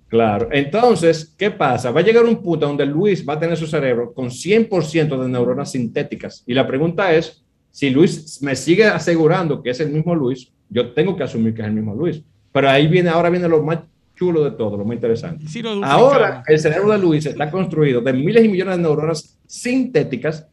[0.09, 0.49] claro.
[0.51, 1.91] Entonces, ¿qué pasa?
[1.93, 5.29] Va a llegar un punto donde Luis va a tener su cerebro con 100% de
[5.29, 10.15] neuronas sintéticas y la pregunta es, si Luis me sigue asegurando que es el mismo
[10.15, 12.23] Luis, yo tengo que asumir que es el mismo Luis.
[12.51, 13.81] Pero ahí viene, ahora viene lo más
[14.17, 15.45] chulo de todo, lo más interesante.
[15.83, 20.49] ahora el cerebro de Luis está construido de miles y millones de neuronas sintéticas.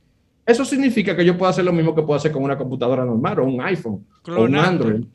[0.46, 3.40] Eso significa que yo puedo hacer lo mismo que puedo hacer con una computadora normal
[3.40, 5.06] o un iPhone o un Android.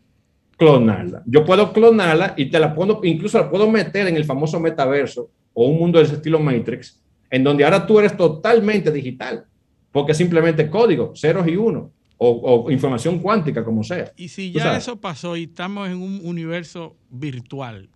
[0.57, 1.23] Clonarla.
[1.27, 5.31] Yo puedo clonarla y te la puedo, incluso la puedo meter en el famoso metaverso
[5.53, 7.01] o un mundo de ese estilo Matrix,
[7.31, 9.45] en donde ahora tú eres totalmente digital,
[9.93, 14.13] porque simplemente código, ceros y unos o, información cuántica, como sea.
[14.17, 17.89] Y si ya eso pasó y estamos en un universo virtual.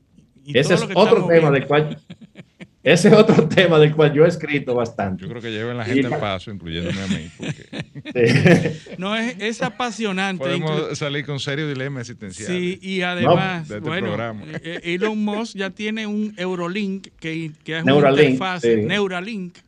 [0.46, 1.98] ese es otro tema del cual...
[2.82, 5.22] Ese es otro tema del cual yo he escrito bastante.
[5.22, 7.30] Yo creo que lleven la gente en paso, incluyéndome a mí.
[7.38, 8.76] Porque...
[8.98, 10.42] No, es, es apasionante.
[10.42, 12.56] Podemos salir con serios dilemas existenciales.
[12.56, 14.16] Sí, y además, este bueno,
[14.62, 19.58] eh, Elon Musk ya tiene un Eurolink, que, que es una interfaz, Neuralink,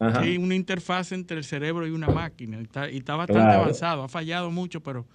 [0.00, 2.58] una interfaz entre el cerebro y una máquina.
[2.90, 4.02] y está bastante avanzado.
[4.02, 5.06] Ha fallado mucho, pero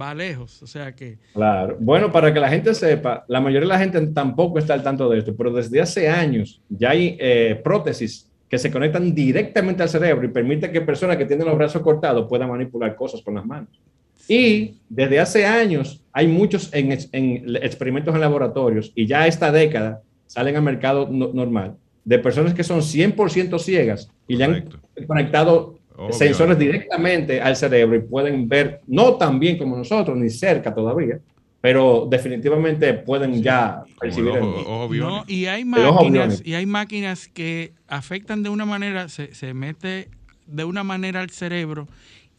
[0.00, 0.62] va lejos.
[0.62, 1.18] O sea que.
[1.32, 1.76] Claro.
[1.80, 5.08] Bueno, para que la gente sepa, la mayoría de la gente tampoco está al tanto
[5.08, 9.88] de esto, pero desde hace años ya hay eh, prótesis que se conectan directamente al
[9.88, 13.44] cerebro y permiten que personas que tienen los brazos cortados puedan manipular cosas con las
[13.44, 13.80] manos.
[14.28, 20.56] Y desde hace años hay muchos en, experimentos en laboratorios y ya esta década salen
[20.56, 24.68] al mercado normal de personas que son 100% ciegas y le han
[25.06, 25.73] conectado
[26.10, 31.18] sensores directamente al cerebro y pueden ver, no tan bien como nosotros, ni cerca todavía,
[31.60, 34.34] pero definitivamente pueden ya percibir.
[34.40, 40.08] no, y hay máquinas, y hay máquinas que afectan de una manera, se, se mete
[40.46, 41.88] de una manera al cerebro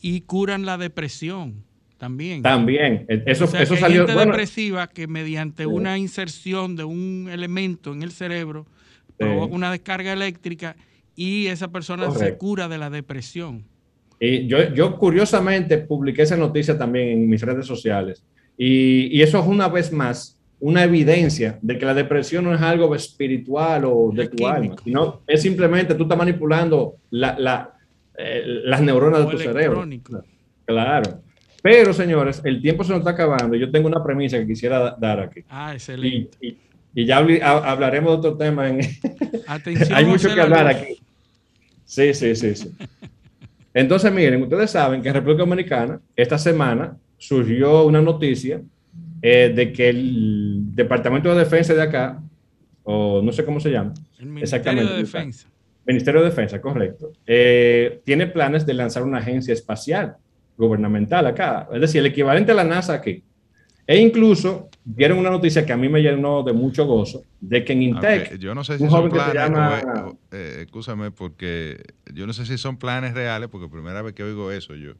[0.02, 1.64] y curan la depresión
[1.98, 2.41] también.
[2.41, 4.02] También, eso, eso que salió.
[4.02, 8.68] Hay gente depresiva que mediante una inserción de un elemento en el cerebro
[9.18, 10.76] provoca una descarga eléctrica
[11.15, 13.65] y esa persona se cura de la depresión.
[14.19, 18.23] Y yo, yo curiosamente publiqué esa noticia también en mis redes sociales.
[18.57, 22.61] Y, y, eso es una vez más una evidencia de que la depresión no es
[22.61, 27.73] algo espiritual o de tu alma, sino es simplemente tú estás manipulando la, la,
[28.17, 29.85] eh, las neuronas de tu cerebro.
[30.63, 31.21] Claro.
[31.61, 33.55] Pero, señores, el tiempo se nos está acabando.
[33.55, 35.41] Yo tengo una premisa que quisiera dar aquí.
[35.49, 36.37] Ah, excelente.
[36.39, 36.57] Y,
[36.93, 38.69] y ya hablaremos de otro tema.
[38.69, 38.79] En...
[39.93, 41.01] Hay mucho que hablar aquí.
[41.85, 42.71] Sí, sí, sí, sí.
[43.73, 48.61] Entonces, miren, ustedes saben que en República Dominicana, esta semana surgió una noticia
[49.21, 52.21] eh, de que el Departamento de Defensa de acá,
[52.83, 55.49] o no sé cómo se llama, el Ministerio de Defensa.
[55.85, 60.15] Ministerio de Defensa, correcto, eh, tiene planes de lanzar una agencia espacial
[60.57, 63.23] gubernamental acá, es decir, el equivalente a la NASA aquí.
[63.87, 67.73] E incluso dieron una noticia que a mí me llenó de mucho gozo, de que
[67.73, 69.83] en Intec, yo no sé si son planes,
[70.31, 71.83] eh, escúchame, porque
[72.13, 74.93] yo no sé si son planes reales, porque primera vez que oigo eso yo,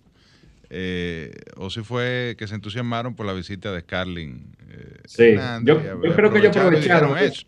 [0.70, 4.56] eh, o si fue que se entusiasmaron por la visita de Scarlin.
[4.70, 5.80] Eh, sí, yo,
[6.16, 7.46] creo que ellos aprovecharon eso.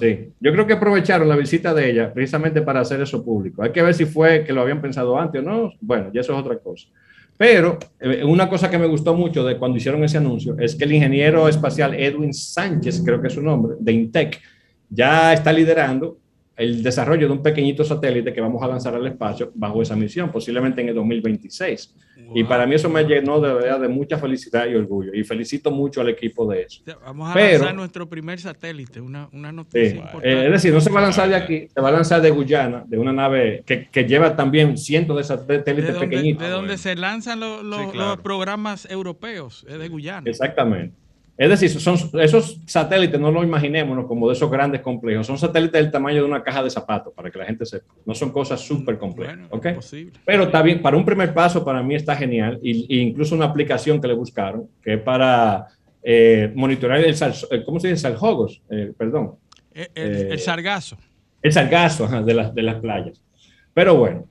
[0.00, 3.62] Sí, yo creo que aprovecharon la visita de ella precisamente para hacer eso público.
[3.62, 5.72] Hay que ver si fue que lo habían pensado antes o no.
[5.80, 6.88] Bueno, ya eso es otra cosa.
[7.36, 10.84] Pero eh, una cosa que me gustó mucho de cuando hicieron ese anuncio es que
[10.84, 14.40] el ingeniero espacial Edwin Sánchez, creo que es su nombre, de Intec,
[14.88, 16.18] ya está liderando
[16.56, 20.32] el desarrollo de un pequeñito satélite que vamos a lanzar al espacio bajo esa misión,
[20.32, 21.94] posiblemente en el 2026.
[22.34, 25.12] Y para mí eso me llenó de verdad de mucha felicidad y orgullo.
[25.14, 26.82] Y felicito mucho al equipo de eso.
[27.04, 30.28] Vamos a lanzar nuestro primer satélite, una, una noticia importante.
[30.28, 32.30] Eh, es decir, no se va a lanzar de aquí, se va a lanzar de
[32.30, 36.42] Guyana, de una nave que, que lleva también cientos de satélites pequeñitos.
[36.42, 40.28] De donde se lanzan los programas europeos, es de Guyana.
[40.28, 41.05] Exactamente.
[41.38, 45.82] Es decir, son, esos satélites no lo imaginémonos como de esos grandes complejos, son satélites
[45.82, 47.92] del tamaño de una caja de zapatos, para que la gente sepa.
[48.06, 49.36] No son cosas súper complejas.
[49.50, 49.80] Bueno,
[50.24, 54.00] Pero está bien, para un primer paso para mí está genial, y, incluso una aplicación
[54.00, 55.66] que le buscaron, que es para
[56.02, 58.00] eh, monitorear el, eh, ¿cómo se dice?
[58.00, 59.34] Saljogos, eh, perdón.
[59.74, 60.96] El, el, sargazo.
[61.42, 63.20] El sargazo de, las, de las playas.
[63.74, 64.26] Pero bueno,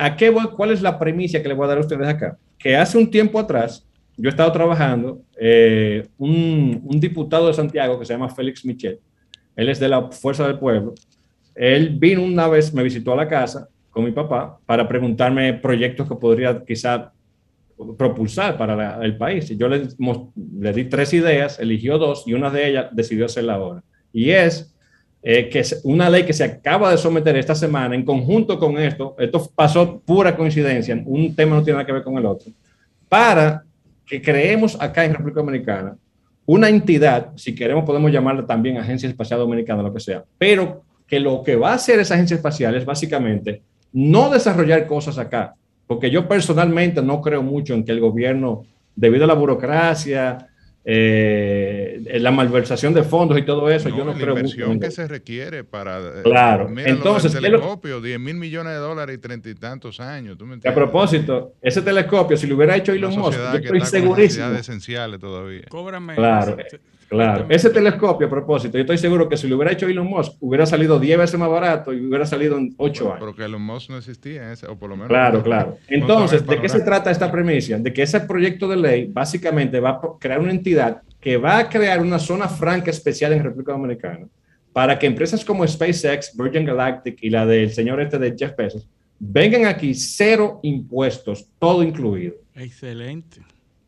[0.00, 2.38] ¿a qué ¿cuál es la premisa que le voy a dar a ustedes acá?
[2.56, 3.84] Que hace un tiempo atrás
[4.20, 8.98] yo he estado trabajando, eh, un, un, diputado de Santiago que se llama Félix Michel,
[9.56, 10.94] él es de la Fuerza del Pueblo,
[11.54, 16.08] él vino una vez, me visitó a la casa con mi papá para preguntarme proyectos
[16.08, 17.12] que podría quizá
[17.96, 19.50] propulsar para el país.
[19.50, 19.88] Y yo le,
[20.58, 23.82] le, di tres ideas, eligió dos y una de ellas decidió hacerla ahora.
[24.12, 24.74] Y es
[25.22, 28.78] eh, que es una ley que se acaba de someter esta semana en conjunto con
[28.78, 32.50] esto, esto pasó pura coincidencia, un tema no tiene nada que ver con el otro,
[33.06, 33.64] para
[34.10, 35.96] que creemos acá en República Dominicana
[36.44, 41.20] una entidad, si queremos podemos llamarla también Agencia Espacial Dominicana, lo que sea, pero que
[41.20, 43.62] lo que va a hacer esa agencia espacial es básicamente
[43.92, 45.54] no desarrollar cosas acá,
[45.86, 48.64] porque yo personalmente no creo mucho en que el gobierno,
[48.96, 50.48] debido a la burocracia,
[50.82, 55.06] eh, la malversación de fondos y todo eso, yo no la creo inversión que se
[55.06, 55.98] requiere para.
[55.98, 57.34] Eh, claro, entonces.
[57.34, 60.38] El telescopio, 10 mil millones de dólares y treinta y tantos años.
[60.64, 64.52] a propósito, ese telescopio, si lo hubiera hecho Elon Musk, yo estoy segurísimo.
[64.52, 65.64] esenciales todavía.
[65.68, 66.14] Cóbrame.
[66.14, 66.56] Claro.
[67.10, 70.34] Claro, ese telescopio, a propósito, yo estoy seguro que si lo hubiera hecho Elon Musk,
[70.38, 73.16] hubiera salido 10 veces más barato y hubiera salido en 8 años.
[73.18, 75.08] Pero que Elon Musk no existía, ese, o por lo menos.
[75.08, 75.76] Claro, claro.
[75.88, 77.78] Entonces, ¿de qué se trata esta premisa?
[77.78, 81.68] De que ese proyecto de ley básicamente va a crear una entidad que va a
[81.68, 84.28] crear una zona franca especial en República Dominicana
[84.72, 88.86] para que empresas como SpaceX, Virgin Galactic y la del señor este de Jeff Bezos
[89.20, 92.36] vengan aquí cero impuestos, todo incluido.
[92.54, 93.40] Excelente.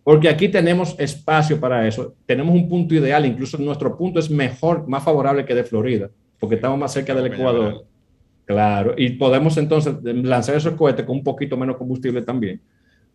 [0.05, 4.89] Porque aquí tenemos espacio para eso, tenemos un punto ideal, incluso nuestro punto es mejor,
[4.89, 6.11] más favorable que de Florida,
[6.41, 7.85] porque estamos más cerca del Ecuador.
[8.45, 12.61] Claro, y podemos entonces lanzar esos cohetes con un poquito menos combustible también.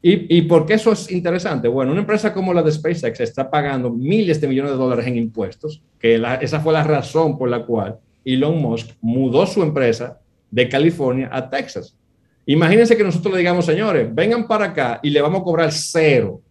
[0.01, 1.68] ¿Y, ¿Y por qué eso es interesante?
[1.68, 5.18] Bueno, una empresa como la de SpaceX está pagando miles de millones de dólares en
[5.18, 10.19] impuestos, que esa fue la razón por la cual Elon Musk mudó su empresa
[10.49, 11.95] de California a Texas.
[12.45, 16.41] Imagínense que nosotros le digamos, señores, vengan para acá y le vamos a cobrar cero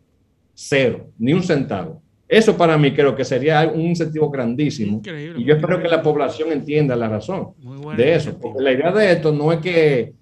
[0.57, 2.03] cero, ni un centavo.
[2.27, 5.01] Eso para mí creo que sería un incentivo grandísimo.
[5.37, 7.51] y yo espero que la población entienda la razón
[7.97, 8.37] de eso.
[8.41, 10.15] Porque la idea de esto no es que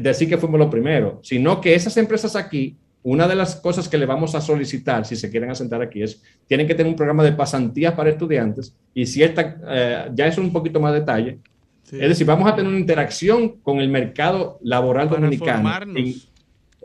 [0.00, 3.98] decir que fuimos los primeros, sino que esas empresas aquí, una de las cosas que
[3.98, 7.22] le vamos a solicitar si se quieren asentar aquí es, tienen que tener un programa
[7.22, 11.38] de pasantías para estudiantes y cierta, eh, ya es un poquito más detalle.
[11.84, 16.16] Es decir, vamos a tener una interacción con el mercado laboral dominicano eh,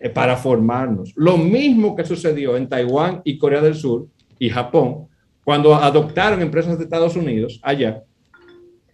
[0.10, 1.14] para formarnos.
[1.16, 4.08] Lo mismo que sucedió en Taiwán y Corea del Sur
[4.40, 5.08] y Japón,
[5.44, 8.04] cuando adoptaron empresas de Estados Unidos allá,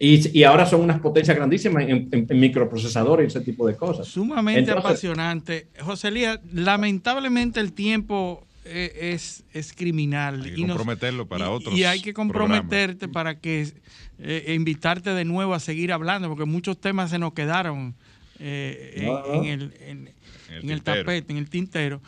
[0.00, 4.06] y, y ahora son unas potencias grandísimas en, microprocesadores y ese tipo de cosas.
[4.06, 5.66] Sumamente apasionante.
[5.80, 10.42] José Lía, lamentablemente el tiempo eh, es, es criminal.
[10.42, 11.76] Hay que y comprometerlo para otros.
[11.76, 13.72] Y hay que comprometerte para que
[14.20, 17.96] eh, invitarte de nuevo a seguir hablando, porque muchos temas se nos quedaron
[18.38, 20.10] en, el, en
[20.48, 22.00] el, tapete, en el tintero.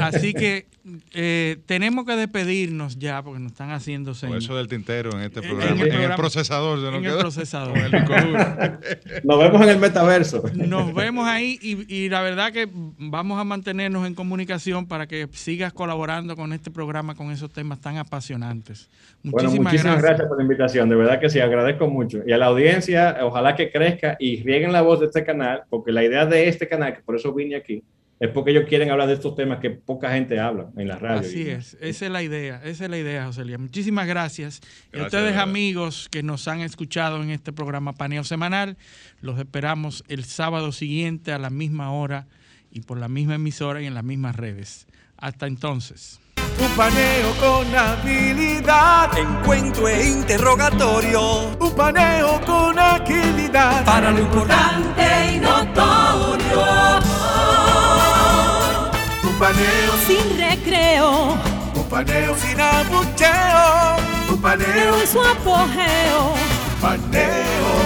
[0.00, 0.66] Así que
[1.14, 4.44] eh, tenemos que despedirnos ya porque nos están haciendo señas.
[4.44, 6.94] eso del tintero en este programa, en el, procesador.
[6.94, 7.78] en el procesador.
[9.24, 10.42] nos vemos en el metaverso.
[10.54, 15.72] Nos vemos ahí y, la verdad que vamos a mantenernos en comunicación para que sigas
[15.72, 18.90] colaborando con este programa con esos temas tan apasionantes.
[19.22, 20.28] Muchísimas, bueno, muchísimas gracias.
[20.28, 22.22] por la invitación, de verdad que sí, agradezco mucho.
[22.26, 25.92] Y a la audiencia, ojalá que crezca y rieguen la voz de este canal, porque
[25.92, 27.61] la idea de este canal, que por eso vine aquí,
[28.22, 31.20] es porque ellos quieren hablar de estos temas que poca gente habla en la radio.
[31.20, 33.58] Así es, esa es la idea, esa es la idea, José Lía.
[33.58, 34.60] Muchísimas gracias.
[34.92, 38.76] y a ustedes, amigos que nos han escuchado en este programa Paneo Semanal,
[39.22, 42.28] los esperamos el sábado siguiente a la misma hora
[42.70, 44.86] y por la misma emisora y en las mismas redes.
[45.16, 46.20] Hasta entonces.
[46.60, 51.56] Un paneo con habilidad, encuentro e interrogatorio.
[51.58, 57.01] Un paneo con agilidad, para lo importante y notorio.
[59.32, 61.36] Un paneo sin recreo,
[61.74, 63.96] un paneo sin abucheo.
[64.30, 66.34] Un paneo en su apogeo.
[66.80, 67.81] Paneo